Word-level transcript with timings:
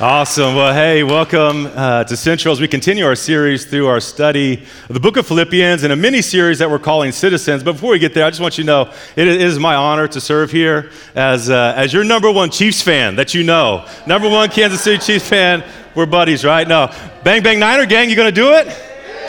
Awesome. 0.00 0.54
Well, 0.54 0.72
hey, 0.72 1.02
welcome 1.02 1.66
uh, 1.66 2.04
to 2.04 2.16
Central 2.16 2.52
as 2.52 2.58
we 2.58 2.66
continue 2.66 3.04
our 3.04 3.14
series 3.14 3.66
through 3.66 3.86
our 3.86 4.00
study 4.00 4.62
of 4.88 4.94
the 4.94 4.98
book 4.98 5.18
of 5.18 5.26
Philippians 5.26 5.82
and 5.82 5.92
a 5.92 5.96
mini 5.96 6.22
series 6.22 6.58
that 6.60 6.70
we're 6.70 6.78
calling 6.78 7.12
Citizens. 7.12 7.62
But 7.62 7.72
before 7.74 7.90
we 7.90 7.98
get 7.98 8.14
there, 8.14 8.24
I 8.24 8.30
just 8.30 8.40
want 8.40 8.56
you 8.56 8.64
to 8.64 8.66
know 8.66 8.92
it 9.14 9.28
is 9.28 9.58
my 9.58 9.74
honor 9.74 10.08
to 10.08 10.18
serve 10.18 10.50
here 10.50 10.90
as, 11.14 11.50
uh, 11.50 11.74
as 11.76 11.92
your 11.92 12.02
number 12.02 12.32
one 12.32 12.48
Chiefs 12.48 12.80
fan 12.80 13.16
that 13.16 13.34
you 13.34 13.42
know. 13.42 13.86
Number 14.06 14.26
one 14.26 14.48
Kansas 14.48 14.80
City 14.80 14.96
Chiefs 14.96 15.28
fan. 15.28 15.62
We're 15.94 16.06
buddies, 16.06 16.46
right? 16.46 16.66
No. 16.66 16.90
Bang 17.22 17.42
Bang 17.42 17.58
Niner 17.58 17.84
gang, 17.84 18.08
you 18.08 18.16
going 18.16 18.34
to 18.34 18.40
do 18.40 18.54
it? 18.54 18.68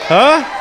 Huh? 0.03 0.60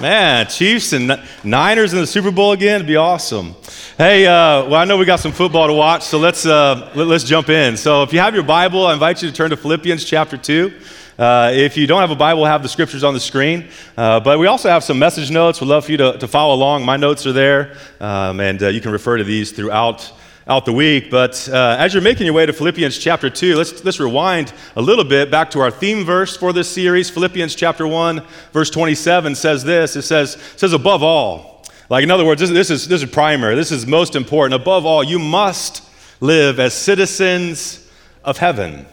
Man, 0.00 0.46
Chiefs 0.46 0.92
and 0.92 1.20
Niners 1.42 1.92
in 1.92 1.98
the 1.98 2.06
Super 2.06 2.30
Bowl 2.30 2.52
again, 2.52 2.76
it'd 2.76 2.86
be 2.86 2.94
awesome. 2.94 3.56
Hey, 3.96 4.26
uh, 4.26 4.64
well, 4.66 4.76
I 4.76 4.84
know 4.84 4.96
we 4.96 5.04
got 5.04 5.18
some 5.18 5.32
football 5.32 5.66
to 5.66 5.72
watch, 5.72 6.04
so 6.04 6.20
let's, 6.20 6.46
uh, 6.46 6.92
let, 6.94 7.08
us 7.08 7.24
jump 7.24 7.48
in. 7.48 7.76
So 7.76 8.04
if 8.04 8.12
you 8.12 8.20
have 8.20 8.32
your 8.32 8.44
Bible, 8.44 8.86
I 8.86 8.92
invite 8.92 9.20
you 9.24 9.28
to 9.28 9.34
turn 9.34 9.50
to 9.50 9.56
Philippians 9.56 10.04
chapter 10.04 10.36
2. 10.36 10.72
Uh, 11.18 11.50
if 11.52 11.76
you 11.76 11.88
don't 11.88 12.00
have 12.00 12.12
a 12.12 12.14
Bible, 12.14 12.42
we'll 12.42 12.50
have 12.50 12.62
the 12.62 12.68
scriptures 12.68 13.02
on 13.02 13.12
the 13.12 13.18
screen. 13.18 13.70
Uh, 13.96 14.20
but 14.20 14.38
we 14.38 14.46
also 14.46 14.68
have 14.68 14.84
some 14.84 15.00
message 15.00 15.32
notes. 15.32 15.60
We'd 15.60 15.66
love 15.66 15.86
for 15.86 15.90
you 15.90 15.98
to, 15.98 16.16
to 16.18 16.28
follow 16.28 16.54
along. 16.54 16.84
My 16.84 16.96
notes 16.96 17.26
are 17.26 17.32
there, 17.32 17.76
um, 17.98 18.38
and 18.38 18.62
uh, 18.62 18.68
you 18.68 18.80
can 18.80 18.92
refer 18.92 19.16
to 19.16 19.24
these 19.24 19.50
throughout 19.50 20.12
out 20.48 20.64
the 20.64 20.72
week. 20.72 21.10
But 21.10 21.46
uh, 21.52 21.76
as 21.78 21.92
you're 21.92 22.02
making 22.02 22.24
your 22.24 22.34
way 22.34 22.46
to 22.46 22.52
Philippians 22.54 22.96
chapter 22.96 23.28
2, 23.28 23.54
let's, 23.54 23.84
let's 23.84 24.00
rewind 24.00 24.54
a 24.76 24.82
little 24.82 25.04
bit 25.04 25.30
back 25.30 25.50
to 25.50 25.60
our 25.60 25.70
theme 25.70 26.04
verse 26.04 26.36
for 26.36 26.54
this 26.54 26.68
series. 26.68 27.10
Philippians 27.10 27.54
chapter 27.54 27.86
1, 27.86 28.22
verse 28.52 28.70
27 28.70 29.34
says 29.34 29.62
this 29.62 29.94
it 29.94 30.02
says, 30.02 30.38
says 30.56 30.72
above 30.72 31.02
all, 31.02 31.64
like 31.90 32.02
in 32.02 32.10
other 32.10 32.24
words, 32.24 32.40
this, 32.40 32.50
this, 32.50 32.70
is, 32.70 32.88
this 32.88 33.02
is 33.02 33.10
primary, 33.10 33.54
this 33.54 33.70
is 33.70 33.86
most 33.86 34.16
important. 34.16 34.60
Above 34.60 34.86
all, 34.86 35.04
you 35.04 35.18
must 35.18 35.82
live 36.20 36.58
as 36.58 36.72
citizens 36.72 37.86
of 38.24 38.38
heaven, 38.38 38.86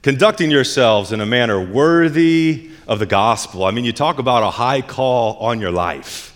conducting 0.00 0.50
yourselves 0.50 1.12
in 1.12 1.20
a 1.20 1.26
manner 1.26 1.60
worthy 1.60 2.70
of 2.88 3.00
the 3.00 3.06
gospel. 3.06 3.64
I 3.64 3.70
mean, 3.70 3.84
you 3.84 3.92
talk 3.92 4.18
about 4.18 4.42
a 4.42 4.50
high 4.50 4.80
call 4.80 5.36
on 5.38 5.60
your 5.60 5.70
life. 5.70 6.32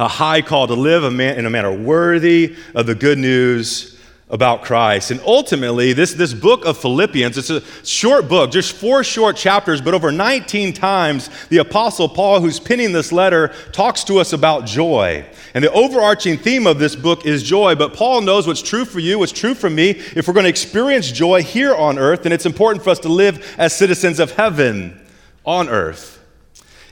A 0.00 0.08
high 0.08 0.40
call 0.40 0.66
to 0.66 0.74
live 0.74 1.04
a 1.04 1.10
man, 1.10 1.38
in 1.38 1.46
a 1.46 1.50
manner 1.50 1.72
worthy 1.72 2.56
of 2.74 2.86
the 2.86 2.94
good 2.94 3.18
news 3.18 3.98
about 4.30 4.62
Christ. 4.62 5.10
And 5.10 5.20
ultimately, 5.26 5.92
this, 5.92 6.14
this 6.14 6.32
book 6.32 6.64
of 6.64 6.78
Philippians, 6.78 7.36
it's 7.36 7.50
a 7.50 7.62
short 7.84 8.28
book, 8.28 8.52
just 8.52 8.72
four 8.72 9.02
short 9.02 9.36
chapters, 9.36 9.80
but 9.80 9.92
over 9.92 10.12
19 10.12 10.72
times, 10.72 11.28
the 11.48 11.58
Apostle 11.58 12.08
Paul, 12.08 12.40
who's 12.40 12.60
penning 12.60 12.92
this 12.92 13.10
letter, 13.10 13.48
talks 13.72 14.04
to 14.04 14.18
us 14.18 14.32
about 14.32 14.66
joy. 14.66 15.26
And 15.54 15.64
the 15.64 15.72
overarching 15.72 16.38
theme 16.38 16.66
of 16.66 16.78
this 16.78 16.94
book 16.94 17.26
is 17.26 17.42
joy, 17.42 17.74
but 17.74 17.92
Paul 17.94 18.20
knows 18.20 18.46
what's 18.46 18.62
true 18.62 18.84
for 18.84 19.00
you, 19.00 19.18
what's 19.18 19.32
true 19.32 19.54
for 19.54 19.68
me. 19.68 19.90
If 19.90 20.28
we're 20.28 20.34
going 20.34 20.44
to 20.44 20.50
experience 20.50 21.10
joy 21.10 21.42
here 21.42 21.74
on 21.74 21.98
earth, 21.98 22.22
then 22.22 22.32
it's 22.32 22.46
important 22.46 22.84
for 22.84 22.90
us 22.90 23.00
to 23.00 23.08
live 23.08 23.56
as 23.58 23.76
citizens 23.76 24.20
of 24.20 24.32
heaven 24.32 25.00
on 25.44 25.68
earth. 25.68 26.18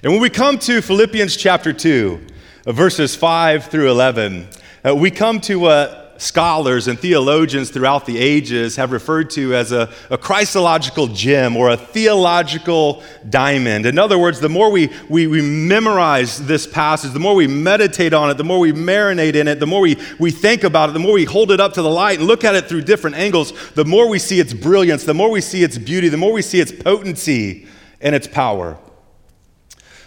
And 0.03 0.13
when 0.13 0.21
we 0.21 0.31
come 0.31 0.59
to 0.61 0.81
Philippians 0.83 1.37
chapter 1.37 1.73
2, 1.73 2.21
verses 2.67 3.15
5 3.15 3.67
through 3.67 3.91
11, 3.91 4.49
uh, 4.85 4.95
we 4.95 5.11
come 5.11 5.41
to 5.43 5.69
a 5.69 6.08
scholars 6.19 6.89
and 6.89 6.99
theologians 6.99 7.71
throughout 7.71 8.05
the 8.05 8.19
ages 8.19 8.77
have 8.77 8.93
referred 8.93 9.31
to 9.31 9.55
as 9.55 9.73
a, 9.73 9.89
a, 10.11 10.19
Christological 10.19 11.07
gem 11.07 11.57
or 11.57 11.71
a 11.71 11.77
theological 11.77 13.03
diamond. 13.31 13.87
In 13.87 13.99
other 13.99 14.19
words, 14.19 14.41
the 14.41 14.49
more 14.49 14.71
we, 14.71 14.91
we, 15.09 15.27
we 15.27 15.41
memorize 15.41 16.45
this 16.47 16.67
passage, 16.67 17.13
the 17.13 17.21
more 17.21 17.35
we 17.35 17.47
meditate 17.47 18.13
on 18.13 18.31
it, 18.31 18.37
the 18.37 18.45
more 18.45 18.59
we 18.59 18.73
marinate 18.73 19.35
in 19.35 19.49
it, 19.49 19.61
the 19.61 19.67
more 19.67 19.81
we, 19.81 19.97
we 20.19 20.31
think 20.31 20.65
about 20.65 20.91
it, 20.91 20.93
the 20.93 20.99
more 20.99 21.13
we 21.13 21.25
hold 21.25 21.51
it 21.53 21.61
up 21.61 21.73
to 21.75 21.83
the 21.83 21.91
light 21.91 22.19
and 22.19 22.27
look 22.27 22.45
at 22.45 22.55
it 22.55 22.69
through 22.69 22.83
different 22.83 23.17
angles, 23.17 23.53
the 23.73 23.85
more 23.85 24.09
we 24.09 24.19
see 24.19 24.41
its 24.41 24.53
brilliance, 24.53 25.05
the 25.05 25.15
more 25.15 25.31
we 25.31 25.41
see 25.41 25.63
its 25.63 25.79
beauty, 25.79 26.09
the 26.09 26.17
more 26.17 26.33
we 26.33 26.43
see 26.43 26.61
its 26.61 26.73
potency 26.73 27.67
and 28.01 28.15
its 28.15 28.27
power. 28.27 28.79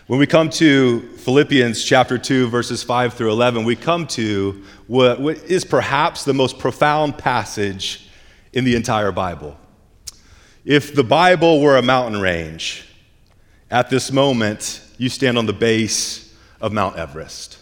When 0.08 0.20
we 0.20 0.28
come 0.28 0.50
to 0.52 1.11
Philippians 1.22 1.84
chapter 1.84 2.18
2, 2.18 2.48
verses 2.48 2.82
5 2.82 3.14
through 3.14 3.30
11, 3.30 3.64
we 3.64 3.76
come 3.76 4.08
to 4.08 4.64
what, 4.88 5.22
what 5.22 5.38
is 5.44 5.64
perhaps 5.64 6.26
the 6.26 6.34
most 6.34 6.58
profound 6.58 7.16
passage 7.16 8.10
in 8.54 8.64
the 8.64 8.76
entire 8.76 9.12
Bible. 9.12 9.56
If 10.66 10.96
the 10.96 11.04
Bible 11.04 11.62
were 11.62 11.78
a 11.78 11.84
mountain 11.84 12.20
range, 12.20 12.88
at 13.70 13.92
this 13.92 14.12
moment, 14.12 14.84
you 14.98 15.10
stand 15.10 15.38
on 15.38 15.46
the 15.46 15.54
base 15.54 16.36
of 16.60 16.74
Mount 16.74 16.98
Everest. 16.98 17.60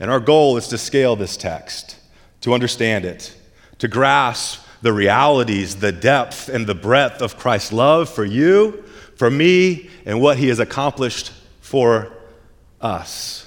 And 0.00 0.10
our 0.10 0.18
goal 0.18 0.56
is 0.56 0.66
to 0.68 0.78
scale 0.78 1.14
this 1.14 1.36
text, 1.36 1.98
to 2.40 2.54
understand 2.54 3.04
it, 3.04 3.36
to 3.80 3.88
grasp 3.88 4.64
the 4.80 4.94
realities, 4.94 5.76
the 5.76 5.92
depth, 5.92 6.48
and 6.48 6.66
the 6.66 6.74
breadth 6.74 7.20
of 7.20 7.36
Christ's 7.36 7.70
love 7.70 8.08
for 8.08 8.24
you, 8.24 8.82
for 9.16 9.30
me, 9.30 9.90
and 10.06 10.22
what 10.22 10.38
he 10.38 10.48
has 10.48 10.58
accomplished 10.58 11.32
for 11.60 12.14
us. 12.80 13.44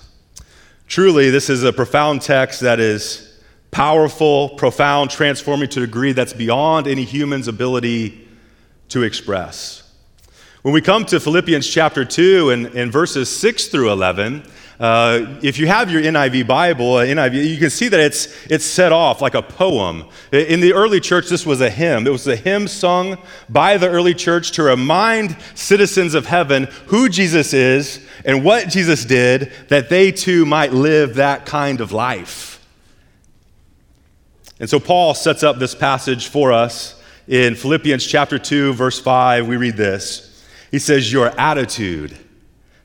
Truly, 0.87 1.29
this 1.29 1.49
is 1.49 1.63
a 1.63 1.71
profound 1.71 2.21
text 2.21 2.61
that 2.61 2.79
is 2.79 3.39
powerful, 3.71 4.49
profound, 4.49 5.09
transforming 5.09 5.69
to 5.69 5.83
a 5.83 5.85
degree 5.85 6.11
that's 6.11 6.33
beyond 6.33 6.87
any 6.87 7.05
human's 7.05 7.47
ability 7.47 8.27
to 8.89 9.03
express. 9.03 9.89
When 10.61 10.73
we 10.73 10.81
come 10.81 11.05
to 11.05 11.19
Philippians 11.19 11.67
chapter 11.67 12.05
2 12.05 12.51
and, 12.51 12.65
and 12.67 12.91
verses 12.91 13.35
6 13.35 13.69
through 13.69 13.91
11, 13.91 14.43
uh, 14.81 15.37
if 15.43 15.59
you 15.59 15.67
have 15.67 15.91
your 15.91 16.01
NIV 16.01 16.47
Bible, 16.47 16.95
uh, 16.95 17.05
NIV, 17.05 17.47
you 17.47 17.59
can 17.59 17.69
see 17.69 17.87
that 17.87 17.99
it's, 17.99 18.35
it's 18.47 18.65
set 18.65 18.91
off 18.91 19.21
like 19.21 19.35
a 19.35 19.41
poem. 19.43 20.05
In 20.31 20.59
the 20.59 20.73
early 20.73 20.99
church, 20.99 21.29
this 21.29 21.45
was 21.45 21.61
a 21.61 21.69
hymn. 21.69 22.07
It 22.07 22.09
was 22.09 22.25
a 22.25 22.35
hymn 22.35 22.67
sung 22.67 23.19
by 23.47 23.77
the 23.77 23.87
early 23.87 24.15
church 24.15 24.53
to 24.53 24.63
remind 24.63 25.37
citizens 25.53 26.15
of 26.15 26.25
heaven 26.25 26.63
who 26.87 27.09
Jesus 27.09 27.53
is 27.53 28.03
and 28.25 28.43
what 28.43 28.69
Jesus 28.69 29.05
did, 29.05 29.51
that 29.67 29.89
they 29.89 30.11
too 30.11 30.47
might 30.47 30.73
live 30.73 31.13
that 31.13 31.45
kind 31.45 31.79
of 31.79 31.91
life. 31.91 32.67
And 34.59 34.67
so 34.67 34.79
Paul 34.79 35.13
sets 35.13 35.43
up 35.43 35.59
this 35.59 35.75
passage 35.75 36.27
for 36.27 36.51
us 36.51 36.99
in 37.27 37.53
Philippians 37.53 38.03
chapter 38.03 38.39
2, 38.39 38.73
verse 38.73 38.99
5. 38.99 39.47
We 39.47 39.57
read 39.57 39.77
this. 39.77 40.43
He 40.71 40.79
says, 40.79 41.13
Your 41.13 41.27
attitude 41.39 42.17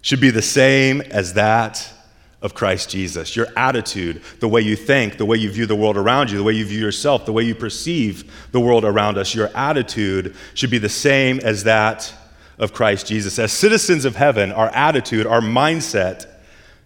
should 0.06 0.20
be 0.20 0.30
the 0.30 0.40
same 0.40 1.00
as 1.00 1.32
that 1.32 1.92
of 2.40 2.54
Christ 2.54 2.90
Jesus. 2.90 3.34
Your 3.34 3.48
attitude, 3.56 4.22
the 4.38 4.46
way 4.46 4.60
you 4.60 4.76
think, 4.76 5.18
the 5.18 5.24
way 5.24 5.36
you 5.36 5.50
view 5.50 5.66
the 5.66 5.74
world 5.74 5.96
around 5.96 6.30
you, 6.30 6.38
the 6.38 6.44
way 6.44 6.52
you 6.52 6.64
view 6.64 6.78
yourself, 6.78 7.26
the 7.26 7.32
way 7.32 7.42
you 7.42 7.56
perceive 7.56 8.32
the 8.52 8.60
world 8.60 8.84
around 8.84 9.18
us, 9.18 9.34
your 9.34 9.48
attitude 9.56 10.36
should 10.54 10.70
be 10.70 10.78
the 10.78 10.88
same 10.88 11.40
as 11.40 11.64
that 11.64 12.14
of 12.56 12.72
Christ 12.72 13.08
Jesus. 13.08 13.36
As 13.40 13.50
citizens 13.50 14.04
of 14.04 14.14
heaven, 14.14 14.52
our 14.52 14.68
attitude, 14.68 15.26
our 15.26 15.40
mindset 15.40 16.26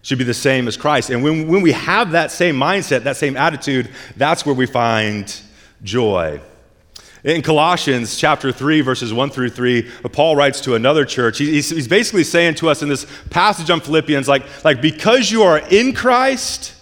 should 0.01 0.17
be 0.17 0.23
the 0.23 0.33
same 0.33 0.67
as 0.67 0.75
Christ. 0.75 1.11
And 1.11 1.21
when, 1.21 1.47
when 1.47 1.61
we 1.61 1.73
have 1.73 2.13
that 2.13 2.31
same 2.31 2.55
mindset, 2.55 3.03
that 3.03 3.17
same 3.17 3.37
attitude, 3.37 3.91
that's 4.17 4.47
where 4.47 4.55
we 4.55 4.65
find 4.65 5.31
joy. 5.83 6.41
In 7.23 7.43
Colossians 7.43 8.17
chapter 8.17 8.51
3, 8.51 8.81
verses 8.81 9.13
1 9.13 9.29
through 9.29 9.51
3, 9.51 9.87
Paul 10.11 10.35
writes 10.35 10.59
to 10.61 10.73
another 10.73 11.05
church. 11.05 11.37
He's, 11.37 11.87
basically 11.87 12.23
saying 12.23 12.55
to 12.55 12.69
us 12.69 12.81
in 12.81 12.89
this 12.89 13.05
passage 13.29 13.69
on 13.69 13.79
Philippians, 13.79 14.27
like, 14.27 14.43
like 14.65 14.81
because 14.81 15.29
you 15.29 15.43
are 15.43 15.59
in 15.59 15.93
Christ, 15.93 16.73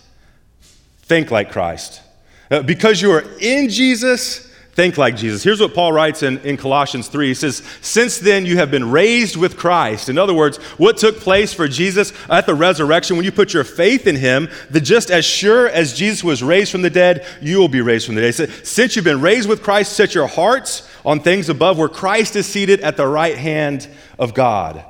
think 1.01 1.29
like 1.29 1.51
Christ. 1.51 2.01
Uh, 2.49 2.61
because 2.61 3.01
you 3.01 3.11
are 3.11 3.25
in 3.41 3.69
Jesus, 3.69 4.48
think 4.73 4.97
like 4.97 5.15
Jesus. 5.15 5.43
Here's 5.43 5.59
what 5.59 5.73
Paul 5.73 5.91
writes 5.91 6.23
in, 6.23 6.39
in 6.39 6.55
Colossians 6.55 7.07
3. 7.07 7.27
He 7.27 7.33
says, 7.33 7.63
Since 7.81 8.19
then 8.19 8.45
you 8.45 8.57
have 8.57 8.71
been 8.71 8.89
raised 8.89 9.35
with 9.35 9.57
Christ. 9.57 10.09
In 10.09 10.17
other 10.17 10.33
words, 10.33 10.57
what 10.77 10.97
took 10.97 11.17
place 11.19 11.53
for 11.53 11.67
Jesus 11.67 12.13
at 12.29 12.45
the 12.45 12.55
resurrection, 12.55 13.17
when 13.17 13.25
you 13.25 13.31
put 13.31 13.53
your 13.53 13.63
faith 13.63 14.07
in 14.07 14.15
him, 14.15 14.49
that 14.69 14.81
just 14.81 15.11
as 15.11 15.25
sure 15.25 15.67
as 15.67 15.93
Jesus 15.93 16.23
was 16.23 16.41
raised 16.41 16.71
from 16.71 16.81
the 16.81 16.89
dead, 16.89 17.25
you 17.41 17.57
will 17.57 17.67
be 17.67 17.81
raised 17.81 18.05
from 18.05 18.15
the 18.15 18.21
dead. 18.21 18.35
Since 18.65 18.95
you've 18.95 19.05
been 19.05 19.21
raised 19.21 19.49
with 19.49 19.63
Christ, 19.63 19.93
set 19.93 20.15
your 20.15 20.27
hearts 20.27 20.89
on 21.05 21.19
things 21.19 21.49
above 21.49 21.77
where 21.77 21.89
Christ 21.89 22.35
is 22.35 22.45
seated 22.45 22.79
at 22.81 22.95
the 22.95 23.07
right 23.07 23.37
hand 23.37 23.87
of 24.17 24.33
God. 24.33 24.85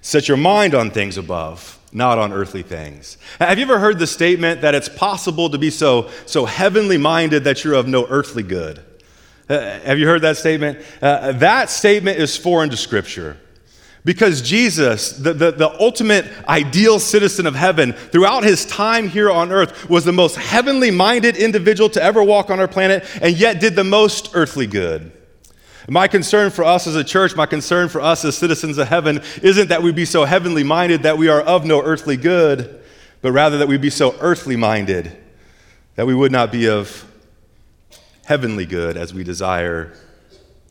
Set 0.00 0.28
your 0.28 0.36
mind 0.36 0.74
on 0.74 0.90
things 0.90 1.18
above 1.18 1.80
not 1.96 2.18
on 2.18 2.32
earthly 2.32 2.62
things. 2.62 3.16
Have 3.38 3.56
you 3.56 3.64
ever 3.64 3.78
heard 3.78 4.00
the 4.00 4.06
statement 4.08 4.62
that 4.62 4.74
it's 4.74 4.88
possible 4.88 5.48
to 5.50 5.58
be 5.58 5.70
so, 5.70 6.10
so 6.26 6.44
heavenly 6.44 6.98
minded 6.98 7.44
that 7.44 7.62
you're 7.62 7.74
of 7.74 7.86
no 7.86 8.04
earthly 8.08 8.42
good? 8.42 8.84
Uh, 9.48 9.78
have 9.80 9.98
you 9.98 10.06
heard 10.06 10.22
that 10.22 10.36
statement? 10.36 10.78
Uh, 11.02 11.32
that 11.32 11.68
statement 11.70 12.18
is 12.18 12.36
foreign 12.36 12.70
to 12.70 12.76
Scripture. 12.76 13.36
Because 14.04 14.42
Jesus, 14.42 15.12
the, 15.12 15.32
the, 15.32 15.50
the, 15.52 15.80
ultimate 15.80 16.26
ideal 16.46 16.98
citizen 16.98 17.46
of 17.46 17.54
heaven, 17.54 17.92
throughout 17.92 18.44
his 18.44 18.66
time 18.66 19.08
here 19.08 19.30
on 19.30 19.50
earth, 19.50 19.88
was 19.88 20.04
the 20.04 20.12
most 20.12 20.36
heavenly 20.36 20.90
minded 20.90 21.36
individual 21.36 21.88
to 21.90 22.02
ever 22.02 22.22
walk 22.22 22.50
on 22.50 22.60
our 22.60 22.68
planet, 22.68 23.06
and 23.22 23.34
yet 23.38 23.60
did 23.60 23.74
the 23.74 23.84
most 23.84 24.30
earthly 24.34 24.66
good. 24.66 25.10
My 25.88 26.06
concern 26.06 26.50
for 26.50 26.64
us 26.64 26.86
as 26.86 26.96
a 26.96 27.04
church, 27.04 27.34
my 27.34 27.46
concern 27.46 27.88
for 27.88 28.00
us 28.00 28.24
as 28.24 28.36
citizens 28.36 28.76
of 28.78 28.88
heaven, 28.88 29.22
isn't 29.42 29.68
that 29.68 29.82
we 29.82 29.92
be 29.92 30.04
so 30.04 30.24
heavenly 30.24 30.64
minded 30.64 31.02
that 31.02 31.16
we 31.16 31.28
are 31.28 31.40
of 31.40 31.64
no 31.64 31.82
earthly 31.82 32.16
good, 32.16 32.82
but 33.22 33.32
rather 33.32 33.58
that 33.58 33.68
we 33.68 33.78
be 33.78 33.90
so 33.90 34.14
earthly 34.20 34.56
minded 34.56 35.16
that 35.96 36.06
we 36.06 36.14
would 36.14 36.32
not 36.32 36.52
be 36.52 36.68
of 36.68 37.10
heavenly 38.24 38.66
good 38.66 38.96
as 38.96 39.14
we 39.14 39.24
desire 39.24 39.92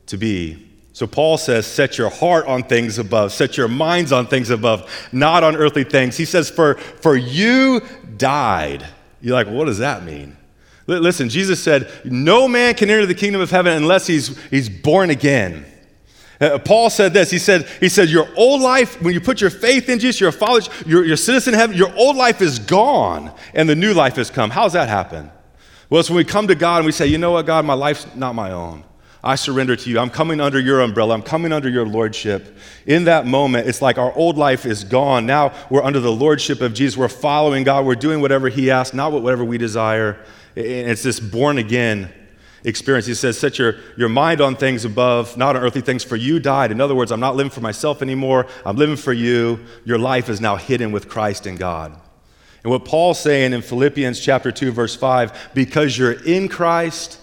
to 0.08 0.18
be. 0.18 0.70
So 0.94 1.08
Paul 1.08 1.38
says, 1.38 1.66
set 1.66 1.98
your 1.98 2.10
heart 2.10 2.46
on 2.46 2.64
things 2.64 3.00
above, 3.00 3.34
set 3.34 3.58
your 3.58 3.68
minds 3.68 4.12
on 4.12 4.28
things 4.28 4.52
above, 4.52 4.92
not 5.12 5.44
on 5.44 5.56
earthly 5.56 5.84
things. 5.84 6.18
He 6.18 6.26
says, 6.26 6.52
for, 6.52 6.76
for 6.76 7.16
you 7.16 7.82
died. 8.18 8.86
You're 9.22 9.34
like, 9.34 9.48
what 9.48 9.66
does 9.66 9.80
that 9.80 10.04
mean? 10.04 10.38
Listen, 10.86 11.30
Jesus 11.30 11.64
said, 11.64 11.90
no 12.04 12.48
man 12.48 12.76
can 12.76 12.90
enter 12.90 13.06
the 13.06 13.16
kingdom 13.16 13.42
of 13.42 13.50
heaven 13.50 13.74
unless 13.74 14.06
he's, 14.06 14.38
he's 14.50 14.70
born 14.70 15.10
again. 15.10 15.66
Uh, 16.42 16.60
Paul 16.60 16.90
said 16.90 17.14
this. 17.14 17.32
He 17.32 17.40
said, 17.40 17.68
he 17.80 17.88
said, 17.88 18.10
Your 18.10 18.28
old 18.36 18.62
life, 18.62 19.02
when 19.02 19.14
you 19.14 19.22
put 19.22 19.40
your 19.40 19.50
faith 19.50 19.88
in 19.88 20.00
Jesus, 20.00 20.20
you're 20.20 20.30
a 20.30 20.34
follower, 20.34 20.62
you're, 20.86 21.06
you're 21.06 21.14
a 21.14 21.18
citizen 21.18 21.54
of 21.54 21.60
heaven, 21.60 21.78
your 21.78 21.96
old 21.96 22.18
life 22.18 22.42
is 22.42 22.60
gone 22.60 23.34
and 23.54 23.70
the 23.70 23.76
new 23.76 23.94
life 23.94 24.18
has 24.18 24.30
come. 24.30 24.50
How 24.50 24.64
does 24.64 24.74
that 24.74 24.90
happen? 24.90 25.32
Well, 25.90 26.00
it's 26.00 26.10
when 26.10 26.18
we 26.18 26.24
come 26.24 26.48
to 26.48 26.56
God 26.56 26.78
and 26.78 26.86
we 26.86 26.92
say, 26.92 27.08
You 27.08 27.18
know 27.18 27.32
what, 27.32 27.46
God, 27.46 27.66
my 27.66 27.74
life's 27.74 28.08
not 28.16 28.36
my 28.36 28.52
own. 28.52 28.84
I 29.24 29.36
surrender 29.36 29.78
to 29.78 29.90
you. 29.90 30.00
I'm 30.00 30.10
coming 30.10 30.42
under 30.42 30.60
your 30.60 30.82
umbrella. 30.82 31.14
I'm 31.14 31.22
coming 31.22 31.54
under 31.54 31.70
your 31.70 31.86
lordship. 31.86 32.58
In 32.86 33.06
that 33.06 33.26
moment, 33.26 33.70
it's 33.70 33.82
like 33.82 33.98
our 33.98 34.12
old 34.14 34.38
life 34.38 34.66
is 34.66 34.84
gone. 34.84 35.26
Now 35.26 35.54
we're 35.70 35.84
under 35.84 36.02
the 36.02 36.12
lordship 36.12 36.60
of 36.60 36.74
Jesus. 36.74 36.98
We're 36.98 37.08
following 37.08 37.64
God. 37.64 37.86
We're 37.86 37.96
doing 37.96 38.20
whatever 38.20 38.50
He 38.50 38.70
asks, 38.70 38.94
not 38.94 39.14
whatever 39.14 39.46
we 39.46 39.58
desire. 39.58 40.20
And 40.56 40.66
it's 40.66 41.04
this 41.04 41.22
born 41.22 41.58
again 41.58 42.12
experience. 42.66 43.06
He 43.06 43.14
says, 43.14 43.38
Set 43.38 43.58
your, 43.60 43.76
your 43.98 44.10
mind 44.10 44.42
on 44.42 44.56
things 44.56 44.86
above, 44.86 45.38
not 45.38 45.56
on 45.56 45.64
earthly 45.64 45.82
things, 45.82 46.04
for 46.04 46.16
you 46.16 46.40
died. 46.40 46.72
In 46.72 46.82
other 46.82 46.96
words, 46.96 47.12
I'm 47.12 47.20
not 47.20 47.36
living 47.36 47.52
for 47.52 47.62
myself 47.62 48.02
anymore. 48.02 48.48
I'm 48.66 48.76
living 48.76 48.98
for 48.98 49.14
you. 49.14 49.60
Your 49.86 50.00
life 50.00 50.30
is 50.30 50.42
now 50.42 50.56
hidden 50.56 50.92
with 50.92 51.08
Christ 51.08 51.48
in 51.48 51.56
God. 51.56 51.98
And 52.64 52.72
what 52.72 52.86
Paul's 52.86 53.20
saying 53.20 53.54
in 53.54 53.62
Philippians 53.62 54.20
chapter 54.20 54.52
2, 54.52 54.72
verse 54.72 54.96
5, 54.96 55.52
because 55.54 55.98
you're 55.98 56.14
in 56.24 56.48
Christ, 56.48 57.20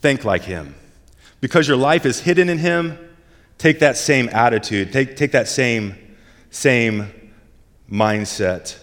think 0.00 0.24
like 0.24 0.42
him. 0.42 0.74
Because 1.40 1.68
your 1.68 1.76
life 1.76 2.06
is 2.06 2.20
hidden 2.20 2.48
in 2.48 2.58
him, 2.58 2.98
take 3.58 3.80
that 3.80 3.96
same 3.96 4.28
attitude, 4.30 4.92
take, 4.92 5.16
take 5.16 5.32
that 5.32 5.48
same, 5.48 5.94
same 6.50 7.12
mindset 7.90 8.78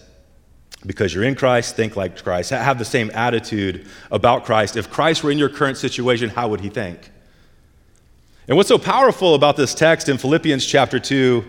because 0.86 1.12
you're 1.12 1.24
in 1.24 1.34
Christ, 1.34 1.74
think 1.74 1.96
like 1.96 2.22
Christ. 2.22 2.50
Have 2.50 2.78
the 2.78 2.84
same 2.84 3.10
attitude 3.12 3.86
about 4.10 4.44
Christ. 4.44 4.76
If 4.76 4.90
Christ 4.90 5.24
were 5.24 5.30
in 5.30 5.38
your 5.38 5.48
current 5.48 5.76
situation, 5.76 6.30
how 6.30 6.48
would 6.48 6.60
he 6.60 6.68
think? 6.68 7.10
And 8.48 8.56
what's 8.56 8.68
so 8.68 8.78
powerful 8.78 9.34
about 9.34 9.56
this 9.56 9.74
text 9.74 10.08
in 10.08 10.18
Philippians 10.18 10.64
chapter 10.64 11.00
2, 11.00 11.44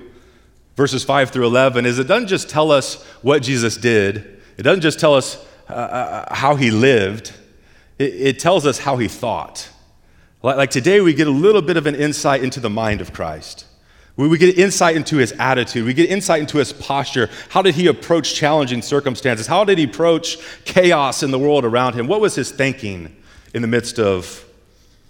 verses 0.75 1.03
5 1.03 1.29
through 1.29 1.45
11, 1.45 1.85
is 1.85 1.99
it 1.99 2.07
doesn't 2.07 2.27
just 2.27 2.49
tell 2.49 2.71
us 2.71 3.03
what 3.21 3.43
Jesus 3.43 3.77
did, 3.77 4.36
it 4.57 4.63
doesn't 4.63 4.81
just 4.81 4.99
tell 4.99 5.13
us 5.13 5.45
uh, 5.69 5.73
uh 5.73 6.35
how 6.35 6.55
he 6.55 6.71
lived, 6.71 7.33
it, 7.97 8.13
it, 8.13 8.39
tells 8.39 8.65
us 8.65 8.79
how 8.79 8.97
he 8.97 9.07
thought. 9.07 9.69
Like, 10.43 10.57
like 10.57 10.69
today, 10.69 11.01
we 11.01 11.13
get 11.13 11.27
a 11.27 11.31
little 11.31 11.61
bit 11.61 11.77
of 11.77 11.87
an 11.87 11.95
insight 11.95 12.43
into 12.43 12.59
the 12.59 12.69
mind 12.69 13.01
of 13.01 13.13
Christ. 13.13 13.65
We 14.17 14.35
get 14.39 14.57
insight 14.57 14.95
into 14.95 15.17
his 15.17 15.31
attitude. 15.33 15.85
We 15.85 15.93
get 15.93 16.09
insight 16.09 16.41
into 16.41 16.57
his 16.57 16.73
posture. 16.73 17.29
How 17.49 17.61
did 17.61 17.75
he 17.75 17.85
approach 17.85 18.33
challenging 18.33 18.81
circumstances? 18.81 19.45
How 19.45 19.63
did 19.63 19.77
he 19.77 19.83
approach 19.83 20.39
chaos 20.65 21.21
in 21.21 21.29
the 21.29 21.37
world 21.37 21.63
around 21.63 21.93
him? 21.93 22.07
What 22.07 22.19
was 22.19 22.33
his 22.33 22.49
thinking 22.49 23.15
in 23.53 23.61
the 23.61 23.67
midst 23.67 23.99
of 23.99 24.43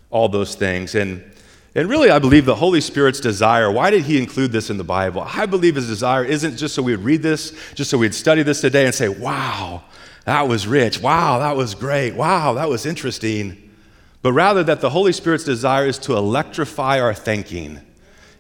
all 0.09 0.27
those 0.27 0.55
things? 0.55 0.93
And, 0.93 1.23
and 1.75 1.89
really, 1.89 2.09
I 2.09 2.19
believe 2.19 2.45
the 2.45 2.55
Holy 2.55 2.81
Spirit's 2.81 3.19
desire, 3.19 3.71
why 3.71 3.91
did 3.91 4.03
he 4.03 4.17
include 4.17 4.51
this 4.51 4.69
in 4.69 4.77
the 4.77 4.83
Bible? 4.83 5.21
I 5.25 5.45
believe 5.45 5.75
his 5.75 5.87
desire 5.87 6.23
isn't 6.23 6.57
just 6.57 6.73
so 6.73 6.81
we'd 6.81 6.95
read 6.95 7.21
this, 7.21 7.53
just 7.75 7.91
so 7.91 7.97
we'd 7.97 8.15
study 8.15 8.41
this 8.43 8.61
today 8.61 8.85
and 8.85 8.95
say, 8.95 9.09
wow, 9.09 9.83
that 10.25 10.47
was 10.47 10.67
rich. 10.67 10.99
Wow, 10.99 11.39
that 11.39 11.55
was 11.55 11.75
great. 11.75 12.15
Wow, 12.15 12.53
that 12.53 12.67
was 12.67 12.85
interesting. 12.85 13.71
But 14.21 14.33
rather, 14.33 14.63
that 14.63 14.81
the 14.81 14.89
Holy 14.89 15.13
Spirit's 15.13 15.43
desire 15.43 15.85
is 15.85 15.99
to 15.99 16.17
electrify 16.17 16.99
our 16.99 17.13
thinking 17.13 17.81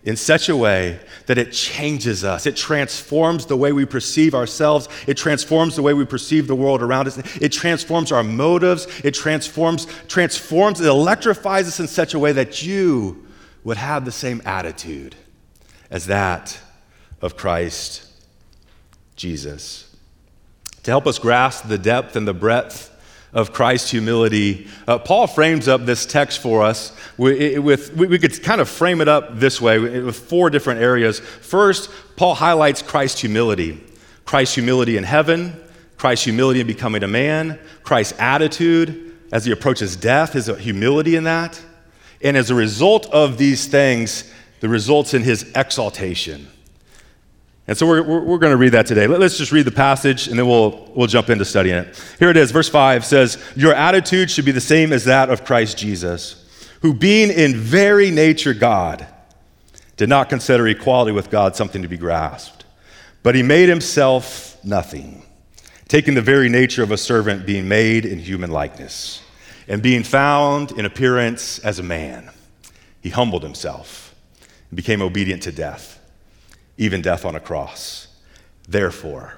in 0.07 0.15
such 0.15 0.47
a 0.47 0.55
way 0.55 0.97
that 1.25 1.37
it 1.37 1.51
changes 1.51 2.23
us. 2.23 2.45
It 2.45 2.55
transforms 2.55 3.45
the 3.45 3.57
way 3.57 3.73
we 3.73 3.83
perceive 3.83 4.33
ourselves. 4.33 4.87
It 5.05 5.17
transforms 5.17 5.75
the 5.75 5.81
way 5.81 5.93
we 5.93 6.05
perceive 6.05 6.47
the 6.47 6.55
world 6.55 6.81
around 6.81 7.07
us. 7.07 7.17
It 7.41 7.51
transforms 7.51 8.13
our 8.13 8.23
motives. 8.23 8.87
It 9.03 9.13
transforms, 9.13 9.85
transforms, 10.07 10.79
it 10.79 10.87
electrifies 10.87 11.67
us 11.67 11.81
in 11.81 11.87
such 11.87 12.13
a 12.13 12.19
way 12.19 12.31
that 12.31 12.63
you 12.63 13.27
would 13.65 13.75
have 13.75 14.05
the 14.05 14.13
same 14.13 14.41
attitude 14.45 15.13
as 15.91 16.05
that 16.05 16.57
of 17.21 17.35
Christ 17.35 18.09
Jesus. 19.17 19.93
To 20.83 20.91
help 20.91 21.05
us 21.05 21.19
grasp 21.19 21.67
the 21.67 21.77
depth 21.77 22.15
and 22.15 22.25
the 22.25 22.33
breadth 22.33 22.96
of 23.33 23.53
Christ's 23.53 23.91
humility. 23.91 24.67
Uh, 24.87 24.97
Paul 24.99 25.27
frames 25.27 25.67
up 25.67 25.85
this 25.85 26.05
text 26.05 26.39
for 26.39 26.63
us 26.63 26.95
with, 27.17 27.59
with, 27.59 27.93
we 27.93 28.17
could 28.17 28.41
kind 28.41 28.61
of 28.61 28.69
frame 28.69 29.01
it 29.01 29.07
up 29.07 29.39
this 29.39 29.59
way 29.59 29.77
with 29.79 30.17
four 30.17 30.49
different 30.49 30.81
areas. 30.81 31.19
First, 31.19 31.89
Paul 32.15 32.35
highlights 32.35 32.81
Christ's 32.81 33.21
humility 33.21 33.83
Christ's 34.25 34.55
humility 34.55 34.97
in 34.97 35.05
heaven, 35.05 35.55
Christ's 35.95 36.25
humility 36.25 36.59
in 36.59 36.67
becoming 36.67 37.01
a 37.01 37.07
man, 37.07 37.57
Christ's 37.83 38.19
attitude 38.19 39.15
as 39.31 39.45
he 39.45 39.51
approaches 39.51 39.95
death, 39.95 40.33
his 40.33 40.47
humility 40.47 41.15
in 41.15 41.23
that. 41.23 41.61
And 42.21 42.35
as 42.35 42.49
a 42.49 42.55
result 42.55 43.05
of 43.07 43.37
these 43.37 43.67
things, 43.67 44.29
the 44.59 44.67
results 44.67 45.13
in 45.13 45.23
his 45.23 45.49
exaltation. 45.55 46.47
And 47.67 47.77
so 47.77 47.85
we're, 47.85 48.01
we're, 48.01 48.21
we're 48.21 48.37
going 48.37 48.53
to 48.53 48.57
read 48.57 48.71
that 48.71 48.85
today. 48.85 49.07
Let, 49.07 49.21
us 49.21 49.37
just 49.37 49.51
read 49.51 49.65
the 49.65 49.71
passage 49.71 50.27
and 50.29 50.39
then 50.39 50.47
we'll, 50.47 50.89
we'll 50.95 51.07
jump 51.07 51.29
into 51.29 51.43
studying 51.43 51.75
it. 51.75 52.15
Here 52.17 52.29
it 52.29 52.37
is, 52.37 52.51
verse 52.51 52.69
5 52.69 53.03
says, 53.03 53.37
Your 53.55 53.73
attitude 53.73 54.31
should 54.31 54.45
be 54.45 54.53
the 54.53 54.61
same 54.61 54.93
as 54.93 55.03
that 55.03 55.29
of 55.29 55.43
Christ 55.43 55.77
Jesus, 55.77 56.45
who 56.81 56.93
being 56.93 57.29
in 57.29 57.55
very 57.55 58.09
nature 58.09 58.53
God, 58.53 59.05
did 59.97 60.07
not 60.07 60.29
consider 60.29 60.67
equality 60.67 61.11
with 61.11 61.29
God 61.29 61.55
something 61.55 61.81
to 61.81 61.87
be 61.87 61.97
grasped, 61.97 62.65
but 63.23 63.35
he 63.35 63.43
made 63.43 63.67
himself 63.67 64.63
nothing, 64.63 65.23
taking 65.87 66.13
the 66.13 66.21
very 66.21 66.47
nature 66.49 66.83
of 66.83 66.91
a 66.91 66.97
servant, 66.97 67.45
being 67.45 67.67
made 67.67 68.05
in 68.05 68.19
human 68.19 68.51
likeness, 68.51 69.21
and 69.67 69.81
being 69.81 70.03
found 70.03 70.71
in 70.71 70.85
appearance 70.85 71.59
as 71.59 71.79
a 71.79 71.83
man. 71.83 72.29
He 73.01 73.09
humbled 73.09 73.43
himself 73.43 74.15
and 74.69 74.77
became 74.77 75.01
obedient 75.01 75.43
to 75.43 75.51
death 75.51 75.96
even 76.77 77.01
death 77.01 77.25
on 77.25 77.35
a 77.35 77.39
cross. 77.39 78.07
Therefore, 78.67 79.35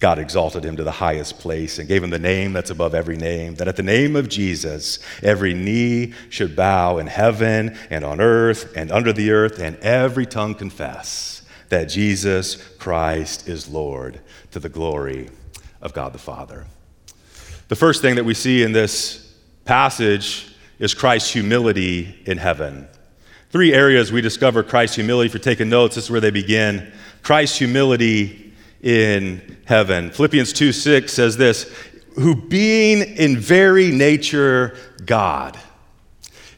God 0.00 0.18
exalted 0.18 0.64
him 0.64 0.76
to 0.76 0.84
the 0.84 0.90
highest 0.90 1.38
place 1.38 1.78
and 1.78 1.88
gave 1.88 2.02
him 2.02 2.10
the 2.10 2.18
name 2.18 2.52
that's 2.52 2.70
above 2.70 2.94
every 2.94 3.16
name, 3.16 3.54
that 3.54 3.68
at 3.68 3.76
the 3.76 3.82
name 3.82 4.16
of 4.16 4.28
Jesus, 4.28 4.98
every 5.22 5.54
knee 5.54 6.12
should 6.28 6.54
bow 6.54 6.98
in 6.98 7.06
heaven 7.06 7.78
and 7.90 8.04
on 8.04 8.20
earth 8.20 8.72
and 8.76 8.90
under 8.90 9.12
the 9.12 9.30
earth, 9.30 9.58
and 9.58 9.76
every 9.78 10.26
tongue 10.26 10.54
confess 10.54 11.42
that 11.68 11.84
Jesus 11.86 12.56
Christ 12.76 13.48
is 13.48 13.68
Lord 13.68 14.20
to 14.50 14.60
the 14.60 14.68
glory 14.68 15.30
of 15.80 15.94
God 15.94 16.12
the 16.12 16.18
Father. 16.18 16.66
The 17.68 17.76
first 17.76 18.02
thing 18.02 18.16
that 18.16 18.24
we 18.24 18.34
see 18.34 18.62
in 18.62 18.72
this 18.72 19.34
passage 19.64 20.54
is 20.78 20.92
Christ's 20.92 21.32
humility 21.32 22.14
in 22.26 22.36
heaven. 22.36 22.88
Three 23.54 23.72
areas 23.72 24.10
we 24.10 24.20
discover 24.20 24.64
Christ's 24.64 24.96
humility. 24.96 25.26
If 25.28 25.34
you're 25.34 25.40
taking 25.40 25.68
notes, 25.68 25.94
this 25.94 26.06
is 26.06 26.10
where 26.10 26.20
they 26.20 26.32
begin. 26.32 26.90
Christ's 27.22 27.58
humility 27.58 28.52
in 28.82 29.58
heaven. 29.64 30.10
Philippians 30.10 30.52
2 30.52 30.72
6 30.72 31.12
says 31.12 31.36
this 31.36 31.72
who 32.16 32.34
being 32.34 33.02
in 33.02 33.38
very 33.38 33.92
nature 33.92 34.76
God. 35.06 35.56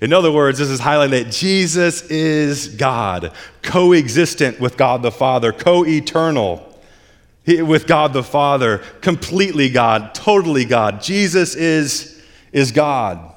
In 0.01 0.15
other 0.15 0.33
words, 0.33 0.59
this 0.59 0.71
is 0.71 0.81
highlighting 0.81 1.23
that 1.23 1.31
Jesus 1.31 2.01
is 2.05 2.69
God, 2.69 3.31
co-existent 3.61 4.59
with 4.59 4.79
God 4.79 5.03
the 5.03 5.13
Father, 5.13 5.53
co-eternal 5.53 6.81
with 7.47 7.87
God 7.87 8.15
the 8.15 8.23
Father, 8.23 8.79
completely 9.03 9.69
God, 9.69 10.15
totally 10.15 10.65
God. 10.65 11.03
Jesus 11.03 11.57
is, 11.57 12.25
is 12.53 12.73
God. 12.73 13.36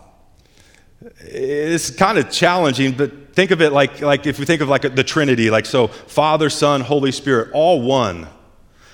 It's 1.22 1.90
kind 1.92 2.18
of 2.18 2.30
challenging, 2.30 2.92
but 2.94 3.34
think 3.34 3.52
of 3.52 3.62
it 3.62 3.72
like, 3.72 4.02
like 4.02 4.26
if 4.26 4.38
we 4.38 4.46
think 4.46 4.62
of 4.62 4.68
like 4.68 4.82
the 4.96 5.04
Trinity, 5.04 5.50
like 5.50 5.66
so 5.66 5.88
Father, 5.88 6.50
Son, 6.50 6.82
Holy 6.82 7.12
Spirit, 7.12 7.52
all 7.54 7.82
one. 7.82 8.28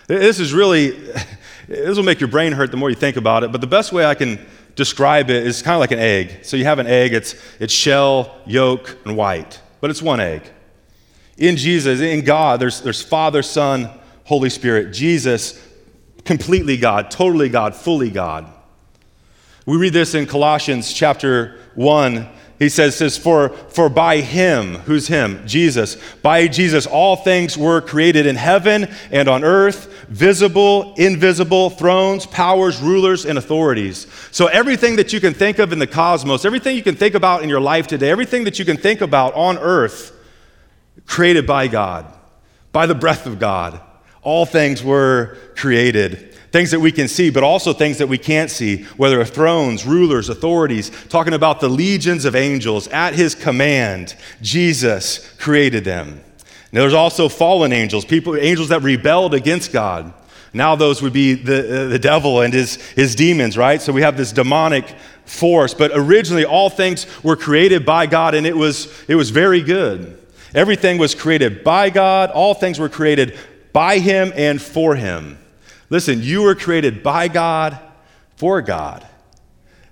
This 0.07 0.39
is 0.39 0.53
really, 0.53 0.91
this 1.67 1.97
will 1.97 2.03
make 2.03 2.19
your 2.19 2.29
brain 2.29 2.53
hurt 2.53 2.69
the 2.69 2.77
more 2.77 2.89
you 2.89 2.95
think 2.95 3.17
about 3.17 3.43
it, 3.43 3.51
but 3.51 3.59
the 3.59 3.67
best 3.67 3.91
way 3.91 4.05
I 4.05 4.13
can 4.13 4.45
describe 4.75 5.29
it 5.29 5.47
is 5.47 5.61
kind 5.61 5.73
of 5.73 5.79
like 5.79 5.91
an 5.91 5.99
egg. 5.99 6.43
So 6.43 6.57
you 6.57 6.65
have 6.65 6.79
an 6.79 6.85
egg, 6.85 7.13
it's, 7.13 7.35
it's 7.59 7.73
shell, 7.73 8.39
yolk, 8.45 8.97
and 9.05 9.17
white, 9.17 9.59
but 9.81 9.89
it's 9.89 10.01
one 10.01 10.19
egg. 10.19 10.43
In 11.37 11.57
Jesus, 11.57 11.99
in 12.01 12.23
God, 12.23 12.59
there's, 12.59 12.81
there's 12.81 13.01
Father, 13.01 13.41
Son, 13.41 13.89
Holy 14.25 14.49
Spirit. 14.49 14.93
Jesus, 14.93 15.61
completely 16.23 16.77
God, 16.77 17.09
totally 17.09 17.49
God, 17.49 17.75
fully 17.75 18.11
God. 18.11 18.51
We 19.65 19.77
read 19.77 19.93
this 19.93 20.13
in 20.13 20.27
Colossians 20.27 20.93
chapter 20.93 21.59
1 21.75 22.27
he 22.57 22.69
says, 22.69 22.95
says 22.95 23.17
for, 23.17 23.49
for 23.49 23.89
by 23.89 24.21
him, 24.21 24.75
who's 24.75 25.07
him? 25.07 25.45
Jesus. 25.45 25.97
By 26.21 26.47
Jesus, 26.47 26.85
all 26.85 27.17
things 27.17 27.57
were 27.57 27.81
created 27.81 28.25
in 28.25 28.37
heaven 28.37 28.87
and 29.11 29.27
on 29.27 29.43
earth, 29.43 30.05
visible, 30.07 30.93
invisible, 30.95 31.69
thrones, 31.69 32.25
powers, 32.25 32.79
rulers, 32.79 33.25
and 33.25 33.37
authorities. 33.37 34.07
So 34.31 34.47
everything 34.47 34.95
that 34.95 35.11
you 35.11 35.19
can 35.19 35.33
think 35.33 35.59
of 35.59 35.73
in 35.73 35.79
the 35.79 35.87
cosmos, 35.87 36.45
everything 36.45 36.77
you 36.77 36.83
can 36.83 36.95
think 36.95 37.13
about 37.13 37.43
in 37.43 37.49
your 37.49 37.59
life 37.59 37.87
today, 37.87 38.09
everything 38.09 38.45
that 38.45 38.57
you 38.57 38.63
can 38.63 38.77
think 38.77 39.01
about 39.01 39.33
on 39.33 39.57
earth, 39.57 40.13
created 41.05 41.45
by 41.45 41.67
God, 41.67 42.05
by 42.71 42.85
the 42.85 42.95
breath 42.95 43.25
of 43.25 43.37
God. 43.37 43.81
All 44.21 44.45
things 44.45 44.81
were 44.81 45.37
created. 45.57 46.34
Things 46.55 46.71
that 46.71 46.79
we 46.79 46.93
can 46.93 47.09
see, 47.09 47.31
but 47.31 47.43
also 47.43 47.73
things 47.73 47.97
that 47.97 48.07
we 48.07 48.17
can't 48.17 48.49
see, 48.49 48.83
whether 48.95 49.25
thrones, 49.25 49.85
rulers, 49.85 50.29
authorities, 50.29 50.89
talking 51.09 51.33
about 51.33 51.59
the 51.59 51.67
legions 51.67 52.23
of 52.23 52.33
angels. 52.33 52.87
At 52.87 53.13
his 53.13 53.35
command, 53.35 54.15
Jesus 54.41 55.29
created 55.33 55.83
them. 55.83 56.21
Now, 56.71 56.79
there's 56.79 56.93
also 56.93 57.27
fallen 57.27 57.73
angels, 57.73 58.05
people, 58.05 58.37
angels 58.37 58.69
that 58.69 58.83
rebelled 58.83 59.33
against 59.33 59.73
God. 59.73 60.13
Now 60.53 60.77
those 60.77 61.01
would 61.01 61.11
be 61.11 61.33
the, 61.33 61.87
uh, 61.87 61.87
the 61.89 61.99
devil 61.99 62.39
and 62.39 62.53
his, 62.53 62.77
his 62.91 63.15
demons, 63.15 63.57
right? 63.57 63.81
So 63.81 63.91
we 63.91 64.03
have 64.03 64.15
this 64.15 64.31
demonic 64.31 64.95
force. 65.25 65.73
But 65.73 65.91
originally, 65.93 66.45
all 66.45 66.69
things 66.69 67.05
were 67.21 67.35
created 67.35 67.85
by 67.85 68.05
God, 68.05 68.33
and 68.33 68.47
it 68.47 68.55
was, 68.55 68.87
it 69.09 69.15
was 69.15 69.29
very 69.29 69.61
good. 69.61 70.17
Everything 70.53 70.99
was 70.99 71.15
created 71.15 71.65
by 71.65 71.89
God, 71.89 72.31
all 72.31 72.53
things 72.53 72.79
were 72.79 72.87
created 72.87 73.37
by 73.73 73.99
Him 73.99 74.31
and 74.37 74.61
for 74.61 74.95
Him. 74.95 75.37
Listen, 75.89 76.21
you 76.21 76.41
were 76.41 76.55
created 76.55 77.03
by 77.03 77.27
God, 77.27 77.79
for 78.35 78.61
God. 78.61 79.05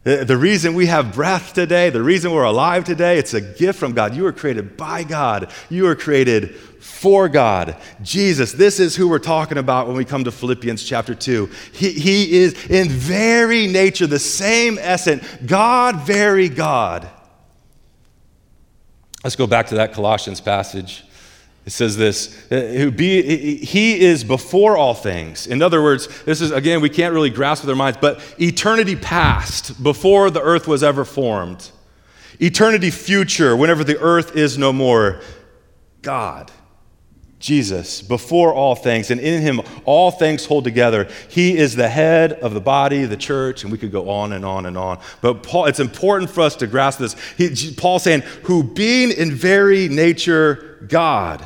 The 0.03 0.35
reason 0.35 0.73
we 0.73 0.87
have 0.87 1.13
breath 1.13 1.53
today, 1.53 1.89
the 1.89 2.03
reason 2.03 2.33
we're 2.33 2.43
alive 2.43 2.83
today, 2.83 3.17
it's 3.17 3.33
a 3.33 3.39
gift 3.39 3.79
from 3.79 3.93
God. 3.93 4.13
You 4.13 4.23
were 4.23 4.33
created 4.33 4.75
by 4.75 5.03
God. 5.03 5.49
You 5.69 5.83
were 5.83 5.95
created 5.95 6.55
for 6.55 7.29
God. 7.29 7.77
Jesus, 8.01 8.51
this 8.51 8.81
is 8.81 8.97
who 8.97 9.07
we're 9.07 9.19
talking 9.19 9.57
about 9.57 9.87
when 9.87 9.95
we 9.95 10.03
come 10.03 10.25
to 10.25 10.31
Philippians 10.31 10.83
chapter 10.83 11.15
2. 11.15 11.49
He, 11.71 11.91
he 11.91 12.33
is 12.33 12.65
in 12.65 12.89
very 12.89 13.67
nature 13.67 14.05
the 14.05 14.19
same 14.19 14.77
essence, 14.77 15.25
God, 15.45 16.01
very 16.01 16.49
God. 16.49 17.09
Let's 19.23 19.37
go 19.37 19.47
back 19.47 19.67
to 19.67 19.75
that 19.75 19.93
Colossians 19.93 20.41
passage. 20.41 21.05
It 21.65 21.71
says 21.71 21.95
this 21.95 22.51
uh, 22.51 22.91
He 22.97 24.01
is 24.01 24.23
before 24.23 24.75
all 24.77 24.93
things. 24.93 25.47
In 25.47 25.61
other 25.61 25.81
words, 25.81 26.07
this 26.23 26.41
is, 26.41 26.51
again, 26.51 26.81
we 26.81 26.89
can't 26.89 27.13
really 27.13 27.29
grasp 27.29 27.63
with 27.63 27.69
our 27.69 27.75
minds, 27.75 27.97
but 28.01 28.21
eternity 28.39 28.95
past, 28.95 29.81
before 29.81 30.29
the 30.29 30.41
earth 30.41 30.67
was 30.67 30.83
ever 30.83 31.05
formed. 31.05 31.71
Eternity 32.39 32.89
future, 32.89 33.55
whenever 33.55 33.83
the 33.83 33.99
earth 33.99 34.35
is 34.35 34.57
no 34.57 34.73
more. 34.73 35.21
God. 36.01 36.51
Jesus, 37.39 38.01
before 38.01 38.53
all 38.53 38.73
things, 38.73 39.11
and 39.11 39.19
in 39.19 39.41
him 39.41 39.61
all 39.83 40.11
things 40.11 40.45
hold 40.45 40.63
together. 40.63 41.09
He 41.27 41.57
is 41.57 41.75
the 41.75 41.89
head 41.89 42.33
of 42.33 42.53
the 42.53 42.61
body, 42.61 43.03
the 43.03 43.17
church, 43.17 43.63
and 43.63 43.71
we 43.71 43.77
could 43.77 43.91
go 43.91 44.09
on 44.09 44.31
and 44.31 44.45
on 44.45 44.65
and 44.65 44.77
on. 44.77 45.01
But 45.19 45.43
Paul, 45.43 45.65
it's 45.65 45.81
important 45.81 46.29
for 46.29 46.39
us 46.39 46.55
to 46.57 46.67
grasp 46.67 46.99
this. 46.99 47.17
He, 47.37 47.73
Paul 47.75 47.99
saying, 47.99 48.21
who 48.43 48.63
being 48.63 49.11
in 49.11 49.33
very 49.33 49.89
nature 49.89 50.85
God, 50.87 51.45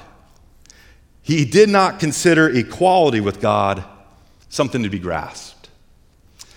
he 1.28 1.44
did 1.44 1.68
not 1.68 2.00
consider 2.00 2.48
equality 2.50 3.20
with 3.20 3.42
God 3.42 3.84
something 4.48 4.82
to 4.84 4.90
be 4.90 4.98
grasped. 4.98 5.68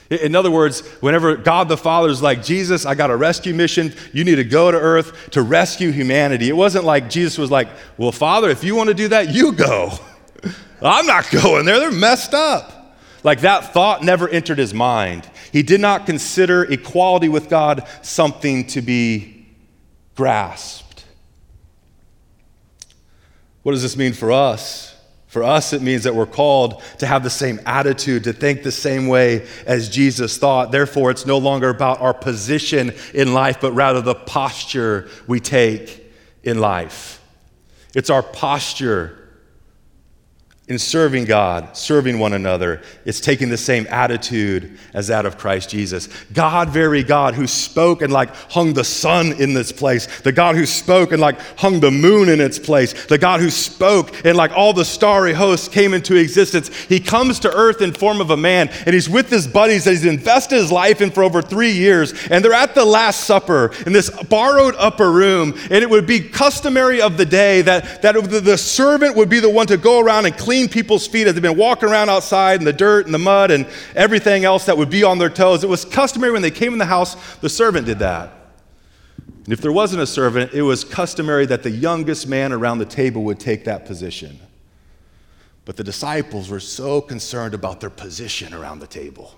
In 0.09 0.37
other 0.37 0.51
words, 0.51 0.87
whenever 1.01 1.35
God 1.35 1.69
the 1.69 1.77
Father 1.77 2.09
is 2.09 2.23
like, 2.23 2.45
Jesus, 2.45 2.87
I 2.87 2.95
got 2.95 3.11
a 3.11 3.17
rescue 3.17 3.53
mission. 3.53 3.93
You 4.13 4.23
need 4.23 4.37
to 4.37 4.45
go 4.45 4.71
to 4.71 4.79
earth 4.79 5.31
to 5.31 5.43
rescue 5.43 5.91
humanity. 5.91 6.49
It 6.49 6.57
wasn't 6.57 6.85
like 6.85 7.11
Jesus 7.11 7.37
was 7.37 7.51
like, 7.51 7.67
Well, 7.99 8.13
Father, 8.13 8.49
if 8.49 8.63
you 8.63 8.77
want 8.77 8.87
to 8.89 8.95
do 8.95 9.09
that, 9.09 9.35
you 9.35 9.51
go. 9.51 9.91
I'm 10.83 11.07
not 11.07 11.29
going 11.33 11.65
there. 11.65 11.81
They're 11.81 11.91
messed 11.91 12.33
up. 12.33 12.97
Like 13.25 13.41
that 13.41 13.73
thought 13.73 14.05
never 14.05 14.29
entered 14.29 14.59
his 14.59 14.73
mind. 14.73 15.29
He 15.53 15.65
did 15.65 15.81
not 15.81 16.07
consider 16.07 16.63
equality 16.63 17.29
with 17.29 17.49
God 17.49 17.89
something 18.03 18.69
to 18.69 18.83
be 18.83 19.49
grasped. 20.15 20.90
What 23.63 23.73
does 23.73 23.83
this 23.83 23.97
mean 23.97 24.13
for 24.13 24.33
us? 24.33 24.97
For 25.27 25.45
us, 25.45 25.73
it 25.73 25.81
means 25.81 26.03
that 26.05 26.15
we're 26.15 26.27
called 26.27 26.83
to 26.99 27.07
have 27.07 27.23
the 27.23 27.31
same 27.31 27.61
attitude, 27.65 28.25
to 28.25 28.33
think 28.33 28.65
the 28.65 28.73
same 28.73 29.07
way 29.07 29.47
as 29.65 29.89
Jesus 29.89 30.39
thought. 30.39 30.73
Therefore, 30.73 31.13
it's 31.13 31.25
no 31.25 31.39
longer 31.39 31.69
about 31.69 32.01
our 32.01 32.13
position 32.13 32.93
in 33.15 33.33
life, 33.33 33.61
but 33.61 33.71
rather 33.73 34.01
the 34.01 34.17
posture 34.17 35.09
we 35.29 35.39
take 35.39 36.13
in 36.43 36.59
life. 36.59 37.23
It's 37.95 38.11
our 38.11 38.25
posture 38.25 39.20
in 40.71 40.79
serving 40.79 41.25
God, 41.25 41.77
serving 41.77 42.21
one 42.21 42.33
another, 42.33 42.81
it's 43.05 43.19
taking 43.19 43.49
the 43.49 43.57
same 43.57 43.89
attitude 43.91 44.79
as 44.95 45.09
that 45.09 45.27
of 45.27 45.37
Christ 45.37 45.69
Jesus. 45.69 46.09
God, 46.33 46.71
very 46.71 47.03
God, 47.03 47.35
who 47.35 47.49
spoke 47.49 48.03
and 48.03 48.13
like 48.13 48.33
hung 48.53 48.73
the 48.73 48.85
sun 48.85 49.33
in 49.33 49.53
this 49.53 49.73
place, 49.73 50.21
the 50.21 50.31
God 50.31 50.55
who 50.55 50.65
spoke 50.65 51.11
and 51.11 51.21
like 51.21 51.41
hung 51.59 51.81
the 51.81 51.91
moon 51.91 52.29
in 52.29 52.41
its 52.41 52.57
place, 52.57 53.07
the 53.07 53.19
God 53.19 53.41
who 53.41 53.51
spoke 53.51 54.25
and 54.25 54.37
like 54.37 54.53
all 54.53 54.73
the 54.73 54.85
starry 54.85 55.33
hosts 55.33 55.67
came 55.67 55.93
into 55.93 56.15
existence. 56.15 56.69
He 56.69 57.01
comes 57.01 57.41
to 57.41 57.53
earth 57.53 57.83
in 57.83 57.93
form 57.93 58.21
of 58.21 58.31
a 58.31 58.37
man, 58.37 58.69
and 58.87 58.95
he's 58.95 59.11
with 59.11 59.29
his 59.29 59.49
buddies 59.49 59.83
that 59.85 59.91
he's 59.91 60.05
invested 60.05 60.55
his 60.55 60.71
life 60.71 61.01
in 61.01 61.11
for 61.11 61.25
over 61.25 61.43
three 61.43 61.73
years, 61.73 62.15
and 62.29 62.45
they're 62.45 62.53
at 62.53 62.77
the 62.77 62.85
Last 62.85 63.25
Supper 63.25 63.73
in 63.87 63.93
this 63.93 64.09
borrowed 64.25 64.77
upper 64.79 65.11
room, 65.11 65.53
and 65.65 65.83
it 65.83 65.91
would 65.91 66.07
be 66.07 66.21
customary 66.21 67.03
of 67.03 67.17
the 67.17 67.27
day 67.27 67.61
that, 67.63 68.03
that 68.03 68.15
the 68.15 68.57
servant 68.57 69.17
would 69.17 69.29
be 69.29 69.41
the 69.41 69.51
one 69.51 69.67
to 69.67 69.77
go 69.77 69.99
around 69.99 70.27
and 70.27 70.37
clean 70.37 70.60
clean 70.61 70.69
people's 70.69 71.07
feet 71.07 71.27
as 71.27 71.33
they've 71.33 71.43
been 71.43 71.57
walking 71.57 71.89
around 71.89 72.11
outside 72.11 72.61
in 72.61 72.65
the 72.65 72.73
dirt 72.73 73.07
and 73.07 73.15
the 73.15 73.19
mud 73.19 73.51
and 73.51 73.67
everything 73.95 74.45
else 74.45 74.67
that 74.67 74.77
would 74.77 74.91
be 74.91 75.03
on 75.03 75.19
their 75.19 75.31
toes. 75.31 75.65
It 75.65 75.71
was 75.71 75.87
customary 75.87 76.33
when 76.33 76.43
they 76.43 76.51
came 76.51 76.75
in 76.75 76.79
the 76.79 76.85
house, 76.85 77.17
the 77.39 77.49
servant 77.49 77.87
did 77.87 78.01
that. 78.01 78.31
And 79.45 79.55
if 79.55 79.63
there 79.63 79.73
wasn't 79.73 80.03
a 80.03 80.07
servant, 80.07 80.53
it 80.53 80.63
was 80.63 80.85
customary 80.85 81.47
that 81.47 81.63
the 81.63 81.71
youngest 81.71 82.29
man 82.29 82.53
around 82.53 82.79
the 82.79 82.85
table 82.85 83.23
would 83.25 83.41
take 83.41 83.65
that 83.65 83.87
position. 83.87 84.39
But 85.65 85.77
the 85.77 85.85
disciples 85.85 86.51
were 86.51 86.61
so 86.61 87.01
concerned 87.01 87.55
about 87.55 87.81
their 87.81 87.91
position 87.91 88.53
around 88.53 88.81
the 88.81 88.87
table, 88.87 89.35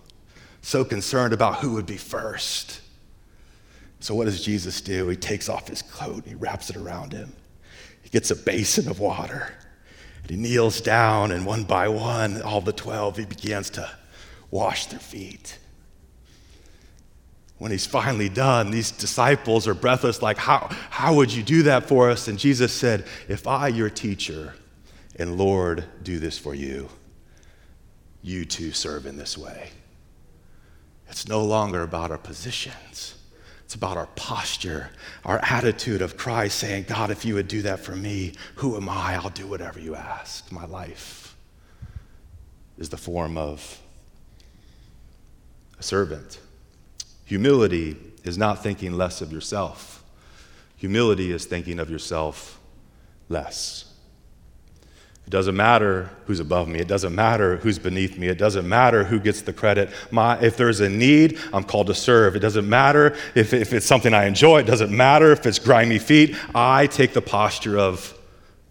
so 0.61 0.85
concerned 0.85 1.33
about 1.33 1.57
who 1.57 1.75
would 1.75 1.87
be 1.87 1.99
first. 1.99 2.81
So, 4.01 4.15
what 4.17 4.25
does 4.25 4.45
Jesus 4.45 4.81
do? 4.81 5.07
He 5.09 5.17
takes 5.17 5.49
off 5.49 5.69
his 5.69 5.83
coat 5.83 6.25
he 6.27 6.35
wraps 6.35 6.69
it 6.69 6.77
around 6.77 7.13
him. 7.13 7.33
He 8.03 8.09
gets 8.09 8.33
a 8.33 8.37
basin 8.37 8.89
of 8.89 8.99
water 8.99 9.53
and 10.23 10.31
he 10.31 10.37
kneels 10.37 10.81
down, 10.81 11.33
and 11.33 11.45
one 11.45 11.65
by 11.65 11.89
one, 11.89 12.41
all 12.43 12.61
the 12.61 12.73
12, 12.73 13.17
he 13.17 13.25
begins 13.25 13.71
to 13.71 13.91
wash 14.51 14.87
their 14.87 15.01
feet. 15.01 15.59
When 17.59 17.71
he's 17.71 17.87
finally 17.87 18.29
done, 18.29 18.71
these 18.71 18.91
disciples 18.91 19.69
are 19.69 19.75
breathless, 19.75 20.23
like, 20.23 20.39
How, 20.39 20.69
how 20.91 21.15
would 21.15 21.33
you 21.33 21.43
do 21.43 21.65
that 21.65 21.87
for 21.87 22.11
us? 22.11 22.29
And 22.29 22.39
Jesus 22.39 22.73
said, 22.73 23.07
If 23.29 23.47
I, 23.47 23.69
your 23.69 23.91
teacher 23.91 24.55
and 25.17 25.37
Lord, 25.37 25.85
do 26.03 26.19
this 26.19 26.39
for 26.39 26.55
you, 26.55 26.89
you 28.23 28.45
too 28.45 28.73
serve 28.73 29.07
in 29.07 29.17
this 29.17 29.37
way. 29.37 29.71
It's 31.09 31.29
no 31.29 31.45
longer 31.45 31.83
about 31.83 32.11
our 32.11 32.19
positions. 32.19 33.17
It's 33.73 33.77
about 33.79 33.97
our 33.97 34.09
posture, 34.17 34.91
our 35.25 35.41
attitude 35.43 36.03
of 36.03 36.19
Christ 36.19 36.59
saying, 36.59 36.85
God, 36.89 37.11
if 37.11 37.25
you 37.25 37.37
would 37.37 37.49
do 37.49 37.63
that 37.63 37.81
for 37.81 37.97
me, 37.97 38.35
who 38.57 38.77
am 38.77 38.87
I? 38.87 39.15
I'll 39.15 39.31
do 39.31 39.47
whatever 39.47 39.81
you 39.81 39.95
ask. 39.95 40.53
My 40.53 40.67
life 40.67 41.35
is 42.77 42.91
the 42.91 42.99
form 42.99 43.39
of 43.39 43.81
a 45.79 45.83
servant. 45.83 46.39
Humility 47.25 47.97
is 48.25 48.37
not 48.37 48.63
thinking 48.63 48.93
less 48.93 49.23
of 49.23 49.33
yourself, 49.33 50.05
humility 50.77 51.33
is 51.33 51.47
thinking 51.47 51.79
of 51.79 51.89
yourself 51.89 52.61
less. 53.31 53.92
It 55.27 55.31
doesn't 55.31 55.57
matter 55.57 56.11
who's 56.27 56.41
above 56.41 56.69
me. 56.69 56.81
It 56.81 56.89
doesn't 56.89 57.15
matter 57.15 57.57
who's 57.57 57.79
beneath 57.79 58.19
me. 58.19 58.27
It 58.27 58.39
doesn't 58.39 58.69
matter 58.69 59.05
who 59.05 59.21
gets 59.21 59.43
the 59.43 59.53
credit. 59.53 59.91
My, 60.11 60.39
if 60.41 60.57
there's 60.57 60.81
a 60.81 60.89
need, 60.89 61.39
I'm 61.53 61.65
called 61.65 61.87
to 61.87 61.95
serve. 61.95 62.35
It 62.35 62.41
doesn't 62.41 62.69
matter 62.69 63.17
if, 63.35 63.53
if 63.53 63.73
it's 63.73 63.87
something 63.87 64.13
I 64.13 64.27
enjoy. 64.27 64.61
It 64.61 64.67
doesn't 64.67 64.95
matter 64.95 65.31
if 65.33 65.47
it's 65.47 65.59
grimy 65.59 65.99
feet. 65.99 66.37
I 66.55 66.87
take 66.89 67.13
the 67.13 67.23
posture 67.23 67.79
of 67.79 68.19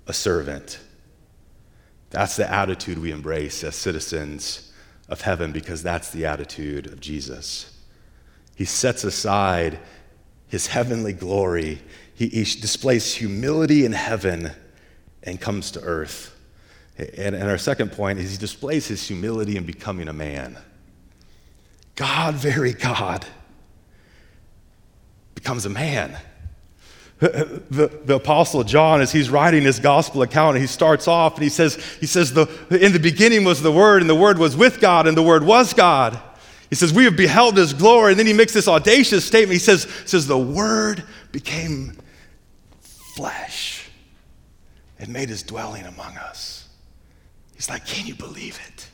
a 0.08 0.14
servant. 0.14 0.80
That's 2.10 2.36
the 2.36 2.52
attitude 2.52 2.98
we 2.98 3.12
embrace 3.12 3.64
as 3.64 3.76
citizens 3.76 4.74
of 5.08 5.22
heaven 5.22 5.54
because 5.54 5.82
that's 5.82 6.10
the 6.10 6.26
attitude 6.26 6.88
of 6.88 7.00
Jesus. 7.00 7.78
He 8.56 8.66
sets 8.66 9.06
aside 9.06 9.80
his 10.50 10.68
heavenly 10.68 11.14
glory, 11.14 11.82
he, 12.14 12.28
he 12.28 12.44
displays 12.44 13.14
humility 13.16 13.86
in 13.86 13.94
heaven 13.94 14.52
and 15.24 15.40
comes 15.40 15.72
to 15.72 15.82
earth 15.82 16.36
and, 17.18 17.36
and 17.36 17.50
our 17.50 17.58
second 17.58 17.92
point 17.92 18.20
is 18.20 18.32
he 18.32 18.38
displays 18.38 18.88
his 18.88 19.06
humility 19.08 19.58
in 19.58 19.66
becoming 19.66 20.08
a 20.08 20.14
man. 20.14 20.58
God, 21.96 22.36
very 22.36 22.74
God, 22.74 23.26
becomes 25.36 25.66
a 25.66 25.70
man. 25.70 26.18
The, 27.20 27.92
the, 28.04 28.16
apostle 28.16 28.64
John, 28.64 29.00
as 29.00 29.12
he's 29.12 29.30
writing 29.30 29.62
his 29.62 29.80
gospel 29.80 30.24
account, 30.24 30.58
he 30.58 30.66
starts 30.66 31.08
off 31.08 31.36
and 31.36 31.44
he 31.44 31.50
says, 31.50 31.76
he 32.00 32.08
says 32.08 32.34
the, 32.34 32.48
in 32.72 32.94
the 32.94 33.00
beginning 33.00 33.44
was 33.44 33.62
the 33.62 33.72
Word, 33.72 34.02
and 34.02 34.10
the 34.10 34.16
Word 34.16 34.40
was 34.40 34.58
with 34.58 34.80
God, 34.80 35.06
and 35.06 35.16
the 35.16 35.22
Word 35.22 35.44
was 35.44 35.72
God. 35.74 36.20
He 36.72 36.76
says, 36.76 36.94
We 36.94 37.04
have 37.04 37.18
beheld 37.18 37.58
his 37.58 37.74
glory. 37.74 38.14
And 38.14 38.20
then 38.20 38.26
he 38.26 38.34
makes 38.34 38.54
this 38.54 38.68
audacious 38.68 39.26
statement. 39.26 39.54
He 39.54 39.60
says, 39.60 39.84
says 40.06 40.26
The 40.26 40.38
Word 40.38 41.04
became 41.32 41.96
flesh 42.80 43.90
and 44.98 45.10
made 45.10 45.30
his 45.30 45.44
dwelling 45.44 45.86
among 45.86 46.18
us. 46.18 46.61
He's 47.62 47.70
like, 47.70 47.86
Can 47.86 48.08
you 48.08 48.16
believe 48.16 48.60
it? 48.68 48.88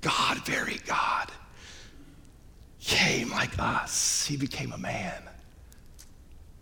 God, 0.00 0.38
very 0.46 0.80
God, 0.86 1.30
came 2.80 3.28
like 3.28 3.58
us. 3.58 4.24
He 4.26 4.38
became 4.38 4.72
a 4.72 4.78
man. 4.78 5.22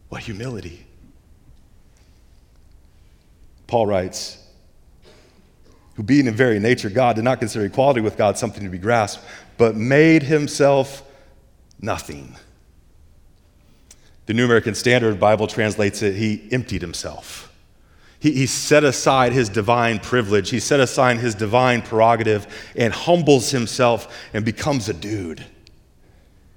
What 0.08 0.22
humility. 0.22 0.84
Paul 3.68 3.86
writes, 3.86 4.44
who 5.94 6.02
being 6.02 6.26
in 6.26 6.34
very 6.34 6.58
nature 6.58 6.90
God 6.90 7.14
did 7.14 7.22
not 7.24 7.38
consider 7.38 7.64
equality 7.64 8.00
with 8.00 8.16
God 8.16 8.36
something 8.36 8.64
to 8.64 8.68
be 8.68 8.78
grasped, 8.78 9.24
but 9.58 9.76
made 9.76 10.24
himself 10.24 11.04
nothing. 11.80 12.34
The 14.26 14.34
New 14.34 14.44
American 14.44 14.74
Standard 14.74 15.20
Bible 15.20 15.46
translates 15.46 16.02
it, 16.02 16.16
he 16.16 16.48
emptied 16.50 16.82
himself. 16.82 17.45
He, 18.26 18.32
he 18.32 18.46
set 18.46 18.82
aside 18.82 19.32
his 19.32 19.48
divine 19.48 20.00
privilege, 20.00 20.50
he 20.50 20.58
set 20.58 20.80
aside 20.80 21.18
his 21.18 21.32
divine 21.32 21.80
prerogative, 21.80 22.72
and 22.74 22.92
humbles 22.92 23.52
himself 23.52 24.12
and 24.34 24.44
becomes 24.44 24.88
a 24.88 24.92
dude. 24.92 25.46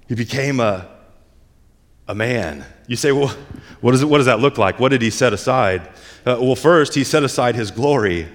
He 0.08 0.16
became 0.16 0.58
a, 0.58 0.88
a 2.08 2.14
man. 2.16 2.64
You 2.88 2.96
say, 2.96 3.12
well, 3.12 3.28
what, 3.80 3.94
is 3.94 4.02
it, 4.02 4.06
what 4.06 4.16
does 4.16 4.26
that 4.26 4.40
look 4.40 4.58
like? 4.58 4.80
What 4.80 4.88
did 4.88 5.00
he 5.00 5.10
set 5.10 5.32
aside? 5.32 5.82
Uh, 6.26 6.38
well, 6.40 6.56
first, 6.56 6.96
he 6.96 7.04
set 7.04 7.22
aside 7.22 7.54
his 7.54 7.70
glory. 7.70 8.26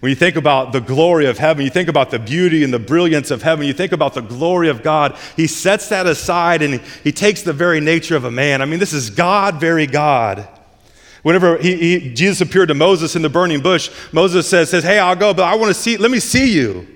When 0.00 0.10
you 0.10 0.16
think 0.16 0.36
about 0.36 0.72
the 0.72 0.80
glory 0.82 1.24
of 1.24 1.38
heaven, 1.38 1.64
you 1.64 1.70
think 1.70 1.88
about 1.88 2.10
the 2.10 2.18
beauty 2.18 2.64
and 2.64 2.70
the 2.74 2.78
brilliance 2.78 3.30
of 3.30 3.40
heaven, 3.40 3.66
you 3.66 3.72
think 3.72 3.92
about 3.92 4.12
the 4.12 4.20
glory 4.20 4.68
of 4.68 4.82
God, 4.82 5.16
he 5.36 5.46
sets 5.46 5.88
that 5.88 6.06
aside 6.06 6.60
and 6.60 6.82
he 7.02 7.12
takes 7.12 7.40
the 7.40 7.54
very 7.54 7.80
nature 7.80 8.14
of 8.14 8.26
a 8.26 8.30
man. 8.30 8.60
I 8.60 8.66
mean, 8.66 8.78
this 8.78 8.92
is 8.92 9.08
God, 9.08 9.58
very 9.58 9.86
God. 9.86 10.46
Whenever 11.24 11.56
he, 11.56 11.98
he, 11.98 12.14
Jesus 12.14 12.42
appeared 12.42 12.68
to 12.68 12.74
Moses 12.74 13.16
in 13.16 13.22
the 13.22 13.30
burning 13.30 13.62
bush, 13.62 13.90
Moses 14.12 14.46
says, 14.46 14.68
says, 14.68 14.84
Hey, 14.84 14.98
I'll 14.98 15.16
go, 15.16 15.32
but 15.32 15.44
I 15.44 15.56
want 15.56 15.74
to 15.74 15.74
see, 15.74 15.96
let 15.96 16.10
me 16.10 16.20
see 16.20 16.52
you. 16.52 16.86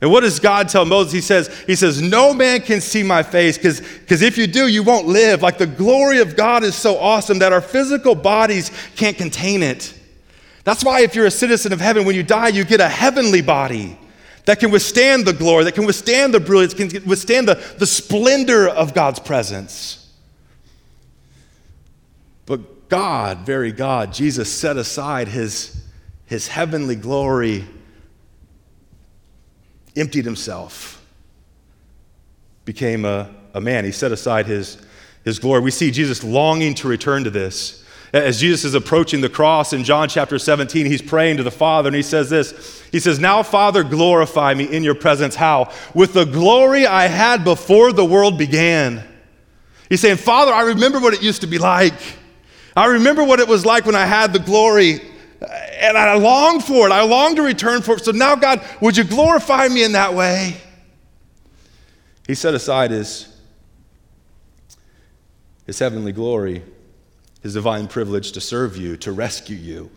And 0.00 0.10
what 0.10 0.22
does 0.22 0.40
God 0.40 0.68
tell 0.68 0.84
Moses? 0.84 1.12
He 1.12 1.20
says, 1.20 1.46
He 1.64 1.76
says, 1.76 2.02
No 2.02 2.34
man 2.34 2.60
can 2.60 2.80
see 2.80 3.04
my 3.04 3.22
face, 3.22 3.56
because 3.56 4.20
if 4.20 4.36
you 4.36 4.48
do, 4.48 4.66
you 4.66 4.82
won't 4.82 5.06
live. 5.06 5.42
Like 5.42 5.58
the 5.58 5.66
glory 5.66 6.18
of 6.18 6.34
God 6.34 6.64
is 6.64 6.74
so 6.74 6.98
awesome 6.98 7.38
that 7.38 7.52
our 7.52 7.60
physical 7.60 8.16
bodies 8.16 8.72
can't 8.96 9.16
contain 9.16 9.62
it. 9.62 9.94
That's 10.64 10.84
why, 10.84 11.02
if 11.02 11.14
you're 11.14 11.26
a 11.26 11.30
citizen 11.30 11.72
of 11.72 11.80
heaven, 11.80 12.04
when 12.04 12.16
you 12.16 12.24
die, 12.24 12.48
you 12.48 12.64
get 12.64 12.80
a 12.80 12.88
heavenly 12.88 13.42
body 13.42 13.96
that 14.44 14.58
can 14.58 14.72
withstand 14.72 15.24
the 15.24 15.32
glory, 15.32 15.62
that 15.64 15.76
can 15.76 15.86
withstand 15.86 16.34
the 16.34 16.40
brilliance, 16.40 16.74
can 16.74 16.90
withstand 17.06 17.46
the, 17.46 17.54
the 17.78 17.86
splendor 17.86 18.68
of 18.68 18.92
God's 18.92 19.20
presence. 19.20 20.12
But 22.44 22.60
God, 22.88 23.38
very 23.40 23.72
God, 23.72 24.12
Jesus 24.12 24.50
set 24.50 24.76
aside 24.76 25.28
his, 25.28 25.84
his 26.26 26.48
heavenly 26.48 26.96
glory, 26.96 27.64
emptied 29.94 30.24
himself, 30.24 31.04
became 32.64 33.04
a, 33.04 33.34
a 33.54 33.60
man. 33.60 33.84
He 33.84 33.92
set 33.92 34.12
aside 34.12 34.46
his, 34.46 34.78
his 35.24 35.38
glory. 35.38 35.60
We 35.60 35.70
see 35.70 35.90
Jesus 35.90 36.24
longing 36.24 36.74
to 36.76 36.88
return 36.88 37.24
to 37.24 37.30
this. 37.30 37.84
As 38.12 38.40
Jesus 38.40 38.64
is 38.64 38.74
approaching 38.74 39.20
the 39.20 39.28
cross 39.28 39.74
in 39.74 39.84
John 39.84 40.08
chapter 40.08 40.38
17, 40.38 40.86
he's 40.86 41.02
praying 41.02 41.36
to 41.36 41.42
the 41.42 41.50
Father 41.50 41.88
and 41.88 41.96
he 41.96 42.02
says 42.02 42.30
this 42.30 42.82
He 42.90 43.00
says, 43.00 43.18
Now, 43.18 43.42
Father, 43.42 43.84
glorify 43.84 44.54
me 44.54 44.64
in 44.64 44.82
your 44.82 44.94
presence. 44.94 45.34
How? 45.34 45.70
With 45.92 46.14
the 46.14 46.24
glory 46.24 46.86
I 46.86 47.06
had 47.06 47.44
before 47.44 47.92
the 47.92 48.06
world 48.06 48.38
began. 48.38 49.04
He's 49.90 50.00
saying, 50.00 50.16
Father, 50.16 50.52
I 50.52 50.62
remember 50.62 51.00
what 51.00 51.12
it 51.12 51.22
used 51.22 51.42
to 51.42 51.46
be 51.46 51.58
like. 51.58 51.92
I 52.78 52.86
remember 52.86 53.24
what 53.24 53.40
it 53.40 53.48
was 53.48 53.66
like 53.66 53.86
when 53.86 53.94
I 53.94 54.06
had 54.06 54.32
the 54.32 54.38
glory, 54.38 55.00
uh, 55.42 55.46
and 55.46 55.96
I 55.96 56.14
long 56.14 56.60
for 56.60 56.86
it. 56.86 56.92
I 56.92 57.02
long 57.02 57.36
to 57.36 57.42
return 57.42 57.82
for 57.82 57.94
it. 57.94 58.04
So 58.04 58.12
now, 58.12 58.34
God, 58.34 58.64
would 58.80 58.96
you 58.96 59.04
glorify 59.04 59.68
me 59.68 59.84
in 59.84 59.92
that 59.92 60.14
way? 60.14 60.56
He 62.26 62.34
set 62.34 62.54
aside 62.54 62.90
his, 62.90 63.34
his 65.66 65.78
heavenly 65.78 66.12
glory 66.12 66.62
his 67.42 67.54
divine 67.54 67.88
privilege 67.88 68.32
to 68.32 68.40
serve 68.40 68.76
you, 68.76 68.96
to 68.98 69.12
rescue 69.12 69.56
you. 69.56 69.90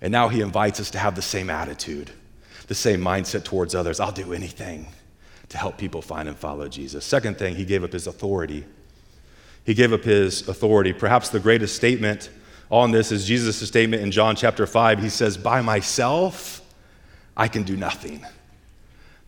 And 0.00 0.10
now 0.10 0.28
he 0.28 0.40
invites 0.40 0.80
us 0.80 0.90
to 0.92 0.98
have 0.98 1.14
the 1.14 1.22
same 1.22 1.50
attitude, 1.50 2.10
the 2.66 2.74
same 2.74 3.00
mindset 3.00 3.44
towards 3.44 3.74
others. 3.74 4.00
I'll 4.00 4.12
do 4.12 4.32
anything 4.32 4.88
to 5.50 5.58
help 5.58 5.78
people 5.78 6.02
find 6.02 6.28
and 6.28 6.36
follow 6.36 6.68
Jesus. 6.68 7.04
Second 7.04 7.38
thing, 7.38 7.54
he 7.54 7.64
gave 7.64 7.84
up 7.84 7.92
his 7.92 8.06
authority. 8.06 8.64
He 9.64 9.74
gave 9.74 9.92
up 9.92 10.02
his 10.02 10.48
authority. 10.48 10.92
Perhaps 10.92 11.30
the 11.30 11.40
greatest 11.40 11.76
statement 11.76 12.30
on 12.70 12.90
this 12.90 13.12
is 13.12 13.26
Jesus' 13.26 13.66
statement 13.66 14.02
in 14.02 14.10
John 14.10 14.34
chapter 14.34 14.66
5. 14.66 15.00
He 15.00 15.08
says, 15.08 15.36
By 15.36 15.62
myself, 15.62 16.60
I 17.36 17.48
can 17.48 17.62
do 17.62 17.76
nothing. 17.76 18.24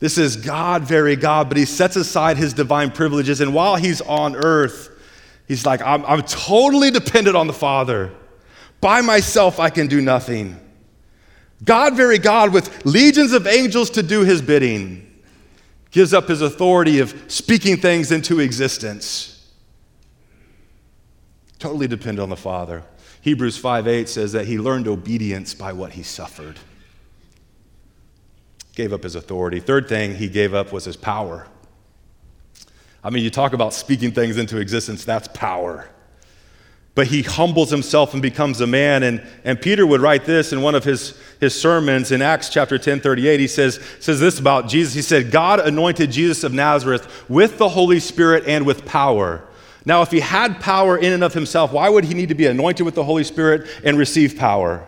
This 0.01 0.19
is 0.19 0.37
God, 0.37 0.83
very 0.83 1.17
God, 1.17 1.49
but 1.49 1.57
he 1.57 1.65
sets 1.65 1.97
aside 1.97 2.37
his 2.37 2.53
divine 2.53 2.91
privileges. 2.91 3.41
And 3.41 3.55
while 3.55 3.77
he's 3.77 4.01
on 4.01 4.37
earth, 4.37 4.91
He's 5.47 5.67
like, 5.67 5.83
I'm, 5.83 6.05
I'm 6.07 6.23
totally 6.23 6.91
dependent 6.91 7.37
on 7.37 7.47
the 7.47 7.53
Father. 7.53 8.13
By 8.81 9.01
myself, 9.01 9.61
I 9.61 9.71
can 9.71 9.87
do 9.87 10.01
nothing. 10.01 10.61
God, 11.65 11.97
very 11.97 12.19
God, 12.19 12.53
with 12.53 12.85
legions 12.85 13.33
of 13.33 13.47
angels 13.47 13.91
to 13.91 14.03
do 14.03 14.23
his 14.23 14.43
bidding, 14.43 15.11
gives 15.91 16.13
up 16.13 16.29
his 16.29 16.43
authority 16.43 16.99
of 16.99 17.15
speaking 17.29 17.77
things 17.77 18.11
into 18.11 18.41
existence. 18.41 19.34
Totally 21.65 21.89
depend 21.89 22.21
on 22.21 22.29
the 22.29 22.37
Father. 22.37 22.83
Hebrews 23.23 23.57
5 23.57 23.89
8 23.89 24.07
says 24.07 24.33
that 24.33 24.45
he 24.45 24.59
learned 24.59 24.87
obedience 24.87 25.55
by 25.55 25.73
what 25.73 25.93
he 25.93 26.03
suffered. 26.03 26.59
Gave 28.75 28.93
up 28.93 29.03
his 29.03 29.15
authority. 29.15 29.61
Third 29.61 29.89
thing 29.89 30.15
he 30.15 30.29
gave 30.29 30.53
up 30.53 30.75
was 30.75 30.85
his 30.85 30.99
power. 30.99 31.47
I 33.03 33.09
mean, 33.09 33.25
you 33.25 33.31
talk 33.31 33.55
about 33.55 33.73
speaking 33.73 34.13
things 34.13 34.37
into 34.37 34.59
existence, 34.59 35.07
that's 35.07 35.27
power. 35.29 35.89
But 36.95 37.07
he 37.07 37.23
humbles 37.23 37.71
himself 37.71 38.13
and 38.13 38.21
becomes 38.21 38.61
a 38.61 38.67
man. 38.67 39.03
And, 39.03 39.27
and 39.43 39.59
Peter 39.59 39.87
would 39.87 40.03
write 40.03 40.27
this 40.27 40.53
in 40.53 40.61
one 40.61 40.75
of 40.75 40.85
his, 40.85 41.19
his 41.41 41.59
sermons 41.59 42.13
in 42.13 42.21
Acts 42.21 42.51
chapter 42.51 42.77
10, 42.77 43.01
38. 43.01 43.41
He 43.41 43.49
says, 43.49 43.81
says 44.01 44.21
this 44.21 44.39
about 44.39 44.69
Jesus. 44.69 44.93
He 44.93 45.01
said, 45.01 45.31
God 45.31 45.61
anointed 45.61 46.13
Jesus 46.13 46.45
of 46.45 46.53
Nazareth 46.53 47.25
with 47.31 47.57
the 47.57 47.71
Holy 47.71 48.01
Spirit 48.01 48.45
and 48.47 48.67
with 48.67 48.85
power. 48.85 49.49
Now, 49.87 50.03
if 50.03 50.11
he 50.11 50.21
had 50.21 50.61
power 50.61 50.97
in 50.97 51.13
and 51.13 51.23
of 51.23 51.35
himself, 51.35 51.73
why 51.73 51.89
would 51.89 52.05
he 52.05 52.15
need 52.15 52.31
to 52.31 52.35
be 52.35 52.47
anointed 52.47 52.87
with 52.87 52.95
the 52.95 53.05
Holy 53.05 53.25
Spirit 53.25 53.69
and 53.85 53.99
receive 53.99 54.37
power? 54.37 54.87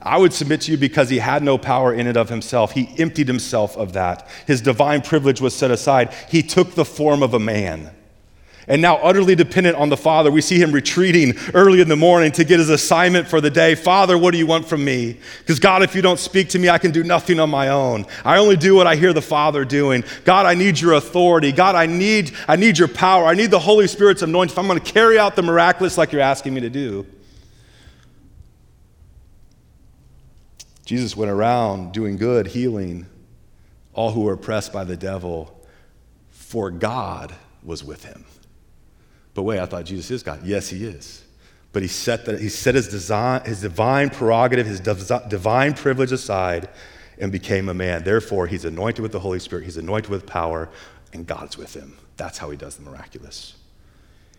I 0.00 0.18
would 0.18 0.32
submit 0.32 0.60
to 0.62 0.70
you 0.70 0.78
because 0.78 1.10
he 1.10 1.18
had 1.18 1.42
no 1.42 1.58
power 1.58 1.92
in 1.92 2.06
and 2.06 2.16
of 2.16 2.28
himself. 2.28 2.72
He 2.72 2.94
emptied 2.98 3.26
himself 3.26 3.76
of 3.76 3.94
that. 3.94 4.28
His 4.46 4.60
divine 4.60 5.02
privilege 5.02 5.40
was 5.40 5.54
set 5.54 5.72
aside. 5.72 6.14
He 6.28 6.42
took 6.42 6.74
the 6.74 6.84
form 6.84 7.24
of 7.24 7.34
a 7.34 7.40
man. 7.40 7.90
And 8.68 8.82
now, 8.82 8.96
utterly 8.96 9.36
dependent 9.36 9.76
on 9.76 9.90
the 9.90 9.96
Father, 9.96 10.30
we 10.30 10.40
see 10.40 10.60
him 10.60 10.72
retreating 10.72 11.34
early 11.54 11.80
in 11.80 11.88
the 11.88 11.96
morning 11.96 12.32
to 12.32 12.44
get 12.44 12.58
his 12.58 12.68
assignment 12.68 13.28
for 13.28 13.40
the 13.40 13.50
day. 13.50 13.76
Father, 13.76 14.18
what 14.18 14.32
do 14.32 14.38
you 14.38 14.46
want 14.46 14.66
from 14.66 14.84
me? 14.84 15.18
Because, 15.38 15.60
God, 15.60 15.84
if 15.84 15.94
you 15.94 16.02
don't 16.02 16.18
speak 16.18 16.48
to 16.48 16.58
me, 16.58 16.68
I 16.68 16.78
can 16.78 16.90
do 16.90 17.04
nothing 17.04 17.38
on 17.38 17.48
my 17.48 17.68
own. 17.68 18.06
I 18.24 18.38
only 18.38 18.56
do 18.56 18.74
what 18.74 18.88
I 18.88 18.96
hear 18.96 19.12
the 19.12 19.22
Father 19.22 19.64
doing. 19.64 20.02
God, 20.24 20.46
I 20.46 20.54
need 20.54 20.80
your 20.80 20.94
authority. 20.94 21.52
God, 21.52 21.76
I 21.76 21.86
need, 21.86 22.32
I 22.48 22.56
need 22.56 22.76
your 22.76 22.88
power. 22.88 23.26
I 23.26 23.34
need 23.34 23.52
the 23.52 23.60
Holy 23.60 23.86
Spirit's 23.86 24.22
anointing 24.22 24.52
if 24.52 24.58
I'm 24.58 24.66
going 24.66 24.80
to 24.80 24.92
carry 24.92 25.16
out 25.16 25.36
the 25.36 25.42
miraculous 25.42 25.96
like 25.96 26.10
you're 26.10 26.20
asking 26.20 26.52
me 26.54 26.60
to 26.62 26.70
do. 26.70 27.06
Jesus 30.84 31.16
went 31.16 31.30
around 31.30 31.92
doing 31.92 32.16
good, 32.16 32.48
healing 32.48 33.06
all 33.96 34.12
who 34.12 34.20
were 34.20 34.34
oppressed 34.34 34.72
by 34.72 34.84
the 34.84 34.96
devil, 34.96 35.58
for 36.30 36.70
God 36.70 37.34
was 37.62 37.82
with 37.82 38.04
him. 38.04 38.24
But 39.36 39.42
wait, 39.42 39.60
I 39.60 39.66
thought 39.66 39.84
Jesus 39.84 40.10
is 40.10 40.22
God. 40.22 40.40
Yes, 40.44 40.70
he 40.70 40.82
is. 40.82 41.22
But 41.74 41.82
he 41.82 41.88
set, 41.88 42.24
the, 42.24 42.38
he 42.38 42.48
set 42.48 42.74
his, 42.74 42.88
design, 42.88 43.44
his 43.44 43.60
divine 43.60 44.08
prerogative, 44.08 44.66
his 44.66 44.80
divine 44.80 45.74
privilege 45.74 46.10
aside, 46.10 46.70
and 47.18 47.30
became 47.30 47.68
a 47.68 47.74
man. 47.74 48.02
Therefore, 48.02 48.46
he's 48.46 48.64
anointed 48.64 49.02
with 49.02 49.12
the 49.12 49.20
Holy 49.20 49.38
Spirit, 49.38 49.64
he's 49.64 49.76
anointed 49.76 50.10
with 50.10 50.24
power, 50.24 50.70
and 51.12 51.26
God's 51.26 51.58
with 51.58 51.74
him. 51.74 51.98
That's 52.16 52.38
how 52.38 52.48
he 52.48 52.56
does 52.56 52.76
the 52.76 52.82
miraculous. 52.90 53.54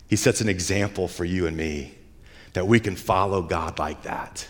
He 0.08 0.16
sets 0.16 0.40
an 0.40 0.48
example 0.48 1.06
for 1.06 1.24
you 1.24 1.46
and 1.46 1.56
me 1.56 1.94
that 2.54 2.66
we 2.66 2.80
can 2.80 2.96
follow 2.96 3.40
God 3.40 3.78
like 3.78 4.02
that. 4.02 4.48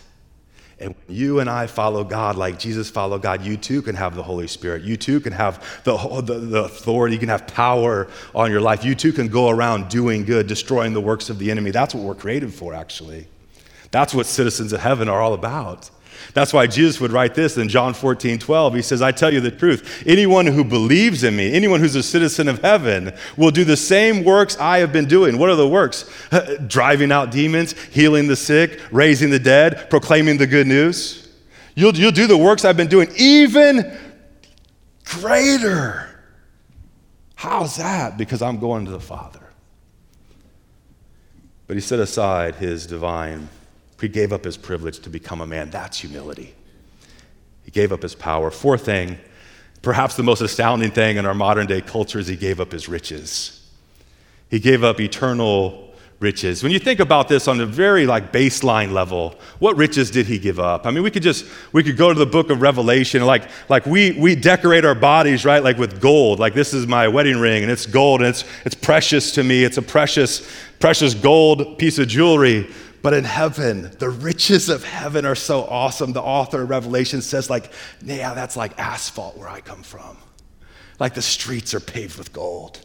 And 0.79 0.95
when 0.95 1.15
you 1.15 1.39
and 1.39 1.49
I 1.49 1.67
follow 1.67 2.05
God 2.05 2.37
like 2.37 2.57
Jesus 2.57 2.89
followed 2.89 3.21
God, 3.21 3.43
you 3.43 3.57
too 3.57 3.81
can 3.81 3.95
have 3.95 4.15
the 4.15 4.23
Holy 4.23 4.47
Spirit. 4.47 4.83
You 4.83 4.95
too 4.95 5.19
can 5.19 5.33
have 5.33 5.83
the, 5.83 5.97
the, 6.21 6.39
the, 6.39 6.63
authority. 6.63 7.15
You 7.15 7.19
can 7.19 7.29
have 7.29 7.47
power 7.47 8.07
on 8.33 8.49
your 8.49 8.61
life. 8.61 8.85
You 8.85 8.95
too 8.95 9.11
can 9.11 9.27
go 9.27 9.49
around 9.49 9.89
doing 9.89 10.23
good, 10.23 10.47
destroying 10.47 10.93
the 10.93 11.01
works 11.01 11.29
of 11.29 11.37
the 11.37 11.51
enemy. 11.51 11.71
That's 11.71 11.93
what 11.93 12.03
we're 12.05 12.15
created 12.15 12.53
for, 12.53 12.73
actually. 12.73 13.27
That's 13.91 14.13
what 14.13 14.25
citizens 14.25 14.71
of 14.71 14.79
heaven 14.79 15.09
are 15.09 15.21
all 15.21 15.33
about. 15.33 15.89
That's 16.33 16.53
why 16.53 16.67
Jesus 16.67 16.99
would 17.01 17.11
write 17.11 17.35
this 17.35 17.57
in 17.57 17.69
John 17.69 17.93
14, 17.93 18.39
12. 18.39 18.75
He 18.75 18.81
says, 18.81 19.01
I 19.01 19.11
tell 19.11 19.33
you 19.33 19.39
the 19.39 19.51
truth. 19.51 20.03
Anyone 20.05 20.45
who 20.45 20.63
believes 20.63 21.23
in 21.23 21.35
me, 21.35 21.53
anyone 21.53 21.79
who's 21.79 21.95
a 21.95 22.03
citizen 22.03 22.47
of 22.47 22.61
heaven, 22.61 23.13
will 23.37 23.51
do 23.51 23.63
the 23.63 23.77
same 23.77 24.23
works 24.23 24.57
I 24.57 24.79
have 24.79 24.93
been 24.93 25.07
doing. 25.07 25.37
What 25.37 25.49
are 25.49 25.55
the 25.55 25.67
works? 25.67 26.09
Driving 26.67 27.11
out 27.11 27.31
demons, 27.31 27.73
healing 27.87 28.27
the 28.27 28.35
sick, 28.35 28.79
raising 28.91 29.29
the 29.29 29.39
dead, 29.39 29.89
proclaiming 29.89 30.37
the 30.37 30.47
good 30.47 30.67
news. 30.67 31.27
You'll, 31.75 31.95
you'll 31.95 32.11
do 32.11 32.27
the 32.27 32.37
works 32.37 32.65
I've 32.65 32.77
been 32.77 32.87
doing, 32.87 33.09
even 33.15 33.97
greater. 35.05 36.05
How's 37.35 37.77
that? 37.77 38.17
Because 38.17 38.41
I'm 38.41 38.59
going 38.59 38.85
to 38.85 38.91
the 38.91 38.99
Father. 38.99 39.39
But 41.67 41.77
he 41.77 41.81
set 41.81 41.99
aside 41.99 42.55
his 42.55 42.85
divine, 42.87 43.47
he 44.01 44.07
gave 44.07 44.31
up 44.33 44.43
his 44.43 44.57
privilege 44.57 44.99
to 44.99 45.09
become 45.09 45.41
a 45.41 45.47
man. 45.47 45.69
That's 45.69 45.99
humility. 45.99 46.55
He 47.63 47.71
gave 47.71 47.91
up 47.91 48.01
his 48.01 48.15
power. 48.15 48.49
Fourth 48.49 48.85
thing, 48.85 49.17
perhaps 49.81 50.15
the 50.15 50.23
most 50.23 50.41
astounding 50.41 50.91
thing 50.91 51.17
in 51.17 51.25
our 51.25 51.33
modern 51.33 51.67
day 51.67 51.81
culture 51.81 52.19
is 52.19 52.27
he 52.27 52.35
gave 52.35 52.59
up 52.59 52.71
his 52.71 52.89
riches. 52.89 53.55
He 54.49 54.59
gave 54.59 54.83
up 54.83 54.99
eternal 54.99 55.89
riches. 56.19 56.63
When 56.63 56.71
you 56.71 56.79
think 56.79 56.99
about 56.99 57.29
this 57.29 57.47
on 57.47 57.61
a 57.61 57.65
very 57.65 58.05
like 58.05 58.33
baseline 58.33 58.91
level, 58.91 59.35
what 59.59 59.77
riches 59.77 60.11
did 60.11 60.25
he 60.25 60.37
give 60.37 60.59
up? 60.59 60.85
I 60.85 60.91
mean, 60.91 61.03
we 61.03 61.11
could 61.11 61.23
just 61.23 61.45
we 61.71 61.83
could 61.83 61.97
go 61.97 62.11
to 62.11 62.17
the 62.17 62.25
book 62.25 62.49
of 62.49 62.61
Revelation, 62.61 63.25
like 63.25 63.49
like 63.69 63.85
we 63.85 64.11
we 64.13 64.35
decorate 64.35 64.83
our 64.83 64.95
bodies, 64.95 65.45
right? 65.45 65.63
Like 65.63 65.77
with 65.77 66.01
gold. 66.01 66.39
Like 66.39 66.53
this 66.53 66.73
is 66.73 66.87
my 66.87 67.07
wedding 67.07 67.37
ring 67.37 67.63
and 67.63 67.71
it's 67.71 67.85
gold 67.85 68.21
and 68.21 68.29
it's 68.29 68.43
it's 68.65 68.75
precious 68.75 69.31
to 69.33 69.43
me. 69.43 69.63
It's 69.63 69.77
a 69.77 69.81
precious 69.81 70.49
precious 70.79 71.13
gold 71.13 71.77
piece 71.77 71.99
of 71.99 72.07
jewelry. 72.07 72.69
But 73.01 73.13
in 73.13 73.23
heaven, 73.23 73.91
the 73.99 74.09
riches 74.09 74.69
of 74.69 74.83
heaven 74.83 75.25
are 75.25 75.35
so 75.35 75.63
awesome. 75.63 76.11
The 76.11 76.21
author 76.21 76.63
of 76.63 76.69
Revelation 76.69 77.21
says, 77.21 77.49
like, 77.49 77.71
yeah, 78.03 78.33
that's 78.33 78.57
like 78.57 78.77
asphalt 78.77 79.37
where 79.37 79.47
I 79.47 79.61
come 79.61 79.83
from. 79.83 80.17
Like 80.99 81.13
the 81.13 81.21
streets 81.21 81.73
are 81.73 81.79
paved 81.79 82.17
with 82.17 82.33
gold. 82.33 82.79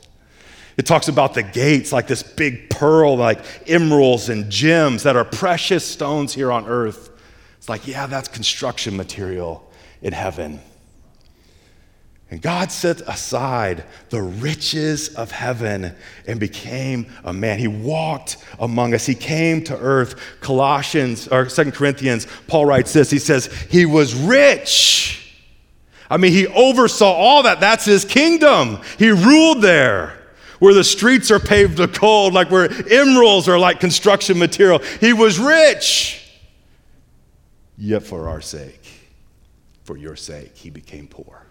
It 0.77 0.87
talks 0.87 1.09
about 1.09 1.35
the 1.35 1.43
gates 1.43 1.93
like 1.93 2.07
this 2.07 2.23
big 2.23 2.71
pearl, 2.71 3.17
like 3.17 3.45
emeralds 3.69 4.29
and 4.29 4.51
gems 4.51 5.05
that 5.05 5.17
are 5.17 5.25
precious 5.25 5.85
stones 5.85 6.33
here 6.33 6.51
on 6.51 6.67
earth. 6.67 7.11
It's 7.59 7.69
like, 7.69 7.87
yeah, 7.87 8.07
that's 8.07 8.29
construction 8.29 8.97
material 8.97 9.71
in 10.03 10.13
heaven. 10.13 10.61
And 12.31 12.41
God 12.41 12.73
set 12.73 13.01
aside 13.03 13.85
the 14.09 14.23
riches 14.23 15.15
of 15.15 15.31
heaven 15.31 15.95
and 16.27 16.41
became 16.41 17.07
a 17.23 17.33
man. 17.33 17.59
He 17.59 17.69
walked 17.69 18.39
among 18.59 18.95
us. 18.95 19.07
He 19.07 19.15
came 19.15 19.63
to 19.65 19.79
earth. 19.79 20.21
Colossians 20.41 21.29
or 21.29 21.49
Second 21.49 21.73
Corinthians, 21.73 22.27
Paul 22.49 22.67
writes 22.67 22.93
this. 22.93 23.11
He 23.11 23.19
says, 23.19 23.47
He 23.71 23.87
was 23.87 24.15
rich. 24.15 25.21
I 26.11 26.17
mean, 26.17 26.33
he 26.33 26.47
oversaw 26.47 27.13
all 27.13 27.43
that. 27.45 27.61
That's 27.61 27.85
his 27.85 28.05
kingdom. 28.05 28.81
He 28.99 29.11
ruled 29.11 29.63
there 29.63 30.19
where 30.59 30.75
the 30.75 30.85
streets 30.85 31.31
are 31.31 31.41
paved 31.41 31.79
with 31.79 31.99
gold, 31.99 32.33
like 32.33 32.51
where 32.51 32.71
emeralds 32.91 33.49
are 33.49 33.59
like 33.59 33.81
construction 33.81 34.39
material. 34.39 34.79
He 35.01 35.13
was 35.13 35.39
rich. 35.39 36.21
Yet 37.77 38.03
for 38.03 38.29
our 38.29 38.41
sake, 38.41 38.87
for 39.85 39.97
your 39.97 40.17
sake, 40.17 40.57
he 40.57 40.71
became 40.71 41.07
poor. 41.07 41.44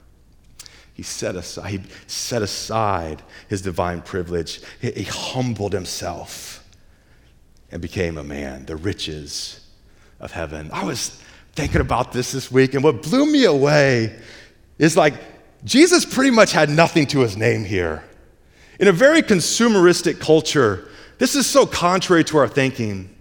He 0.93 1.03
set 1.03 1.35
aside, 1.35 1.69
he 1.69 1.81
set 2.07 2.41
aside 2.41 3.23
his 3.47 3.61
divine 3.61 4.01
privilege. 4.01 4.61
He, 4.79 4.91
he 4.91 5.03
humbled 5.03 5.73
himself 5.73 6.67
and 7.71 7.81
became 7.81 8.17
a 8.17 8.23
man, 8.23 8.65
the 8.65 8.75
riches 8.75 9.59
of 10.19 10.31
heaven. 10.31 10.69
I 10.71 10.83
was 10.83 11.21
thinking 11.53 11.81
about 11.81 12.11
this 12.11 12.31
this 12.31 12.51
week, 12.51 12.73
and 12.73 12.83
what 12.83 13.01
blew 13.01 13.25
me 13.25 13.45
away 13.45 14.19
is 14.77 14.95
like 14.95 15.15
Jesus 15.65 16.05
pretty 16.05 16.31
much 16.31 16.51
had 16.51 16.69
nothing 16.69 17.07
to 17.07 17.21
his 17.21 17.37
name 17.37 17.63
here. 17.63 18.03
In 18.79 18.87
a 18.87 18.91
very 18.91 19.21
consumeristic 19.21 20.19
culture, 20.19 20.87
this 21.19 21.35
is 21.35 21.47
so 21.47 21.65
contrary 21.65 22.23
to 22.25 22.37
our 22.37 22.47
thinking. 22.47 23.12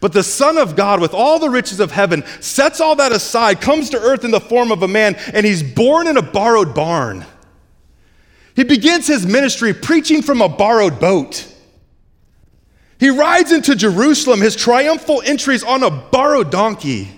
But 0.00 0.14
the 0.14 0.22
Son 0.22 0.56
of 0.56 0.76
God, 0.76 1.00
with 1.00 1.12
all 1.12 1.38
the 1.38 1.50
riches 1.50 1.78
of 1.78 1.92
heaven, 1.92 2.24
sets 2.40 2.80
all 2.80 2.96
that 2.96 3.12
aside, 3.12 3.60
comes 3.60 3.90
to 3.90 4.00
earth 4.00 4.24
in 4.24 4.30
the 4.30 4.40
form 4.40 4.72
of 4.72 4.82
a 4.82 4.88
man, 4.88 5.14
and 5.34 5.44
he's 5.44 5.62
born 5.62 6.06
in 6.06 6.16
a 6.16 6.22
borrowed 6.22 6.74
barn. 6.74 7.26
He 8.56 8.64
begins 8.64 9.06
his 9.06 9.26
ministry 9.26 9.74
preaching 9.74 10.22
from 10.22 10.40
a 10.40 10.48
borrowed 10.48 10.98
boat. 11.00 11.46
He 12.98 13.10
rides 13.10 13.52
into 13.52 13.74
Jerusalem, 13.74 14.40
his 14.40 14.56
triumphal 14.56 15.22
entries 15.24 15.62
on 15.62 15.82
a 15.82 15.90
borrowed 15.90 16.50
donkey. 16.50 17.08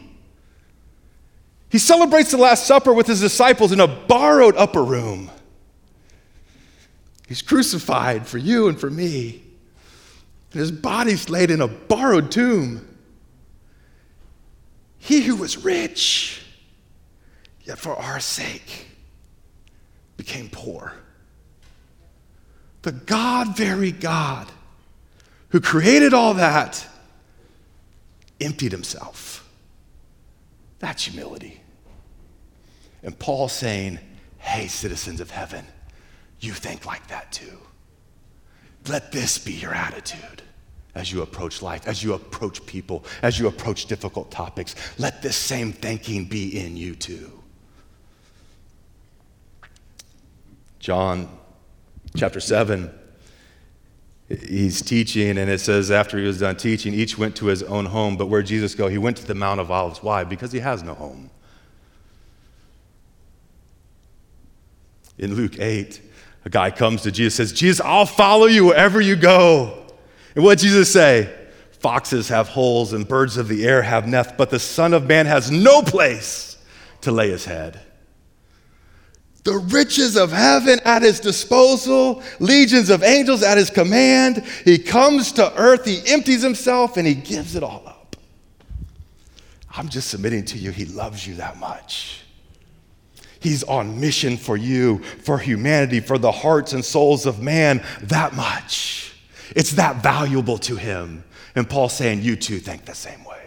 He 1.71 1.79
celebrates 1.79 2.33
the 2.33 2.37
Last 2.37 2.66
Supper 2.66 2.92
with 2.92 3.07
his 3.07 3.21
disciples 3.21 3.73
in 3.73 3.81
a 3.81 3.87
borrowed 3.87 4.57
upper 4.57 4.85
room. 4.85 5.31
He's 7.27 7.42
crucified 7.42 8.27
for 8.27 8.38
you 8.38 8.68
and 8.68 8.79
for 8.79 8.90
me. 8.90 9.42
And 10.53 10.61
his 10.61 10.71
body's 10.71 11.31
laid 11.31 11.51
in 11.51 11.61
a 11.61 11.69
borrowed 11.69 12.31
tomb. 12.31 12.87
He 14.99 15.23
who 15.23 15.37
was 15.37 15.57
rich, 15.57 16.43
yet 17.65 17.79
for 17.79 17.97
our 17.97 18.21
sake, 18.21 18.87
became 20.17 20.49
poor. 20.51 20.93
The 22.83 22.93
God, 22.93 23.57
very 23.57 23.93
God, 23.93 24.51
who 25.49 25.61
created 25.61 26.12
all 26.12 26.35
that, 26.35 26.87
emptied 28.41 28.73
himself. 28.73 29.49
That's 30.81 31.05
humility. 31.05 31.61
And 33.03 33.19
Paul 33.19 33.49
saying, 33.49 34.01
Hey, 34.38 34.67
citizens 34.67 35.21
of 35.21 35.31
heaven, 35.31 35.65
you 36.41 36.53
think 36.53 36.85
like 36.85 37.07
that 37.09 37.31
too. 37.33 37.59
Let 38.88 39.12
this 39.12 39.38
be 39.38 39.53
your 39.53 39.75
attitude 39.75 40.42
as 40.95 41.12
you 41.12 41.23
approach 41.23 41.62
life, 41.62 41.87
as 41.87 42.03
you 42.03 42.14
approach 42.14 42.64
people, 42.66 43.05
as 43.23 43.38
you 43.38 43.47
approach 43.47 43.87
difficult 43.87 44.31
topics. 44.31 44.75
Let 44.99 45.23
this 45.23 45.37
same 45.37 45.73
thinking 45.73 46.27
be 46.27 46.59
in 46.59 46.77
you 46.77 46.95
too. 46.95 47.42
John 50.79 51.29
chapter 52.16 52.40
7, 52.40 52.90
he's 54.29 54.83
teaching, 54.83 55.38
and 55.38 55.49
it 55.49 55.61
says 55.61 55.90
after 55.90 56.18
he 56.18 56.27
was 56.27 56.40
done 56.40 56.57
teaching, 56.57 56.92
each 56.92 57.16
went 57.16 57.37
to 57.37 57.47
his 57.47 57.62
own 57.62 57.87
home. 57.87 58.16
But 58.16 58.27
where 58.27 58.42
Jesus 58.42 58.75
go? 58.75 58.88
He 58.88 58.99
went 58.99 59.16
to 59.18 59.27
the 59.27 59.35
Mount 59.35 59.61
of 59.61 59.71
Olives. 59.71 60.03
Why? 60.03 60.25
Because 60.25 60.51
he 60.51 60.59
has 60.59 60.83
no 60.83 60.95
home. 60.95 61.31
In 65.18 65.35
Luke 65.35 65.59
8, 65.61 66.01
a 66.44 66.50
guy 66.50 66.70
comes 66.70 67.02
to 67.02 67.12
Jesus 67.12 67.35
says, 67.35 67.52
Jesus, 67.52 67.81
I'll 67.85 68.07
follow 68.07 68.46
you 68.46 68.66
wherever 68.66 69.00
you 69.00 69.16
go. 69.16 69.87
And 70.35 70.44
what 70.44 70.59
Jesus 70.59 70.92
say? 70.92 71.33
Foxes 71.78 72.28
have 72.28 72.48
holes 72.48 72.92
and 72.92 73.07
birds 73.07 73.37
of 73.37 73.48
the 73.48 73.66
air 73.66 73.83
have 73.83 74.07
nests, 74.07 74.35
but 74.37 74.50
the 74.50 74.59
Son 74.59 74.92
of 74.94 75.07
Man 75.07 75.26
has 75.26 75.50
no 75.50 75.83
place 75.83 76.57
to 77.02 77.12
lay 77.12 77.31
his 77.31 77.44
head. 77.44 77.81
The 79.44 79.59
riches 79.59 80.16
of 80.16 80.31
heaven 80.31 80.78
at 80.85 81.02
his 81.02 81.18
disposal, 81.18 82.22
legions 82.38 82.90
of 82.90 83.02
angels 83.02 83.42
at 83.42 83.59
his 83.59 83.70
command. 83.70 84.44
He 84.64 84.78
comes 84.78 85.33
to 85.33 85.52
earth, 85.57 85.85
he 85.85 86.00
empties 86.07 86.42
himself, 86.42 86.96
and 86.96 87.07
he 87.07 87.14
gives 87.14 87.57
it 87.57 87.64
all 87.64 87.83
up. 87.87 88.14
I'm 89.76 89.88
just 89.88 90.09
submitting 90.09 90.44
to 90.46 90.59
you, 90.59 90.70
he 90.70 90.85
loves 90.85 91.26
you 91.26 91.35
that 91.37 91.57
much. 91.59 92.21
He's 93.42 93.64
on 93.64 94.00
mission 94.00 94.37
for 94.37 94.57
you, 94.57 94.98
for 94.98 95.38
humanity, 95.38 96.00
for 96.00 96.16
the 96.16 96.31
hearts 96.31 96.72
and 96.72 96.85
souls 96.85 97.26
of 97.26 97.42
man 97.42 97.83
that 98.02 98.35
much. 98.35 99.14
It's 99.57 99.72
that 99.72 100.02
valuable 100.02 100.59
to 100.59 100.76
him. 100.76 101.24
And 101.55 101.68
Paul's 101.68 101.92
saying, 101.92 102.22
You 102.22 102.37
too 102.37 102.59
think 102.59 102.85
the 102.85 102.94
same 102.94 103.24
way. 103.24 103.42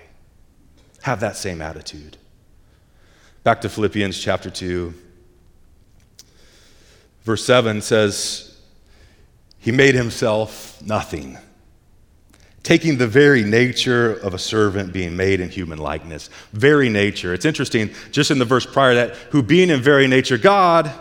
Have 1.04 1.22
that 1.22 1.38
same 1.38 1.62
attitude. 1.62 2.18
Back 3.44 3.62
to 3.62 3.70
Philippians 3.70 4.20
chapter 4.20 4.50
2. 4.50 4.94
Verse 7.24 7.46
7 7.46 7.82
says, 7.82 8.58
He 9.60 9.72
made 9.72 9.96
himself 9.96 10.82
nothing 10.82 11.38
taking 12.66 12.98
the 12.98 13.08
very 13.08 13.44
nature 13.44 14.14
of 14.14 14.34
a 14.34 14.40
servant 14.40 14.92
being 14.92 15.16
made 15.16 15.40
in 15.40 15.50
human 15.50 15.78
likeness. 15.78 16.32
Very 16.52 16.90
nature. 16.90 17.32
It's 17.32 17.46
interesting, 17.46 17.92
just 18.12 18.32
in 18.32 18.40
the 18.40 18.46
verse 18.46 18.66
prior 18.66 18.96
that, 18.96 19.16
who 19.30 19.44
being 19.44 19.70
in 19.70 19.82
very 19.82 20.08
nature 20.08 20.40
God, 20.40 20.92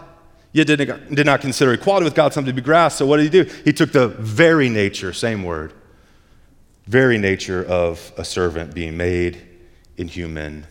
yet 0.53 0.66
did 0.66 0.87
not, 0.87 1.09
did 1.09 1.24
not 1.24 1.40
consider 1.40 1.72
equality 1.72 2.05
with 2.05 2.14
God 2.14 2.35
something 2.35 2.55
to 2.55 2.61
be 2.61 2.64
grasped. 2.64 2.98
So 2.98 3.07
what 3.07 3.16
did 3.16 3.33
he 3.33 3.42
do? 3.42 3.50
He 3.64 3.72
took 3.72 3.92
the 3.92 4.09
very 4.09 4.68
nature, 4.68 5.14
same 5.14 5.42
word, 5.42 5.72
very 6.85 7.16
nature 7.16 7.64
of 7.64 8.12
a 8.18 8.27
servant 8.27 8.74
being 8.74 8.98
made 8.98 9.40
in 9.96 10.07
human 10.07 10.66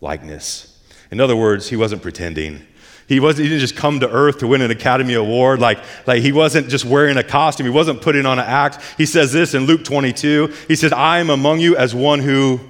likeness. 0.00 0.80
In 1.10 1.20
other 1.20 1.34
words, 1.34 1.68
he 1.68 1.74
wasn't 1.74 2.00
pretending. 2.00 2.64
He, 3.10 3.18
wasn't, 3.18 3.42
he 3.42 3.48
didn't 3.48 3.62
just 3.62 3.74
come 3.74 3.98
to 4.00 4.08
earth 4.08 4.38
to 4.38 4.46
win 4.46 4.62
an 4.62 4.70
Academy 4.70 5.14
Award. 5.14 5.58
Like, 5.58 5.80
like 6.06 6.22
he 6.22 6.30
wasn't 6.30 6.68
just 6.68 6.84
wearing 6.84 7.16
a 7.16 7.24
costume. 7.24 7.66
He 7.66 7.72
wasn't 7.72 8.02
putting 8.02 8.24
on 8.24 8.38
an 8.38 8.44
act. 8.44 8.78
He 8.96 9.04
says 9.04 9.32
this 9.32 9.52
in 9.52 9.64
Luke 9.64 9.82
22. 9.82 10.54
He 10.68 10.76
says, 10.76 10.92
I 10.92 11.18
am 11.18 11.28
among 11.28 11.58
you 11.58 11.76
as 11.76 11.92
one 11.92 12.20
who 12.20 12.60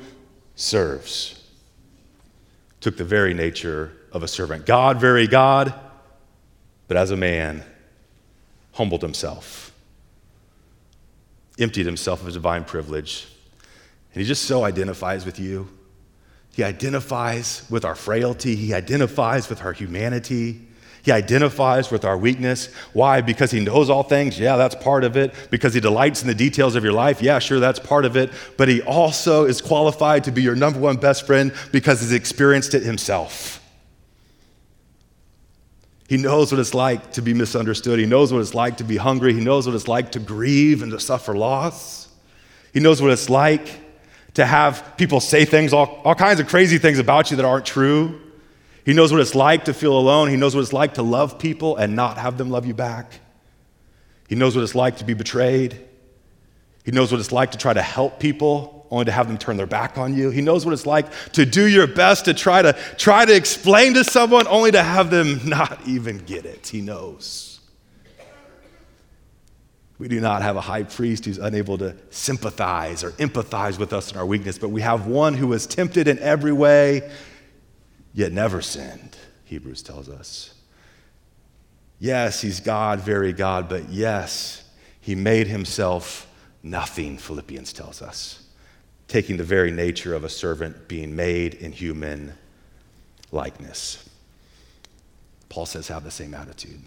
serves. 0.56 1.46
Took 2.80 2.96
the 2.96 3.04
very 3.04 3.34
nature 3.34 3.92
of 4.12 4.22
a 4.22 4.28
servant. 4.28 4.64
God, 4.64 4.98
very 4.98 5.26
God, 5.26 5.74
but 6.88 6.96
as 6.96 7.10
a 7.10 7.18
man, 7.18 7.62
humbled 8.72 9.02
himself, 9.02 9.74
emptied 11.58 11.84
himself 11.84 12.20
of 12.20 12.26
his 12.26 12.34
divine 12.36 12.64
privilege. 12.64 13.28
And 14.14 14.22
he 14.22 14.26
just 14.26 14.44
so 14.44 14.64
identifies 14.64 15.26
with 15.26 15.38
you. 15.38 15.68
He 16.52 16.64
identifies 16.64 17.62
with 17.70 17.84
our 17.84 17.94
frailty, 17.94 18.56
He 18.56 18.74
identifies 18.74 19.48
with 19.48 19.62
our 19.62 19.72
humanity. 19.72 20.66
He 21.02 21.12
identifies 21.12 21.90
with 21.90 22.04
our 22.04 22.18
weakness. 22.18 22.66
Why? 22.92 23.20
Because 23.20 23.50
he 23.50 23.60
knows 23.60 23.88
all 23.88 24.02
things? 24.02 24.38
Yeah, 24.38 24.56
that's 24.56 24.74
part 24.74 25.02
of 25.04 25.16
it. 25.16 25.32
Because 25.50 25.72
he 25.72 25.80
delights 25.80 26.20
in 26.20 26.28
the 26.28 26.34
details 26.34 26.76
of 26.76 26.84
your 26.84 26.92
life? 26.92 27.22
Yeah, 27.22 27.38
sure, 27.38 27.58
that's 27.58 27.78
part 27.78 28.04
of 28.04 28.16
it. 28.16 28.30
But 28.56 28.68
he 28.68 28.82
also 28.82 29.46
is 29.46 29.62
qualified 29.62 30.24
to 30.24 30.30
be 30.30 30.42
your 30.42 30.54
number 30.54 30.78
one 30.78 30.96
best 30.96 31.26
friend 31.26 31.54
because 31.72 32.00
he's 32.00 32.12
experienced 32.12 32.74
it 32.74 32.82
himself. 32.82 33.60
He 36.06 36.16
knows 36.16 36.52
what 36.52 36.58
it's 36.58 36.74
like 36.74 37.12
to 37.12 37.22
be 37.22 37.32
misunderstood. 37.32 37.98
He 37.98 38.06
knows 38.06 38.32
what 38.32 38.40
it's 38.40 38.54
like 38.54 38.78
to 38.78 38.84
be 38.84 38.96
hungry. 38.96 39.32
He 39.32 39.40
knows 39.40 39.66
what 39.66 39.76
it's 39.76 39.88
like 39.88 40.12
to 40.12 40.18
grieve 40.18 40.82
and 40.82 40.90
to 40.90 41.00
suffer 41.00 41.36
loss. 41.36 42.08
He 42.74 42.80
knows 42.80 43.00
what 43.00 43.12
it's 43.12 43.30
like 43.30 43.79
to 44.34 44.46
have 44.46 44.94
people 44.96 45.20
say 45.20 45.44
things, 45.44 45.72
all, 45.72 46.00
all 46.04 46.14
kinds 46.14 46.40
of 46.40 46.48
crazy 46.48 46.78
things 46.78 46.98
about 46.98 47.30
you 47.30 47.36
that 47.36 47.44
aren't 47.44 47.66
true. 47.66 48.20
He 48.84 48.92
knows 48.92 49.12
what 49.12 49.20
it's 49.20 49.34
like 49.34 49.64
to 49.66 49.74
feel 49.74 49.96
alone. 49.96 50.28
He 50.28 50.36
knows 50.36 50.54
what 50.54 50.62
it's 50.62 50.72
like 50.72 50.94
to 50.94 51.02
love 51.02 51.38
people 51.38 51.76
and 51.76 51.96
not 51.96 52.18
have 52.18 52.38
them 52.38 52.50
love 52.50 52.66
you 52.66 52.74
back. 52.74 53.20
He 54.28 54.36
knows 54.36 54.54
what 54.54 54.62
it's 54.62 54.74
like 54.74 54.98
to 54.98 55.04
be 55.04 55.14
betrayed. 55.14 55.80
He 56.84 56.92
knows 56.92 57.10
what 57.10 57.20
it's 57.20 57.32
like 57.32 57.50
to 57.52 57.58
try 57.58 57.72
to 57.72 57.82
help 57.82 58.20
people 58.20 58.86
only 58.90 59.04
to 59.04 59.12
have 59.12 59.28
them 59.28 59.38
turn 59.38 59.56
their 59.56 59.66
back 59.66 59.98
on 59.98 60.14
you. 60.16 60.30
He 60.30 60.40
knows 60.40 60.64
what 60.64 60.72
it's 60.72 60.86
like 60.86 61.06
to 61.32 61.46
do 61.46 61.66
your 61.66 61.86
best 61.86 62.24
to 62.24 62.34
try 62.34 62.62
to 62.62 62.72
try 62.96 63.24
to 63.24 63.34
explain 63.34 63.94
to 63.94 64.04
someone 64.04 64.46
only 64.48 64.72
to 64.72 64.82
have 64.82 65.10
them 65.10 65.40
not 65.48 65.80
even 65.86 66.18
get 66.18 66.44
it. 66.44 66.66
He 66.66 66.80
knows. 66.80 67.49
We 70.00 70.08
do 70.08 70.18
not 70.18 70.40
have 70.40 70.56
a 70.56 70.62
high 70.62 70.84
priest 70.84 71.26
who's 71.26 71.36
unable 71.36 71.76
to 71.76 71.94
sympathize 72.08 73.04
or 73.04 73.10
empathize 73.12 73.78
with 73.78 73.92
us 73.92 74.10
in 74.10 74.16
our 74.16 74.24
weakness, 74.24 74.56
but 74.56 74.70
we 74.70 74.80
have 74.80 75.06
one 75.06 75.34
who 75.34 75.46
was 75.46 75.66
tempted 75.66 76.08
in 76.08 76.18
every 76.20 76.52
way, 76.52 77.10
yet 78.14 78.32
never 78.32 78.62
sinned, 78.62 79.18
Hebrews 79.44 79.82
tells 79.82 80.08
us. 80.08 80.54
Yes, 81.98 82.40
he's 82.40 82.60
God, 82.60 83.00
very 83.00 83.34
God, 83.34 83.68
but 83.68 83.90
yes, 83.90 84.64
he 85.02 85.14
made 85.14 85.48
himself 85.48 86.26
nothing, 86.62 87.18
Philippians 87.18 87.74
tells 87.74 88.00
us 88.00 88.46
taking 89.06 89.36
the 89.36 89.44
very 89.44 89.72
nature 89.72 90.14
of 90.14 90.24
a 90.24 90.28
servant, 90.30 90.88
being 90.88 91.14
made 91.14 91.52
in 91.54 91.72
human 91.72 92.32
likeness. 93.32 94.08
Paul 95.50 95.66
says, 95.66 95.88
have 95.88 96.04
the 96.04 96.10
same 96.12 96.32
attitude. 96.32 96.80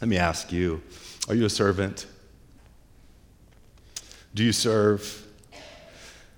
Let 0.00 0.08
me 0.08 0.18
ask 0.18 0.52
you 0.52 0.82
are 1.28 1.34
you 1.34 1.44
a 1.44 1.50
servant? 1.50 2.06
Do 4.34 4.44
you 4.44 4.52
serve? 4.52 5.26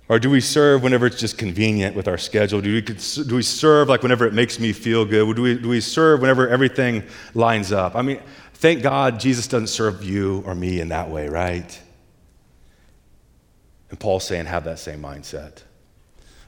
Or 0.07 0.17
do 0.17 0.31
we 0.31 0.41
serve 0.41 0.81
whenever 0.81 1.05
it's 1.05 1.19
just 1.19 1.37
convenient 1.37 1.95
with 1.95 2.07
our 2.07 2.17
schedule? 2.17 2.61
Do 2.61 2.73
we, 2.73 2.81
do 2.81 3.35
we 3.35 3.43
serve 3.43 3.89
like 3.89 4.01
whenever 4.01 4.25
it 4.25 4.33
makes 4.33 4.59
me 4.59 4.73
feel 4.73 5.05
good? 5.05 5.35
Do 5.35 5.41
we, 5.43 5.55
do 5.55 5.69
we 5.69 5.81
serve 5.81 6.21
whenever 6.21 6.47
everything 6.47 7.03
lines 7.35 7.71
up? 7.71 7.95
I 7.95 8.01
mean, 8.01 8.19
thank 8.55 8.81
God 8.81 9.19
Jesus 9.19 9.45
doesn't 9.45 9.67
serve 9.67 10.03
you 10.03 10.41
or 10.47 10.55
me 10.55 10.79
in 10.79 10.89
that 10.89 11.09
way, 11.11 11.27
right? 11.27 11.79
And 13.91 13.99
Paul's 13.99 14.25
saying, 14.25 14.47
have 14.47 14.63
that 14.63 14.79
same 14.79 15.01
mindset. 15.01 15.61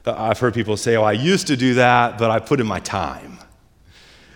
I've 0.04 0.40
heard 0.40 0.54
people 0.54 0.76
say, 0.76 0.96
oh, 0.96 1.04
I 1.04 1.12
used 1.12 1.46
to 1.46 1.56
do 1.56 1.74
that, 1.74 2.18
but 2.18 2.32
I 2.32 2.40
put 2.40 2.60
in 2.60 2.66
my 2.66 2.80
time. 2.80 3.38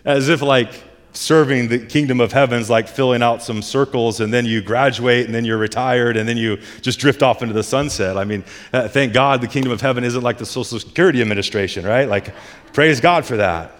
As 0.04 0.28
if, 0.28 0.40
like, 0.40 0.70
serving 1.16 1.68
the 1.68 1.78
kingdom 1.78 2.20
of 2.20 2.32
heavens, 2.32 2.68
like 2.68 2.88
filling 2.88 3.22
out 3.22 3.42
some 3.42 3.62
circles, 3.62 4.20
and 4.20 4.32
then 4.32 4.44
you 4.44 4.60
graduate, 4.60 5.26
and 5.26 5.34
then 5.34 5.44
you're 5.44 5.58
retired, 5.58 6.16
and 6.16 6.28
then 6.28 6.36
you 6.36 6.58
just 6.82 6.98
drift 6.98 7.22
off 7.22 7.42
into 7.42 7.54
the 7.54 7.62
sunset. 7.62 8.16
I 8.16 8.24
mean, 8.24 8.44
uh, 8.72 8.88
thank 8.88 9.12
God 9.12 9.40
the 9.40 9.48
kingdom 9.48 9.72
of 9.72 9.80
heaven 9.80 10.04
isn't 10.04 10.22
like 10.22 10.38
the 10.38 10.46
Social 10.46 10.78
Security 10.78 11.20
Administration, 11.20 11.86
right? 11.86 12.08
Like, 12.08 12.34
praise 12.72 13.00
God 13.00 13.24
for 13.24 13.38
that. 13.38 13.72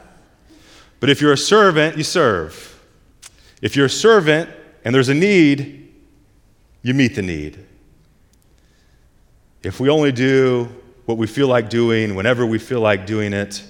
But 0.99 1.11
if 1.11 1.21
you're 1.21 1.33
a 1.33 1.39
servant, 1.39 1.97
you 1.97 2.05
serve. 2.05 2.83
If 3.61 3.77
you're 3.77 3.87
a 3.87 3.91
servant 3.91 4.51
and 4.85 4.95
there's 4.95 5.09
a 5.09 5.15
need, 5.15 5.93
you 6.83 6.95
meet 6.95 7.15
the 7.15 7.23
need. 7.23 7.59
If 9.63 9.81
we 9.81 9.91
only 9.91 10.13
do 10.13 10.69
what 11.05 11.19
we 11.19 11.27
feel 11.27 11.49
like 11.49 11.69
doing 11.69 12.15
whenever 12.15 12.47
we 12.47 12.59
feel 12.59 12.81
like 12.81 13.07
doing 13.07 13.33
it, 13.33 13.63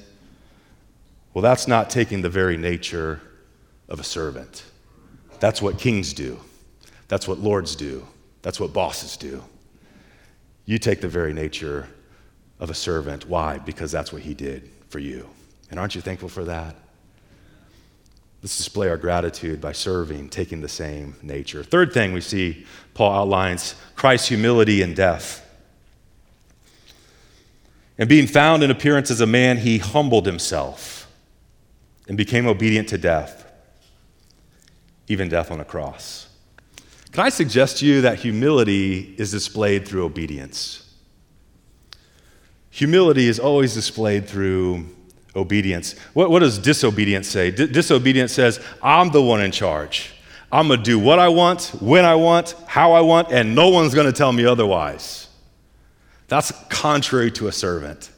well, 1.35 1.43
that's 1.43 1.67
not 1.67 1.91
taking 1.91 2.23
the 2.23 2.31
very 2.31 2.57
nature 2.57 3.21
of 3.89 4.01
a 4.01 4.05
servant. 4.05 4.65
That's 5.41 5.61
what 5.63 5.79
kings 5.79 6.13
do. 6.13 6.39
That's 7.09 7.29
what 7.29 7.39
lords 7.39 7.77
do. 7.77 8.07
That's 8.43 8.59
what 8.59 8.73
bosses 8.73 9.17
do. 9.17 9.43
You 10.65 10.79
take 10.79 11.01
the 11.01 11.09
very 11.09 11.33
nature 11.33 11.89
of 12.59 12.71
a 12.71 12.75
servant. 12.75 13.29
Why? 13.29 13.59
Because 13.59 13.93
that's 13.93 14.13
what 14.13 14.23
he 14.23 14.35
did 14.35 14.71
for 14.89 14.99
you. 14.99 15.29
And 15.71 15.79
aren't 15.79 15.95
you 15.95 16.01
thankful 16.01 16.29
for 16.29 16.45
that? 16.45 16.75
Let's 18.43 18.57
display 18.57 18.89
our 18.89 18.97
gratitude 18.97 19.61
by 19.61 19.73
serving, 19.73 20.29
taking 20.29 20.61
the 20.61 20.69
same 20.69 21.17
nature. 21.23 21.63
Third 21.65 21.93
thing 21.93 22.13
we 22.13 22.21
see, 22.21 22.67
Paul 22.95 23.13
outlines 23.13 23.75
Christ's 23.95 24.29
humility 24.29 24.83
and 24.83 24.95
death. 24.95 25.43
And 27.99 28.09
being 28.09 28.27
found 28.27 28.63
in 28.63 28.71
appearance 28.71 29.11
as 29.11 29.21
a 29.21 29.27
man, 29.27 29.59
he 29.59 29.79
humbled 29.79 30.27
himself 30.27 31.11
and 32.09 32.17
became 32.17 32.47
obedient 32.47 32.89
to 32.91 32.99
death, 32.99 33.46
even 35.09 35.29
death 35.29 35.51
on 35.51 35.61
a 35.61 35.65
cross. 35.65 36.29
Can 37.13 37.25
I 37.25 37.29
suggest 37.29 37.79
to 37.79 37.87
you 37.87 38.03
that 38.03 38.19
humility 38.19 39.15
is 39.17 39.31
displayed 39.31 39.87
through 39.89 40.05
obedience? 40.05 40.83
Humility 42.71 43.27
is 43.27 43.39
always 43.39 43.73
displayed 43.73 44.29
through 44.29 44.87
obedience. 45.35 45.99
What, 46.13 46.31
what 46.31 46.41
does 46.41 46.59
disobedience 46.59 47.29
say? 47.29 47.51
D- 47.51 47.69
disobedience 47.69 48.33
says, 48.33 48.61
I'm 48.83 49.11
the 49.11 49.23
one 49.23 49.41
in 49.41 49.51
charge. 49.51 50.13
I'm 50.53 50.69
going 50.69 50.81
to 50.81 50.85
do 50.85 50.99
what 50.99 51.19
I 51.19 51.29
want, 51.29 51.73
when 51.81 52.05
I 52.05 52.15
want, 52.15 52.55
how 52.67 52.93
I 52.93 53.01
want, 53.01 53.33
and 53.33 53.55
no 53.55 53.69
one's 53.69 53.95
going 53.95 54.07
to 54.07 54.13
tell 54.13 54.33
me 54.33 54.45
otherwise. 54.45 55.29
That's 56.29 56.53
contrary 56.69 57.31
to 57.33 57.49
a 57.49 57.53
servant. 57.53 58.11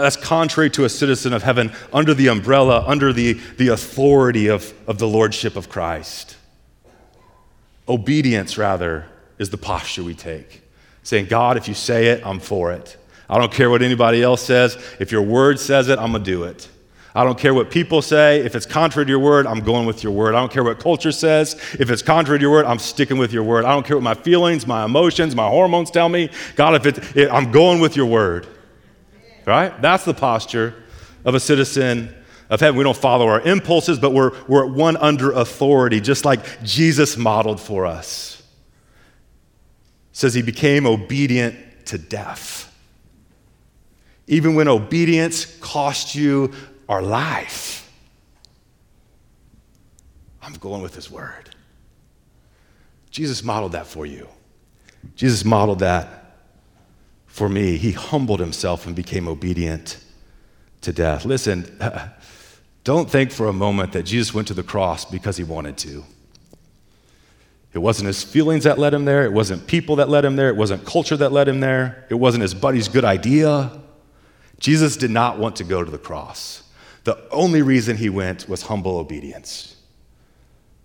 That's 0.00 0.16
contrary 0.16 0.70
to 0.70 0.84
a 0.84 0.88
citizen 0.88 1.32
of 1.32 1.42
heaven 1.42 1.72
under 1.92 2.14
the 2.14 2.28
umbrella, 2.28 2.84
under 2.86 3.12
the, 3.12 3.34
the 3.56 3.68
authority 3.68 4.48
of, 4.48 4.72
of 4.88 4.98
the 4.98 5.08
lordship 5.08 5.56
of 5.56 5.68
Christ. 5.68 6.36
Obedience, 7.88 8.58
rather, 8.58 9.06
is 9.38 9.50
the 9.50 9.58
posture 9.58 10.04
we 10.04 10.14
take. 10.14 10.62
Saying, 11.02 11.26
God, 11.26 11.56
if 11.56 11.68
you 11.68 11.74
say 11.74 12.06
it, 12.08 12.26
I'm 12.26 12.40
for 12.40 12.72
it. 12.72 12.96
I 13.28 13.38
don't 13.38 13.52
care 13.52 13.70
what 13.70 13.82
anybody 13.82 14.22
else 14.22 14.42
says. 14.42 14.76
If 14.98 15.12
your 15.12 15.22
word 15.22 15.58
says 15.58 15.88
it, 15.88 15.98
I'm 15.98 16.12
going 16.12 16.24
to 16.24 16.30
do 16.30 16.44
it. 16.44 16.68
I 17.14 17.24
don't 17.24 17.38
care 17.38 17.54
what 17.54 17.70
people 17.70 18.02
say. 18.02 18.40
If 18.40 18.54
it's 18.54 18.66
contrary 18.66 19.06
to 19.06 19.10
your 19.10 19.18
word, 19.18 19.46
I'm 19.46 19.60
going 19.60 19.86
with 19.86 20.02
your 20.04 20.12
word. 20.12 20.34
I 20.34 20.40
don't 20.40 20.52
care 20.52 20.62
what 20.62 20.78
culture 20.78 21.12
says. 21.12 21.54
If 21.78 21.90
it's 21.90 22.02
contrary 22.02 22.38
to 22.38 22.42
your 22.42 22.50
word, 22.50 22.66
I'm 22.66 22.78
sticking 22.78 23.16
with 23.16 23.32
your 23.32 23.42
word. 23.42 23.64
I 23.64 23.72
don't 23.72 23.86
care 23.86 23.96
what 23.96 24.02
my 24.02 24.14
feelings, 24.14 24.66
my 24.66 24.84
emotions, 24.84 25.34
my 25.34 25.48
hormones 25.48 25.90
tell 25.90 26.10
me. 26.10 26.28
God, 26.56 26.74
if 26.74 26.84
it, 26.84 27.16
it 27.16 27.30
I'm 27.32 27.50
going 27.50 27.80
with 27.80 27.96
your 27.96 28.04
word. 28.04 28.46
Right? 29.46 29.80
That's 29.80 30.04
the 30.04 30.14
posture 30.14 30.74
of 31.24 31.34
a 31.34 31.40
citizen 31.40 32.12
of 32.50 32.60
heaven. 32.60 32.76
We 32.76 32.84
don't 32.84 32.96
follow 32.96 33.28
our 33.28 33.40
impulses, 33.40 33.98
but 33.98 34.12
we're, 34.12 34.32
we're 34.48 34.66
one 34.66 34.96
under 34.96 35.30
authority, 35.32 36.00
just 36.00 36.24
like 36.24 36.62
Jesus 36.64 37.16
modeled 37.16 37.60
for 37.60 37.86
us. 37.86 38.42
It 40.10 40.16
says 40.16 40.34
he 40.34 40.42
became 40.42 40.86
obedient 40.86 41.56
to 41.86 41.98
death. 41.98 42.64
Even 44.26 44.56
when 44.56 44.66
obedience 44.66 45.44
cost 45.60 46.14
you 46.14 46.52
our 46.88 47.02
life. 47.02 47.88
I'm 50.42 50.54
going 50.54 50.82
with 50.82 50.94
his 50.94 51.10
word. 51.10 51.50
Jesus 53.10 53.42
modeled 53.42 53.72
that 53.72 53.86
for 53.86 54.06
you. 54.06 54.28
Jesus 55.14 55.44
modeled 55.44 55.80
that 55.80 56.25
for 57.36 57.50
me. 57.50 57.76
He 57.76 57.92
humbled 57.92 58.40
himself 58.40 58.86
and 58.86 58.96
became 58.96 59.28
obedient 59.28 59.98
to 60.80 60.90
death. 60.90 61.26
Listen, 61.26 61.78
don't 62.84 63.10
think 63.10 63.30
for 63.30 63.46
a 63.46 63.52
moment 63.52 63.92
that 63.92 64.04
Jesus 64.04 64.32
went 64.32 64.48
to 64.48 64.54
the 64.54 64.62
cross 64.62 65.04
because 65.04 65.36
he 65.36 65.44
wanted 65.44 65.76
to. 65.78 66.02
It 67.74 67.78
wasn't 67.80 68.06
his 68.06 68.24
feelings 68.24 68.64
that 68.64 68.78
led 68.78 68.94
him 68.94 69.04
there. 69.04 69.26
It 69.26 69.34
wasn't 69.34 69.66
people 69.66 69.96
that 69.96 70.08
led 70.08 70.24
him 70.24 70.36
there. 70.36 70.48
It 70.48 70.56
wasn't 70.56 70.86
culture 70.86 71.16
that 71.18 71.30
led 71.30 71.46
him 71.46 71.60
there. 71.60 72.06
It 72.08 72.14
wasn't 72.14 72.40
his 72.40 72.54
buddy's 72.54 72.88
good 72.88 73.04
idea. 73.04 73.82
Jesus 74.58 74.96
did 74.96 75.10
not 75.10 75.38
want 75.38 75.56
to 75.56 75.64
go 75.64 75.84
to 75.84 75.90
the 75.90 75.98
cross. 75.98 76.62
The 77.04 77.22
only 77.30 77.60
reason 77.60 77.98
he 77.98 78.08
went 78.08 78.48
was 78.48 78.62
humble 78.62 78.96
obedience. 78.96 79.76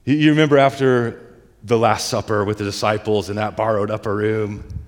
You 0.03 0.31
remember 0.31 0.57
after 0.57 1.37
the 1.63 1.77
Last 1.77 2.09
Supper 2.09 2.43
with 2.43 2.57
the 2.57 2.65
disciples 2.65 3.29
in 3.29 3.37
that 3.37 3.55
borrowed 3.55 3.89
upper 3.89 4.13
room? 4.13 4.80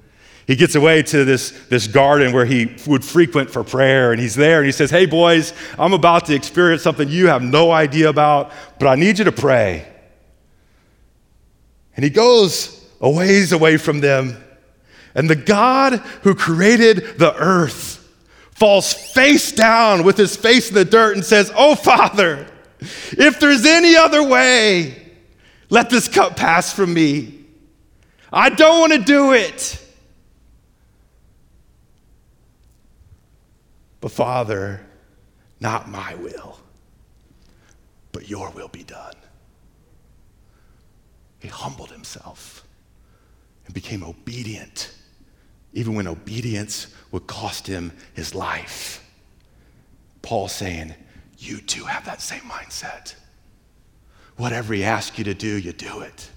He 0.45 0.55
gets 0.55 0.75
away 0.75 1.03
to 1.03 1.23
this, 1.23 1.51
this 1.69 1.87
garden 1.87 2.33
where 2.33 2.45
he 2.45 2.75
would 2.85 3.05
frequent 3.05 3.49
for 3.49 3.63
prayer, 3.63 4.11
and 4.11 4.19
he's 4.19 4.35
there 4.35 4.57
and 4.57 4.65
he 4.65 4.71
says, 4.71 4.91
Hey, 4.91 5.05
boys, 5.05 5.53
I'm 5.79 5.93
about 5.93 6.25
to 6.25 6.35
experience 6.35 6.81
something 6.81 7.07
you 7.07 7.27
have 7.27 7.41
no 7.41 7.71
idea 7.71 8.09
about, 8.09 8.51
but 8.79 8.87
I 8.87 8.95
need 8.95 9.19
you 9.19 9.25
to 9.25 9.31
pray. 9.31 9.87
And 11.95 12.03
he 12.03 12.09
goes 12.09 12.85
a 12.99 13.09
ways 13.09 13.51
away 13.51 13.77
from 13.77 14.01
them, 14.01 14.43
and 15.15 15.29
the 15.29 15.35
God 15.35 15.93
who 16.23 16.35
created 16.35 17.19
the 17.19 17.33
earth 17.35 17.99
falls 18.51 18.93
face 18.93 19.51
down 19.51 20.03
with 20.03 20.17
his 20.17 20.35
face 20.35 20.69
in 20.69 20.75
the 20.75 20.85
dirt 20.85 21.15
and 21.15 21.23
says, 21.23 21.51
Oh, 21.55 21.75
Father, 21.75 22.47
if 23.11 23.39
there's 23.39 23.65
any 23.65 23.95
other 23.95 24.23
way, 24.23 25.01
let 25.69 25.89
this 25.89 26.07
cup 26.07 26.35
pass 26.35 26.73
from 26.73 26.93
me. 26.93 27.45
I 28.31 28.49
don't 28.49 28.79
want 28.79 28.93
to 28.93 28.99
do 28.99 29.33
it. 29.33 29.82
But 34.03 34.11
Father, 34.11 34.81
not 35.61 35.87
my 35.87 36.13
will, 36.15 36.59
but 38.11 38.29
your 38.29 38.49
will 38.49 38.67
be 38.67 38.83
done. 38.83 39.15
He 41.39 41.47
humbled 41.47 41.89
himself 41.89 42.67
and 43.65 43.73
became 43.73 44.03
obedient, 44.03 44.93
even 45.71 45.95
when 45.95 46.09
obedience 46.09 46.87
would 47.11 47.27
cost 47.27 47.65
him 47.65 47.93
his 48.13 48.35
life. 48.35 49.09
Paul 50.21 50.49
saying, 50.49 50.93
You 51.37 51.61
too 51.61 51.85
have 51.85 52.03
that 52.03 52.21
same 52.21 52.41
mindset. 52.41 53.15
Whatever 54.35 54.73
he 54.73 54.83
asks 54.83 55.17
you 55.17 55.23
to 55.23 55.33
do, 55.33 55.57
you 55.57 55.71
do 55.71 56.01
it. 56.01 56.29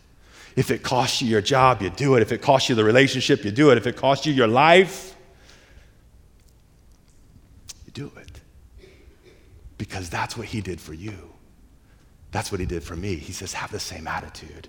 If 0.54 0.70
it 0.70 0.84
costs 0.84 1.20
you 1.20 1.26
your 1.26 1.42
job, 1.42 1.82
you 1.82 1.90
do 1.90 2.14
it. 2.14 2.22
If 2.22 2.30
it 2.30 2.42
costs 2.42 2.68
you 2.68 2.76
the 2.76 2.84
relationship, 2.84 3.44
you 3.44 3.50
do 3.50 3.70
it. 3.70 3.76
If 3.76 3.88
it 3.88 3.96
costs 3.96 4.24
you 4.24 4.32
your 4.32 4.46
life, 4.46 5.15
do 7.96 8.12
it. 8.18 8.40
Because 9.78 10.10
that's 10.10 10.36
what 10.36 10.46
he 10.46 10.60
did 10.60 10.80
for 10.80 10.92
you. 10.92 11.32
That's 12.30 12.52
what 12.52 12.60
he 12.60 12.66
did 12.66 12.82
for 12.82 12.94
me. 12.94 13.16
He 13.16 13.32
says, 13.32 13.54
have 13.54 13.72
the 13.72 13.80
same 13.80 14.06
attitude. 14.06 14.68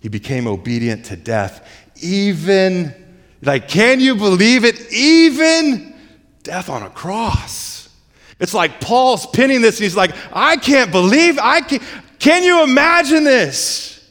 He 0.00 0.08
became 0.08 0.46
obedient 0.46 1.06
to 1.06 1.16
death, 1.16 1.66
even, 2.00 2.94
like, 3.42 3.68
can 3.68 4.00
you 4.00 4.14
believe 4.14 4.64
it? 4.64 4.92
Even 4.92 5.94
death 6.42 6.68
on 6.68 6.82
a 6.82 6.90
cross. 6.90 7.88
It's 8.38 8.54
like 8.54 8.80
Paul's 8.80 9.26
pinning 9.26 9.60
this, 9.62 9.76
and 9.76 9.84
he's 9.84 9.96
like, 9.96 10.14
I 10.32 10.56
can't 10.56 10.90
believe, 10.90 11.38
I 11.38 11.60
can 11.60 11.80
can 12.18 12.42
you 12.42 12.62
imagine 12.62 13.24
this? 13.24 14.06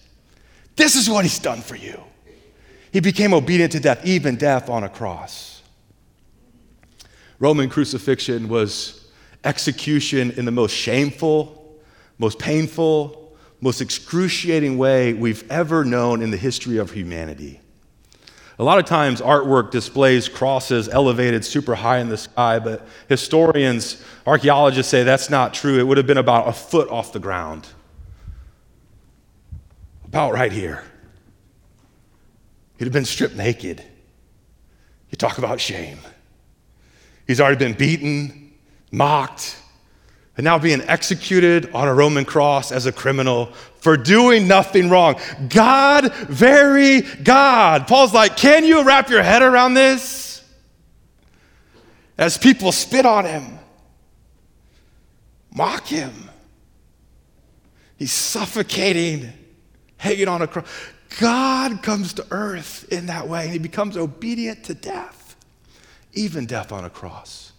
This 0.76 0.95
is 0.95 1.10
what 1.10 1.26
he's 1.26 1.39
done 1.39 1.62
for 1.62 1.76
you. 1.76 2.02
He 2.91 3.02
became 3.02 3.34
obedient 3.34 3.72
to 3.74 3.80
death, 3.80 4.04
even 4.04 4.36
death 4.36 4.67
on 4.67 4.84
a 4.84 4.89
cross. 4.89 5.48
Roman 7.39 7.69
crucifixion 7.69 8.49
was 8.49 9.08
execution 9.43 10.32
in 10.32 10.45
the 10.45 10.52
most 10.52 10.73
shameful, 10.73 11.80
most 12.17 12.38
painful, 12.38 13.34
most 13.62 13.82
excruciating 13.82 14.78
way 14.78 15.13
we've 15.13 15.49
ever 15.52 15.84
known 15.84 16.21
in 16.21 16.32
the 16.32 16.38
history 16.38 16.78
of 16.78 16.91
humanity. 16.91 17.60
A 18.58 18.63
lot 18.63 18.78
of 18.78 18.86
times, 18.86 19.21
artwork 19.21 19.71
displays 19.71 20.28
crosses 20.28 20.89
elevated 20.89 21.45
super 21.45 21.75
high 21.75 21.99
in 21.99 22.10
the 22.10 22.17
sky, 22.17 22.60
but 22.60 22.86
historians, 23.08 24.04
archaeologists 24.28 24.91
say 24.91 25.04
that's 25.04 25.30
not 25.30 25.54
true. 25.54 25.80
It 25.80 25.84
would 25.88 25.95
have 25.95 26.08
been 26.08 26.17
about 26.17 26.49
a 26.49 26.52
foot 26.52 26.89
off 26.89 27.13
the 27.13 27.19
ground 27.19 27.67
about 30.10 30.34
right 30.34 30.52
here. 30.52 30.84
He'd 32.78 32.86
have 32.86 32.93
been 32.93 33.06
stripped 33.06 33.36
naked. 33.36 33.84
You 35.12 35.17
talk 35.17 35.38
about 35.38 35.62
shame. 35.62 35.99
He's 37.29 37.39
already 37.39 37.57
been 37.57 37.73
beaten, 37.73 38.53
mocked, 38.91 39.55
and 40.35 40.43
now 40.43 40.57
being 40.57 40.81
executed 40.81 41.71
on 41.75 41.87
a 41.87 41.93
Roman 41.93 42.25
cross 42.25 42.71
as 42.71 42.87
a 42.87 42.91
criminal 42.91 43.51
for 43.81 43.97
doing 43.97 44.47
nothing 44.47 44.89
wrong. 44.89 45.19
God, 45.47 46.11
very 46.11 47.01
God. 47.01 47.85
Paul's 47.85 48.15
like, 48.15 48.35
can 48.35 48.65
you 48.65 48.83
wrap 48.83 49.11
your 49.11 49.21
head 49.21 49.43
around 49.43 49.75
this? 49.75 50.43
As 52.17 52.35
people 52.35 52.71
spit 52.71 53.05
on 53.05 53.25
him, 53.25 53.59
mock 55.53 55.85
him, 55.85 56.31
he's 57.95 58.11
suffocating 58.11 59.31
hanging 59.97 60.27
on 60.27 60.41
a 60.41 60.47
cross. 60.47 60.67
God 61.19 61.83
comes 61.83 62.13
to 62.13 62.25
earth 62.31 62.91
in 62.91 63.05
that 63.05 63.27
way, 63.27 63.43
and 63.43 63.53
he 63.53 63.59
becomes 63.59 63.97
obedient 63.97 64.63
to 64.63 64.73
death, 64.73 65.18
even 66.13 66.45
death 66.45 66.72
on 66.72 66.86
a 66.86 66.89
cross. 66.89 67.54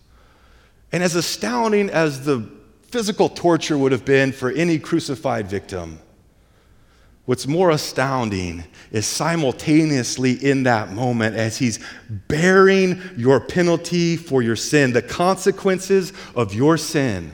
And 0.93 1.03
as 1.03 1.15
astounding 1.15 1.91
as 1.91 2.25
the 2.25 2.49
physical 2.83 3.29
torture 3.29 3.79
would 3.79 3.93
have 3.93 4.05
been 4.05 4.33
for 4.33 4.51
any 4.51 4.79
crucified 4.79 5.47
victim, 5.47 6.01
what's 7.27 7.47
more 7.47 7.71
astounding 7.71 8.65
is 8.91 9.07
simultaneously 9.07 10.33
in 10.33 10.65
that 10.65 10.93
moment, 10.93 11.37
as 11.37 11.59
he's 11.59 11.79
bearing 12.09 13.01
your 13.17 13.41
penalty 13.41 14.17
for 14.17 14.43
your 14.43 14.57
sin, 14.57 14.93
the 14.93 15.03
consequences 15.03 16.13
of 16.35 16.53
your 16.53 16.77
sin, 16.77 17.33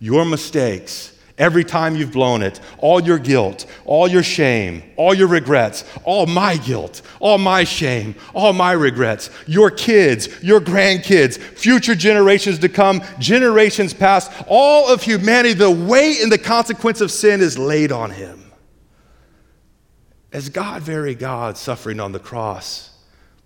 your 0.00 0.24
mistakes 0.24 1.15
Every 1.38 1.64
time 1.64 1.96
you've 1.96 2.12
blown 2.12 2.40
it, 2.40 2.60
all 2.78 2.98
your 2.98 3.18
guilt, 3.18 3.66
all 3.84 4.08
your 4.08 4.22
shame, 4.22 4.82
all 4.96 5.12
your 5.12 5.28
regrets, 5.28 5.84
all 6.04 6.24
my 6.26 6.56
guilt, 6.56 7.02
all 7.20 7.36
my 7.36 7.64
shame, 7.64 8.14
all 8.32 8.54
my 8.54 8.72
regrets, 8.72 9.28
your 9.46 9.70
kids, 9.70 10.42
your 10.42 10.60
grandkids, 10.60 11.36
future 11.36 11.94
generations 11.94 12.58
to 12.60 12.70
come, 12.70 13.02
generations 13.18 13.92
past, 13.92 14.32
all 14.48 14.88
of 14.88 15.02
humanity, 15.02 15.52
the 15.52 15.70
weight 15.70 16.22
and 16.22 16.32
the 16.32 16.38
consequence 16.38 17.02
of 17.02 17.10
sin 17.10 17.42
is 17.42 17.58
laid 17.58 17.92
on 17.92 18.10
him. 18.10 18.50
As 20.32 20.48
God, 20.48 20.82
very 20.82 21.14
God, 21.14 21.58
suffering 21.58 22.00
on 22.00 22.12
the 22.12 22.18
cross, 22.18 22.96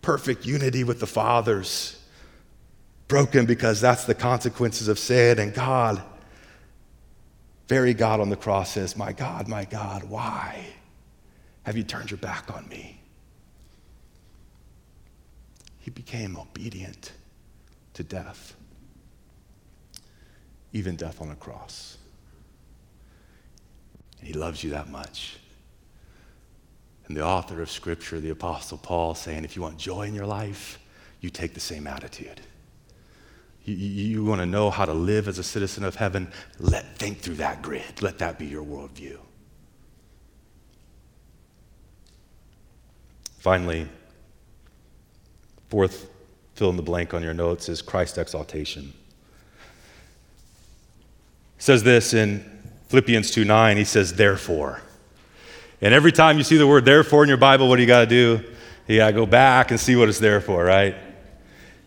perfect 0.01 0.47
unity 0.47 0.85
with 0.85 1.01
the 1.01 1.09
fathers, 1.09 2.01
broken 3.09 3.47
because 3.47 3.81
that's 3.81 4.05
the 4.05 4.15
consequences 4.15 4.87
of 4.87 4.97
sin, 4.97 5.41
and 5.41 5.53
God 5.53 6.01
very 7.71 7.95
God 7.95 8.19
on 8.19 8.31
the 8.31 8.37
cross 8.37 8.73
says, 8.73 8.97
My 8.97 9.13
God, 9.13 9.47
my 9.47 9.65
God, 9.65 10.03
why 10.03 10.67
have 11.63 11.77
you 11.77 11.85
turned 11.85 12.11
your 12.11 12.19
back 12.19 12.53
on 12.53 12.69
me? 12.69 13.01
He 15.79 15.93
became 15.93 16.37
obedient 16.37 17.13
to 17.95 18.03
death, 18.03 18.57
even 20.73 20.97
death 20.97 21.23
on 21.23 21.31
a 21.31 21.37
cross. 21.37 21.97
And 24.19 24.27
he 24.27 24.35
loves 24.35 24.65
you 24.65 24.71
that 24.71 24.89
much. 24.89 25.39
And 27.07 27.17
the 27.17 27.25
author 27.25 27.63
of 27.63 27.71
Scripture, 27.71 28.19
the 28.19 28.31
Apostle 28.31 28.79
Paul, 28.79 29.15
saying, 29.15 29.45
if 29.45 29.55
you 29.55 29.63
want 29.63 29.79
joy 29.79 30.09
in 30.09 30.15
your 30.17 30.27
life, 30.27 30.81
you 31.21 31.31
take 31.31 31.55
the 31.55 31.61
same 31.61 31.87
attitude. 31.87 32.41
You, 33.73 34.07
you 34.19 34.25
want 34.25 34.41
to 34.41 34.47
know 34.47 34.71
how 34.71 34.85
to 34.85 34.93
live 34.93 35.29
as 35.29 35.39
a 35.39 35.43
citizen 35.43 35.85
of 35.85 35.97
heaven? 35.97 36.31
Let 36.59 36.97
think 36.99 37.19
through 37.19 37.37
that 37.37 37.63
grid. 37.63 38.03
Let 38.03 38.19
that 38.19 38.39
be 38.39 38.47
your 38.47 38.65
worldview. 38.65 39.19
Finally, 43.39 43.89
fourth 45.69 46.11
fill 46.55 46.71
in 46.71 46.77
the 46.77 46.83
blank 46.83 47.15
on 47.15 47.23
your 47.23 47.33
notes 47.33 47.69
is 47.69 47.81
Christ 47.81 48.19
exaltation. 48.19 48.93
He 51.57 51.63
says 51.63 51.83
this 51.83 52.13
in 52.13 52.45
Philippians 52.89 53.31
2 53.31 53.45
9. 53.45 53.77
He 53.77 53.85
says, 53.85 54.15
therefore. 54.15 54.83
And 55.81 55.95
every 55.95 56.13
time 56.13 56.37
you 56.37 56.45
see 56.45 56.59
the 56.59 56.67
word 56.67 56.85
therefore 56.85 57.23
in 57.23 57.29
your 57.29 57.39
Bible, 57.39 57.69
what 57.69 57.77
do 57.77 57.83
you 57.83 57.89
got 57.89 58.01
to 58.01 58.07
do? 58.07 58.45
You 58.87 58.99
got 58.99 59.07
to 59.09 59.13
go 59.13 59.25
back 59.25 59.71
and 59.71 59.81
see 59.81 59.97
what 59.97 60.09
it's 60.09 60.19
there 60.19 60.41
for, 60.41 60.65
right? 60.65 60.95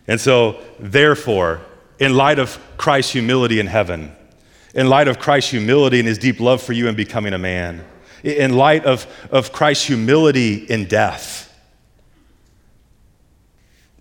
And 0.08 0.20
so, 0.20 0.60
therefore, 0.78 1.60
in 1.98 2.14
light 2.14 2.38
of 2.38 2.58
Christ's 2.76 3.12
humility 3.12 3.60
in 3.60 3.66
heaven, 3.66 4.14
in 4.74 4.88
light 4.88 5.08
of 5.08 5.18
Christ's 5.18 5.50
humility 5.50 5.98
and 5.98 6.08
his 6.08 6.18
deep 6.18 6.40
love 6.40 6.62
for 6.62 6.72
you 6.72 6.88
in 6.88 6.96
becoming 6.96 7.32
a 7.32 7.38
man, 7.38 7.84
in 8.22 8.56
light 8.56 8.84
of, 8.84 9.06
of 9.30 9.52
Christ's 9.52 9.86
humility 9.86 10.54
in 10.54 10.86
death, 10.86 11.44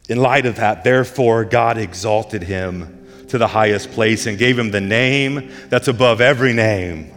in 0.10 0.18
light 0.18 0.46
of 0.46 0.58
that, 0.58 0.84
therefore, 0.84 1.46
God 1.46 1.78
exalted 1.78 2.44
him 2.44 3.08
to 3.30 3.38
the 3.38 3.48
highest 3.48 3.92
place 3.92 4.26
and 4.28 4.38
gave 4.38 4.60
him 4.60 4.72
the 4.72 4.82
name 4.82 5.52
that's 5.70 5.88
above 5.88 6.20
every 6.20 6.54
name. 6.54 7.10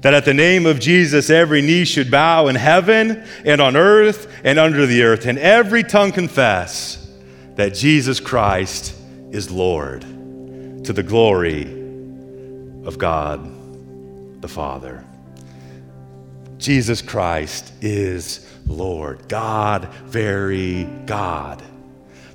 That 0.00 0.14
at 0.14 0.24
the 0.24 0.34
name 0.34 0.66
of 0.66 0.80
Jesus, 0.80 1.30
every 1.30 1.62
knee 1.62 1.84
should 1.84 2.10
bow 2.10 2.48
in 2.48 2.56
heaven 2.56 3.24
and 3.44 3.60
on 3.60 3.76
earth 3.76 4.32
and 4.44 4.58
under 4.58 4.86
the 4.86 5.02
earth, 5.02 5.26
and 5.26 5.38
every 5.38 5.82
tongue 5.82 6.12
confess 6.12 7.06
that 7.56 7.74
Jesus 7.74 8.20
Christ 8.20 8.94
is 9.30 9.50
Lord 9.50 10.02
to 10.02 10.92
the 10.92 11.02
glory 11.02 11.62
of 12.84 12.98
God 12.98 14.40
the 14.40 14.48
Father. 14.48 15.04
Jesus 16.58 17.02
Christ 17.02 17.72
is 17.82 18.50
Lord, 18.66 19.28
God, 19.28 19.92
very 20.06 20.84
God. 21.06 21.62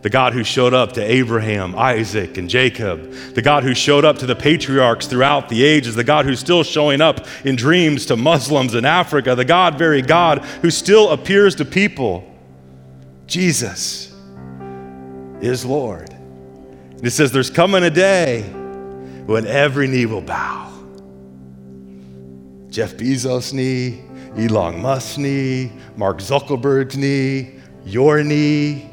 The 0.01 0.09
God 0.09 0.33
who 0.33 0.43
showed 0.43 0.73
up 0.73 0.93
to 0.93 1.01
Abraham, 1.01 1.75
Isaac, 1.75 2.37
and 2.37 2.49
Jacob. 2.49 3.11
The 3.33 3.41
God 3.41 3.63
who 3.63 3.75
showed 3.75 4.03
up 4.03 4.17
to 4.19 4.25
the 4.25 4.35
patriarchs 4.35 5.05
throughout 5.05 5.47
the 5.47 5.63
ages. 5.63 5.95
The 5.95 6.03
God 6.03 6.25
who's 6.25 6.39
still 6.39 6.63
showing 6.63 7.01
up 7.01 7.27
in 7.45 7.55
dreams 7.55 8.07
to 8.07 8.15
Muslims 8.15 8.73
in 8.73 8.83
Africa. 8.83 9.35
The 9.35 9.45
God, 9.45 9.77
very 9.77 10.01
God, 10.01 10.39
who 10.61 10.71
still 10.71 11.09
appears 11.09 11.55
to 11.55 11.65
people. 11.65 12.27
Jesus 13.27 14.11
is 15.41 15.65
Lord. 15.65 16.10
It 17.01 17.11
says, 17.11 17.31
There's 17.31 17.49
coming 17.49 17.83
a 17.83 17.89
day 17.89 18.43
when 19.25 19.47
every 19.47 19.87
knee 19.87 20.05
will 20.05 20.21
bow. 20.21 20.71
Jeff 22.69 22.93
Bezos' 22.93 23.53
knee, 23.53 24.03
Elon 24.37 24.81
Musk's 24.81 25.17
knee, 25.17 25.71
Mark 25.97 26.19
Zuckerberg's 26.19 26.97
knee, 26.97 27.55
your 27.85 28.23
knee, 28.23 28.89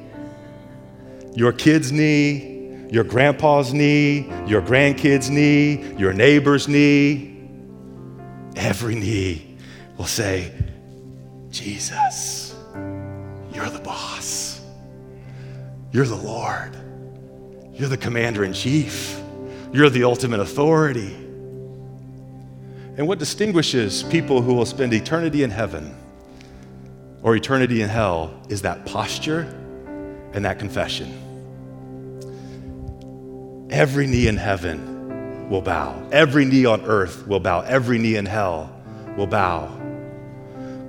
your 1.35 1.53
kid's 1.53 1.93
knee, 1.93 2.87
your 2.91 3.05
grandpa's 3.05 3.73
knee, 3.73 4.31
your 4.47 4.63
grandkid's 4.63 5.31
knee, 5.31 5.95
your 5.97 6.13
neighbor's 6.13 6.67
knee. 6.67 7.37
Every 8.57 8.95
knee 8.95 9.57
will 9.97 10.07
say, 10.07 10.53
Jesus, 11.51 12.57
you're 13.53 13.71
the 13.71 13.81
boss. 13.85 14.61
You're 15.93 16.07
the 16.07 16.17
Lord. 16.17 16.77
You're 17.79 17.89
the 17.89 17.97
commander 17.97 18.43
in 18.45 18.53
chief. 18.53 19.21
You're 19.73 19.89
the 19.89 20.03
ultimate 20.03 20.41
authority. 20.41 21.15
And 22.97 23.07
what 23.07 23.21
distinguishes 23.21 24.03
people 24.03 24.43
who 24.43 24.55
will 24.55 24.67
spend 24.67 24.93
eternity 24.93 25.45
in 25.45 25.51
heaven 25.51 25.95
or 27.23 27.37
eternity 27.37 27.83
in 27.83 27.89
hell 27.89 28.35
is 28.49 28.63
that 28.63 28.85
posture 28.85 29.43
and 30.33 30.45
that 30.45 30.59
confession. 30.59 31.27
Every 33.71 34.09
knee 34.09 34.27
in 34.27 34.37
heaven 34.37 35.49
will 35.49 35.63
bow, 35.63 36.03
every 36.11 36.45
knee 36.45 36.65
on 36.65 36.85
earth 36.85 37.29
will 37.29 37.39
bow, 37.39 37.61
every 37.61 37.99
knee 37.99 38.17
in 38.17 38.27
hell 38.27 38.75
will 39.17 39.29
bow. 39.29 39.69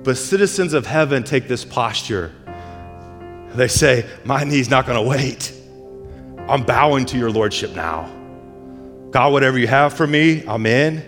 But 0.02 0.16
citizens 0.16 0.72
of 0.72 0.86
heaven 0.86 1.22
take 1.22 1.46
this 1.46 1.64
posture. 1.64 2.32
They 3.54 3.68
say, 3.68 4.08
My 4.24 4.42
knee's 4.42 4.68
not 4.68 4.86
gonna 4.86 5.02
wait. 5.02 5.52
I'm 6.50 6.64
bowing 6.64 7.06
to 7.06 7.16
your 7.16 7.30
lordship 7.30 7.76
now. 7.76 8.10
God, 9.12 9.32
whatever 9.32 9.56
you 9.56 9.68
have 9.68 9.94
for 9.94 10.06
me, 10.06 10.44
I'm 10.46 10.66
in. 10.66 10.98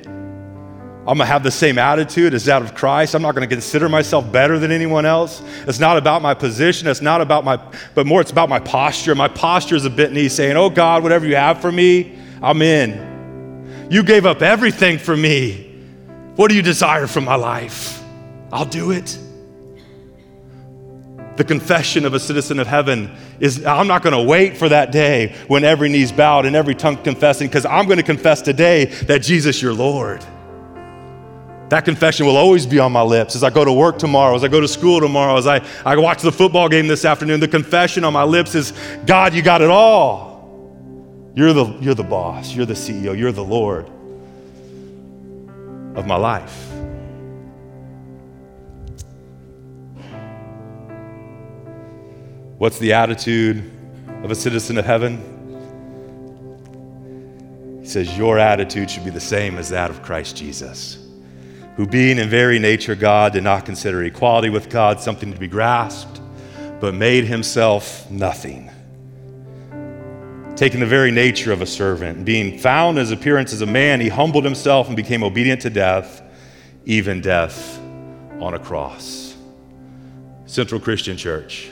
I'm 1.04 1.18
gonna 1.18 1.26
have 1.26 1.42
the 1.42 1.50
same 1.50 1.78
attitude 1.78 2.32
as 2.32 2.44
that 2.44 2.62
of 2.62 2.76
Christ. 2.76 3.16
I'm 3.16 3.22
not 3.22 3.34
gonna 3.34 3.48
consider 3.48 3.88
myself 3.88 4.30
better 4.30 4.60
than 4.60 4.70
anyone 4.70 5.04
else. 5.04 5.42
It's 5.66 5.80
not 5.80 5.98
about 5.98 6.22
my 6.22 6.32
position, 6.32 6.86
it's 6.86 7.00
not 7.00 7.20
about 7.20 7.44
my, 7.44 7.60
but 7.96 8.06
more 8.06 8.20
it's 8.20 8.30
about 8.30 8.48
my 8.48 8.60
posture. 8.60 9.16
My 9.16 9.26
posture 9.26 9.74
is 9.74 9.84
a 9.84 9.90
bit 9.90 10.12
knee 10.12 10.28
saying, 10.28 10.56
Oh 10.56 10.70
God, 10.70 11.02
whatever 11.02 11.26
you 11.26 11.34
have 11.34 11.60
for 11.60 11.72
me, 11.72 12.16
I'm 12.40 12.62
in. 12.62 13.88
You 13.90 14.04
gave 14.04 14.26
up 14.26 14.42
everything 14.42 14.96
for 14.96 15.16
me. 15.16 15.72
What 16.36 16.50
do 16.50 16.54
you 16.54 16.62
desire 16.62 17.08
from 17.08 17.24
my 17.24 17.34
life? 17.34 18.00
I'll 18.52 18.64
do 18.64 18.92
it. 18.92 19.18
The 21.36 21.44
confession 21.44 22.04
of 22.04 22.14
a 22.14 22.20
citizen 22.20 22.60
of 22.60 22.68
heaven 22.68 23.16
is 23.42 23.66
I'm 23.66 23.88
not 23.88 24.02
going 24.02 24.14
to 24.14 24.22
wait 24.22 24.56
for 24.56 24.68
that 24.68 24.92
day 24.92 25.34
when 25.48 25.64
every 25.64 25.88
knee's 25.88 26.12
bowed 26.12 26.46
and 26.46 26.54
every 26.54 26.76
tongue 26.76 26.96
confessing, 26.96 27.48
because 27.48 27.66
I'm 27.66 27.86
going 27.86 27.96
to 27.96 28.04
confess 28.04 28.40
today 28.40 28.84
that 28.84 29.18
Jesus, 29.18 29.60
your 29.60 29.74
Lord. 29.74 30.24
That 31.68 31.84
confession 31.84 32.24
will 32.24 32.36
always 32.36 32.66
be 32.66 32.78
on 32.78 32.92
my 32.92 33.02
lips 33.02 33.34
as 33.34 33.42
I 33.42 33.50
go 33.50 33.64
to 33.64 33.72
work 33.72 33.98
tomorrow, 33.98 34.36
as 34.36 34.44
I 34.44 34.48
go 34.48 34.60
to 34.60 34.68
school 34.68 35.00
tomorrow, 35.00 35.36
as 35.36 35.48
I, 35.48 35.66
I 35.84 35.96
watch 35.96 36.22
the 36.22 36.30
football 36.30 36.68
game 36.68 36.86
this 36.86 37.04
afternoon. 37.04 37.40
The 37.40 37.48
confession 37.48 38.04
on 38.04 38.12
my 38.12 38.22
lips 38.22 38.54
is 38.54 38.72
God, 39.06 39.34
you 39.34 39.42
got 39.42 39.60
it 39.60 39.70
all. 39.70 40.30
You're 41.34 41.52
the, 41.52 41.64
you're 41.80 41.94
the 41.94 42.04
boss, 42.04 42.54
you're 42.54 42.66
the 42.66 42.74
CEO, 42.74 43.18
you're 43.18 43.32
the 43.32 43.42
Lord 43.42 43.86
of 45.96 46.06
my 46.06 46.16
life. 46.16 46.68
What's 52.62 52.78
the 52.78 52.92
attitude 52.92 53.68
of 54.22 54.30
a 54.30 54.36
citizen 54.36 54.78
of 54.78 54.84
heaven? 54.84 55.18
He 57.82 57.88
says, 57.88 58.16
Your 58.16 58.38
attitude 58.38 58.88
should 58.88 59.02
be 59.02 59.10
the 59.10 59.18
same 59.18 59.58
as 59.58 59.70
that 59.70 59.90
of 59.90 60.00
Christ 60.04 60.36
Jesus, 60.36 61.04
who, 61.74 61.88
being 61.88 62.18
in 62.18 62.28
very 62.28 62.60
nature 62.60 62.94
God, 62.94 63.32
did 63.32 63.42
not 63.42 63.66
consider 63.66 64.04
equality 64.04 64.48
with 64.48 64.70
God 64.70 65.00
something 65.00 65.32
to 65.32 65.38
be 65.40 65.48
grasped, 65.48 66.20
but 66.78 66.94
made 66.94 67.24
himself 67.24 68.08
nothing. 68.12 68.70
Taking 70.54 70.78
the 70.78 70.86
very 70.86 71.10
nature 71.10 71.50
of 71.50 71.62
a 71.62 71.66
servant, 71.66 72.24
being 72.24 72.60
found 72.60 72.96
in 72.96 73.00
his 73.00 73.10
appearance 73.10 73.52
as 73.52 73.62
a 73.62 73.66
man, 73.66 74.00
he 74.00 74.08
humbled 74.08 74.44
himself 74.44 74.86
and 74.86 74.94
became 74.94 75.24
obedient 75.24 75.62
to 75.62 75.70
death, 75.70 76.22
even 76.84 77.20
death 77.20 77.80
on 78.38 78.54
a 78.54 78.58
cross. 78.60 79.34
Central 80.46 80.80
Christian 80.80 81.16
Church. 81.16 81.68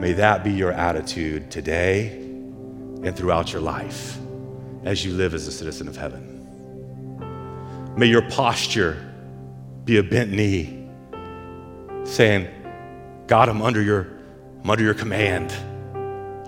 May 0.00 0.14
that 0.14 0.42
be 0.42 0.50
your 0.50 0.72
attitude 0.72 1.50
today 1.50 2.08
and 2.08 3.14
throughout 3.14 3.52
your 3.52 3.60
life 3.60 4.16
as 4.82 5.04
you 5.04 5.12
live 5.12 5.34
as 5.34 5.46
a 5.46 5.52
citizen 5.52 5.88
of 5.88 5.96
heaven. 5.96 6.38
May 7.98 8.06
your 8.06 8.22
posture 8.30 9.12
be 9.84 9.98
a 9.98 10.02
bent 10.02 10.30
knee, 10.30 10.88
saying, 12.04 12.48
God, 13.26 13.50
I'm 13.50 13.60
under 13.60 13.82
your, 13.82 14.08
I'm 14.64 14.70
under 14.70 14.82
your 14.82 14.94
command. 14.94 15.52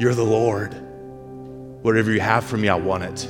You're 0.01 0.15
the 0.15 0.25
Lord. 0.25 0.73
Whatever 1.83 2.11
you 2.11 2.21
have 2.21 2.45
for 2.45 2.57
me, 2.57 2.71
I 2.71 2.77
want 2.77 3.05
it. 3.05 3.29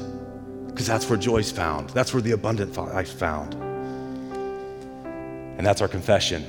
Because 0.68 0.87
that's 0.87 1.11
where 1.11 1.18
joy's 1.18 1.51
found. 1.51 1.91
That's 1.91 2.14
where 2.14 2.23
the 2.23 2.31
abundant 2.31 2.77
life's 2.77 3.11
found. 3.11 3.55
And 5.59 5.66
that's 5.66 5.81
our 5.81 5.89
confession. 5.89 6.45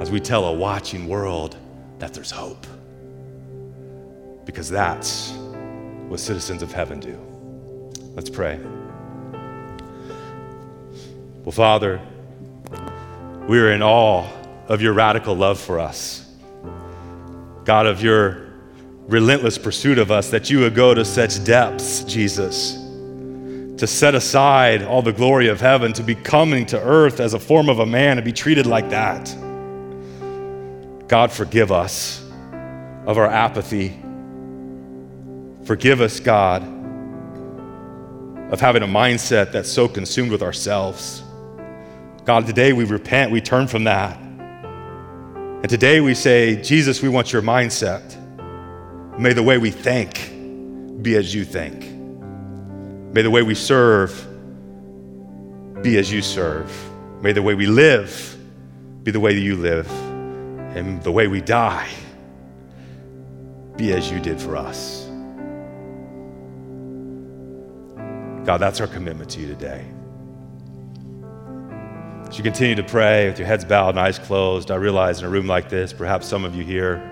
As 0.00 0.12
we 0.12 0.20
tell 0.20 0.44
a 0.44 0.52
watching 0.52 1.08
world, 1.08 1.56
that 2.04 2.12
there's 2.12 2.30
hope. 2.30 2.66
Because 4.44 4.68
that's 4.68 5.30
what 6.06 6.20
citizens 6.20 6.62
of 6.62 6.70
heaven 6.70 7.00
do. 7.00 7.18
Let's 8.14 8.28
pray. 8.28 8.60
Well, 11.44 11.52
Father, 11.52 12.02
we 13.48 13.58
are 13.58 13.72
in 13.72 13.82
awe 13.82 14.28
of 14.68 14.82
your 14.82 14.92
radical 14.92 15.34
love 15.34 15.58
for 15.58 15.78
us. 15.78 16.30
God, 17.64 17.86
of 17.86 18.02
your 18.02 18.52
relentless 19.06 19.56
pursuit 19.56 19.98
of 19.98 20.10
us, 20.10 20.28
that 20.28 20.50
you 20.50 20.60
would 20.60 20.74
go 20.74 20.92
to 20.92 21.06
such 21.06 21.42
depths, 21.42 22.04
Jesus, 22.04 22.74
to 23.78 23.86
set 23.86 24.14
aside 24.14 24.82
all 24.82 25.00
the 25.00 25.12
glory 25.12 25.48
of 25.48 25.58
heaven, 25.58 25.94
to 25.94 26.02
be 26.02 26.14
coming 26.14 26.66
to 26.66 26.78
earth 26.78 27.18
as 27.18 27.32
a 27.32 27.38
form 27.38 27.70
of 27.70 27.78
a 27.78 27.86
man, 27.86 28.18
and 28.18 28.26
be 28.26 28.32
treated 28.32 28.66
like 28.66 28.90
that. 28.90 29.34
God, 31.14 31.30
forgive 31.30 31.70
us 31.70 32.20
of 33.06 33.18
our 33.18 33.28
apathy. 33.28 33.96
Forgive 35.64 36.00
us, 36.00 36.18
God, 36.18 36.64
of 38.52 38.60
having 38.60 38.82
a 38.82 38.88
mindset 38.88 39.52
that's 39.52 39.70
so 39.70 39.86
consumed 39.86 40.32
with 40.32 40.42
ourselves. 40.42 41.22
God, 42.24 42.48
today 42.48 42.72
we 42.72 42.82
repent, 42.82 43.30
we 43.30 43.40
turn 43.40 43.68
from 43.68 43.84
that. 43.84 44.18
And 44.18 45.68
today 45.68 46.00
we 46.00 46.16
say, 46.16 46.60
Jesus, 46.60 47.00
we 47.00 47.08
want 47.08 47.32
your 47.32 47.42
mindset. 47.42 48.02
May 49.16 49.34
the 49.34 49.42
way 49.44 49.56
we 49.56 49.70
think 49.70 50.32
be 51.00 51.14
as 51.14 51.32
you 51.32 51.44
think. 51.44 51.84
May 53.14 53.22
the 53.22 53.30
way 53.30 53.44
we 53.44 53.54
serve 53.54 54.10
be 55.80 55.96
as 55.96 56.12
you 56.12 56.22
serve. 56.22 56.72
May 57.22 57.30
the 57.30 57.42
way 57.42 57.54
we 57.54 57.66
live 57.66 58.36
be 59.04 59.12
the 59.12 59.20
way 59.20 59.32
that 59.32 59.40
you 59.40 59.54
live 59.54 59.88
and 60.74 61.02
the 61.02 61.12
way 61.12 61.28
we 61.28 61.40
die 61.40 61.88
be 63.76 63.92
as 63.92 64.10
you 64.10 64.20
did 64.20 64.40
for 64.40 64.56
us. 64.56 65.06
God, 68.44 68.58
that's 68.58 68.80
our 68.80 68.86
commitment 68.86 69.30
to 69.30 69.40
you 69.40 69.46
today. 69.46 69.84
As 72.28 72.36
you 72.36 72.44
continue 72.44 72.74
to 72.74 72.82
pray 72.82 73.28
with 73.28 73.38
your 73.38 73.46
heads 73.46 73.64
bowed 73.64 73.90
and 73.90 74.00
eyes 74.00 74.18
closed, 74.18 74.70
I 74.70 74.76
realize 74.76 75.20
in 75.20 75.24
a 75.24 75.28
room 75.28 75.46
like 75.46 75.68
this, 75.68 75.92
perhaps 75.92 76.26
some 76.26 76.44
of 76.44 76.54
you 76.54 76.64
here, 76.64 77.10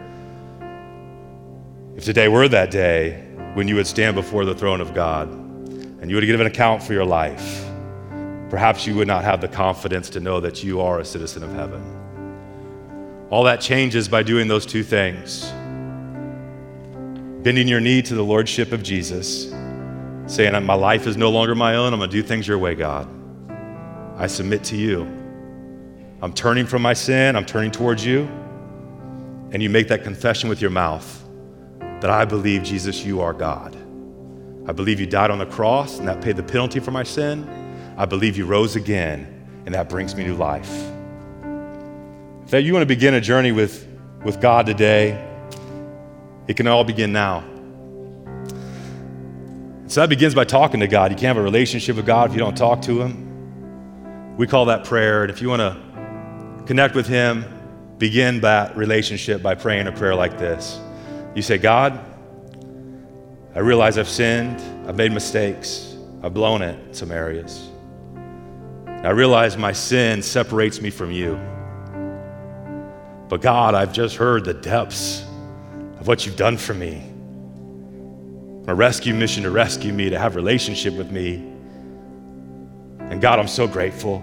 if 1.96 2.04
today 2.04 2.28
were 2.28 2.48
that 2.48 2.70
day 2.70 3.28
when 3.54 3.68
you 3.68 3.76
would 3.76 3.86
stand 3.86 4.14
before 4.14 4.44
the 4.44 4.54
throne 4.54 4.80
of 4.80 4.94
God 4.94 5.28
and 5.30 6.10
you 6.10 6.16
would 6.16 6.24
give 6.24 6.40
an 6.40 6.46
account 6.46 6.82
for 6.82 6.92
your 6.92 7.04
life, 7.04 7.64
perhaps 8.50 8.86
you 8.86 8.94
would 8.96 9.08
not 9.08 9.24
have 9.24 9.40
the 9.40 9.48
confidence 9.48 10.10
to 10.10 10.20
know 10.20 10.40
that 10.40 10.64
you 10.64 10.80
are 10.80 11.00
a 11.00 11.04
citizen 11.04 11.42
of 11.42 11.52
heaven. 11.52 12.01
All 13.32 13.44
that 13.44 13.62
changes 13.62 14.08
by 14.08 14.22
doing 14.22 14.46
those 14.46 14.66
two 14.66 14.82
things 14.82 15.50
bending 17.42 17.66
your 17.66 17.80
knee 17.80 18.02
to 18.02 18.14
the 18.14 18.22
Lordship 18.22 18.72
of 18.72 18.82
Jesus, 18.82 19.50
saying, 20.26 20.64
My 20.64 20.74
life 20.74 21.06
is 21.06 21.16
no 21.16 21.30
longer 21.30 21.54
my 21.54 21.76
own. 21.76 21.94
I'm 21.94 21.98
going 21.98 22.10
to 22.10 22.16
do 22.16 22.22
things 22.22 22.46
your 22.46 22.58
way, 22.58 22.74
God. 22.74 23.08
I 24.16 24.26
submit 24.26 24.62
to 24.64 24.76
you. 24.76 25.02
I'm 26.20 26.34
turning 26.34 26.66
from 26.66 26.82
my 26.82 26.92
sin, 26.92 27.34
I'm 27.34 27.46
turning 27.46 27.70
towards 27.70 28.04
you. 28.04 28.28
And 29.50 29.62
you 29.62 29.70
make 29.70 29.88
that 29.88 30.04
confession 30.04 30.50
with 30.50 30.60
your 30.60 30.70
mouth 30.70 31.24
that 31.80 32.10
I 32.10 32.26
believe, 32.26 32.62
Jesus, 32.62 33.02
you 33.02 33.22
are 33.22 33.32
God. 33.32 33.74
I 34.66 34.72
believe 34.72 35.00
you 35.00 35.06
died 35.06 35.30
on 35.30 35.38
the 35.38 35.46
cross 35.46 35.98
and 35.98 36.06
that 36.06 36.20
paid 36.20 36.36
the 36.36 36.42
penalty 36.42 36.80
for 36.80 36.90
my 36.90 37.02
sin. 37.02 37.48
I 37.96 38.04
believe 38.04 38.36
you 38.36 38.44
rose 38.44 38.76
again 38.76 39.62
and 39.64 39.74
that 39.74 39.88
brings 39.88 40.14
me 40.14 40.24
new 40.24 40.36
life 40.36 40.91
that 42.52 42.64
you 42.64 42.74
want 42.74 42.82
to 42.82 42.86
begin 42.86 43.14
a 43.14 43.20
journey 43.20 43.50
with, 43.50 43.88
with 44.26 44.38
God 44.38 44.66
today, 44.66 45.12
it 46.46 46.54
can 46.54 46.66
all 46.66 46.84
begin 46.84 47.10
now. 47.10 47.42
So 49.86 50.02
that 50.02 50.10
begins 50.10 50.34
by 50.34 50.44
talking 50.44 50.80
to 50.80 50.86
God. 50.86 51.12
You 51.12 51.16
can't 51.16 51.34
have 51.34 51.38
a 51.38 51.42
relationship 51.42 51.96
with 51.96 52.04
God 52.04 52.28
if 52.28 52.36
you 52.36 52.40
don't 52.40 52.54
talk 52.54 52.82
to 52.82 53.00
Him. 53.00 54.36
We 54.36 54.46
call 54.46 54.66
that 54.66 54.84
prayer. 54.84 55.22
And 55.22 55.30
if 55.30 55.40
you 55.40 55.48
want 55.48 55.60
to 55.60 56.64
connect 56.66 56.94
with 56.94 57.06
Him, 57.06 57.46
begin 57.96 58.42
that 58.42 58.76
relationship 58.76 59.42
by 59.42 59.54
praying 59.54 59.86
a 59.86 59.92
prayer 59.92 60.14
like 60.14 60.36
this. 60.36 60.78
You 61.34 61.40
say, 61.40 61.56
God, 61.56 61.98
I 63.54 63.60
realize 63.60 63.96
I've 63.96 64.10
sinned, 64.10 64.60
I've 64.86 64.96
made 64.96 65.12
mistakes, 65.12 65.96
I've 66.22 66.34
blown 66.34 66.60
it 66.60 66.78
in 66.86 66.92
some 66.92 67.12
areas. 67.12 67.70
I 68.86 69.08
realize 69.08 69.56
my 69.56 69.72
sin 69.72 70.20
separates 70.20 70.82
me 70.82 70.90
from 70.90 71.10
you. 71.10 71.40
But 73.32 73.40
God, 73.40 73.74
I've 73.74 73.94
just 73.94 74.16
heard 74.16 74.44
the 74.44 74.52
depths 74.52 75.22
of 75.98 76.06
what 76.06 76.26
you've 76.26 76.36
done 76.36 76.58
for 76.58 76.74
me. 76.74 77.02
A 78.66 78.74
rescue 78.74 79.14
mission 79.14 79.44
to 79.44 79.50
rescue 79.50 79.90
me, 79.90 80.10
to 80.10 80.18
have 80.18 80.36
relationship 80.36 80.92
with 80.92 81.10
me. 81.10 81.36
And 82.98 83.22
God, 83.22 83.38
I'm 83.38 83.48
so 83.48 83.66
grateful. 83.66 84.18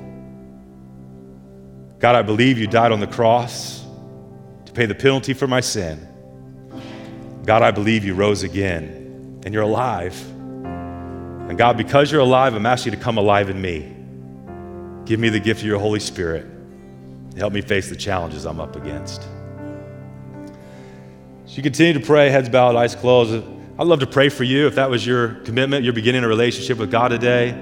God, 1.98 2.14
I 2.18 2.22
believe 2.22 2.60
you 2.60 2.68
died 2.68 2.92
on 2.92 3.00
the 3.00 3.08
cross 3.08 3.84
to 4.68 4.72
pay 4.74 4.86
the 4.86 4.94
penalty 4.94 5.34
for 5.34 5.48
my 5.48 5.62
sin. 5.62 6.08
God, 7.48 7.64
I 7.64 7.72
believe 7.72 8.06
you 8.06 8.14
rose 8.14 8.44
again 8.44 9.42
and 9.44 9.56
you're 9.56 9.64
alive. 9.64 10.24
And 10.30 11.58
God, 11.58 11.78
because 11.78 12.12
you're 12.12 12.22
alive, 12.22 12.54
I'm 12.54 12.68
asking 12.68 12.94
you 12.94 13.00
to 13.00 13.04
come 13.04 13.18
alive 13.18 13.50
in 13.50 13.60
me. 13.60 13.92
Give 15.06 15.20
me 15.20 15.30
the 15.30 15.40
gift 15.40 15.62
of 15.62 15.66
your 15.66 15.80
Holy 15.80 16.00
Spirit. 16.00 16.59
Help 17.38 17.54
me 17.54 17.62
face 17.62 17.90
the 17.90 17.96
challenges 17.96 18.46
I'm 18.46 18.60
up 18.60 18.76
against. 18.76 19.22
As 21.46 21.56
you 21.56 21.64
continue 21.64 21.94
to 21.94 22.06
pray, 22.06 22.30
heads 22.30 22.50
bowed, 22.50 22.76
eyes 22.76 22.96
closed, 22.96 23.44
I'd 23.78 23.88
love 23.88 24.00
to 24.02 24.08
pray 24.08 24.30
for 24.30 24.44
you 24.44 24.68
if 24.68 24.76
that 24.76 24.90
was 24.90 25.06
your 25.06 25.36
commitment, 25.46 25.84
you're 25.84 25.94
beginning 25.94 26.24
a 26.24 26.28
relationship 26.28 26.78
with 26.78 26.92
God 26.92 27.10
today. 27.10 27.58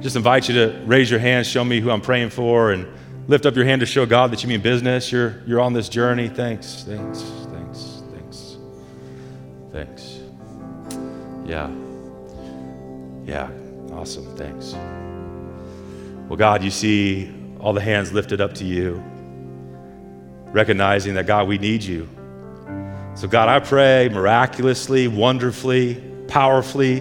Just 0.00 0.16
invite 0.16 0.48
you 0.48 0.54
to 0.54 0.82
raise 0.84 1.10
your 1.10 1.20
hand, 1.20 1.46
show 1.46 1.64
me 1.64 1.80
who 1.80 1.90
I'm 1.90 2.00
praying 2.00 2.30
for, 2.30 2.72
and 2.72 2.88
lift 3.28 3.46
up 3.46 3.54
your 3.54 3.64
hand 3.64 3.80
to 3.80 3.86
show 3.86 4.06
God 4.06 4.32
that 4.32 4.42
you 4.42 4.48
mean 4.48 4.60
business. 4.60 5.12
You're, 5.12 5.42
you're 5.46 5.60
on 5.60 5.72
this 5.72 5.88
journey. 5.88 6.28
Thanks, 6.28 6.84
thanks, 6.84 7.22
thanks, 7.22 8.02
thanks, 8.10 8.56
thanks. 9.72 10.18
Yeah. 11.46 11.70
Yeah. 13.24 13.50
Awesome. 13.92 14.36
Thanks. 14.36 14.72
Well, 16.28 16.36
God, 16.36 16.62
you 16.64 16.70
see 16.70 17.32
all 17.60 17.72
the 17.72 17.80
hands 17.80 18.12
lifted 18.12 18.40
up 18.40 18.54
to 18.54 18.64
you, 18.64 19.02
recognizing 20.52 21.14
that, 21.14 21.26
God, 21.26 21.48
we 21.48 21.58
need 21.58 21.82
you. 21.82 22.08
So, 23.14 23.28
God, 23.28 23.48
I 23.48 23.60
pray 23.60 24.08
miraculously, 24.08 25.08
wonderfully, 25.08 26.02
powerfully, 26.28 27.00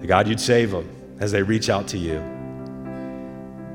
that 0.00 0.06
God, 0.06 0.28
you'd 0.28 0.40
save 0.40 0.70
them 0.70 0.88
as 1.20 1.32
they 1.32 1.42
reach 1.42 1.68
out 1.70 1.88
to 1.88 1.98
you. 1.98 2.18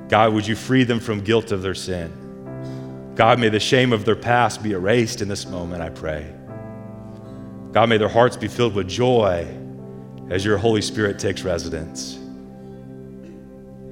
God, 0.09 0.33
would 0.33 0.47
you 0.47 0.55
free 0.55 0.83
them 0.83 0.99
from 0.99 1.21
guilt 1.21 1.51
of 1.51 1.61
their 1.61 1.75
sin? 1.75 3.13
God, 3.15 3.39
may 3.39 3.49
the 3.49 3.59
shame 3.59 3.93
of 3.93 4.05
their 4.05 4.15
past 4.15 4.61
be 4.61 4.71
erased 4.71 5.21
in 5.21 5.27
this 5.27 5.45
moment, 5.45 5.81
I 5.81 5.89
pray. 5.89 6.31
God, 7.71 7.89
may 7.89 7.97
their 7.97 8.07
hearts 8.07 8.37
be 8.37 8.47
filled 8.47 8.75
with 8.75 8.87
joy 8.87 9.47
as 10.29 10.45
your 10.45 10.57
Holy 10.57 10.81
Spirit 10.81 11.19
takes 11.19 11.43
residence. 11.43 12.15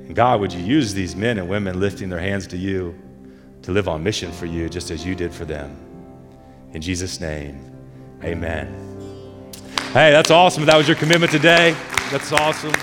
And 0.05 0.15
God, 0.15 0.39
would 0.41 0.53
you 0.53 0.63
use 0.63 0.93
these 0.93 1.15
men 1.15 1.37
and 1.37 1.49
women 1.49 1.79
lifting 1.79 2.09
their 2.09 2.19
hands 2.19 2.47
to 2.47 2.57
you 2.57 2.93
to 3.65 3.71
live 3.71 3.87
on 3.87 4.03
mission 4.03 4.31
for 4.31 4.45
you 4.45 4.69
just 4.69 4.91
as 4.91 5.05
you 5.05 5.15
did 5.15 5.33
for 5.33 5.43
them? 5.43 5.75
In 6.73 6.81
Jesus' 6.81 7.19
name, 7.19 7.59
amen. 8.23 8.67
Hey, 9.91 10.11
that's 10.11 10.29
awesome. 10.29 10.65
That 10.65 10.77
was 10.77 10.87
your 10.87 10.97
commitment 10.97 11.31
today. 11.31 11.75
That's 12.11 12.31
awesome. 12.31 12.73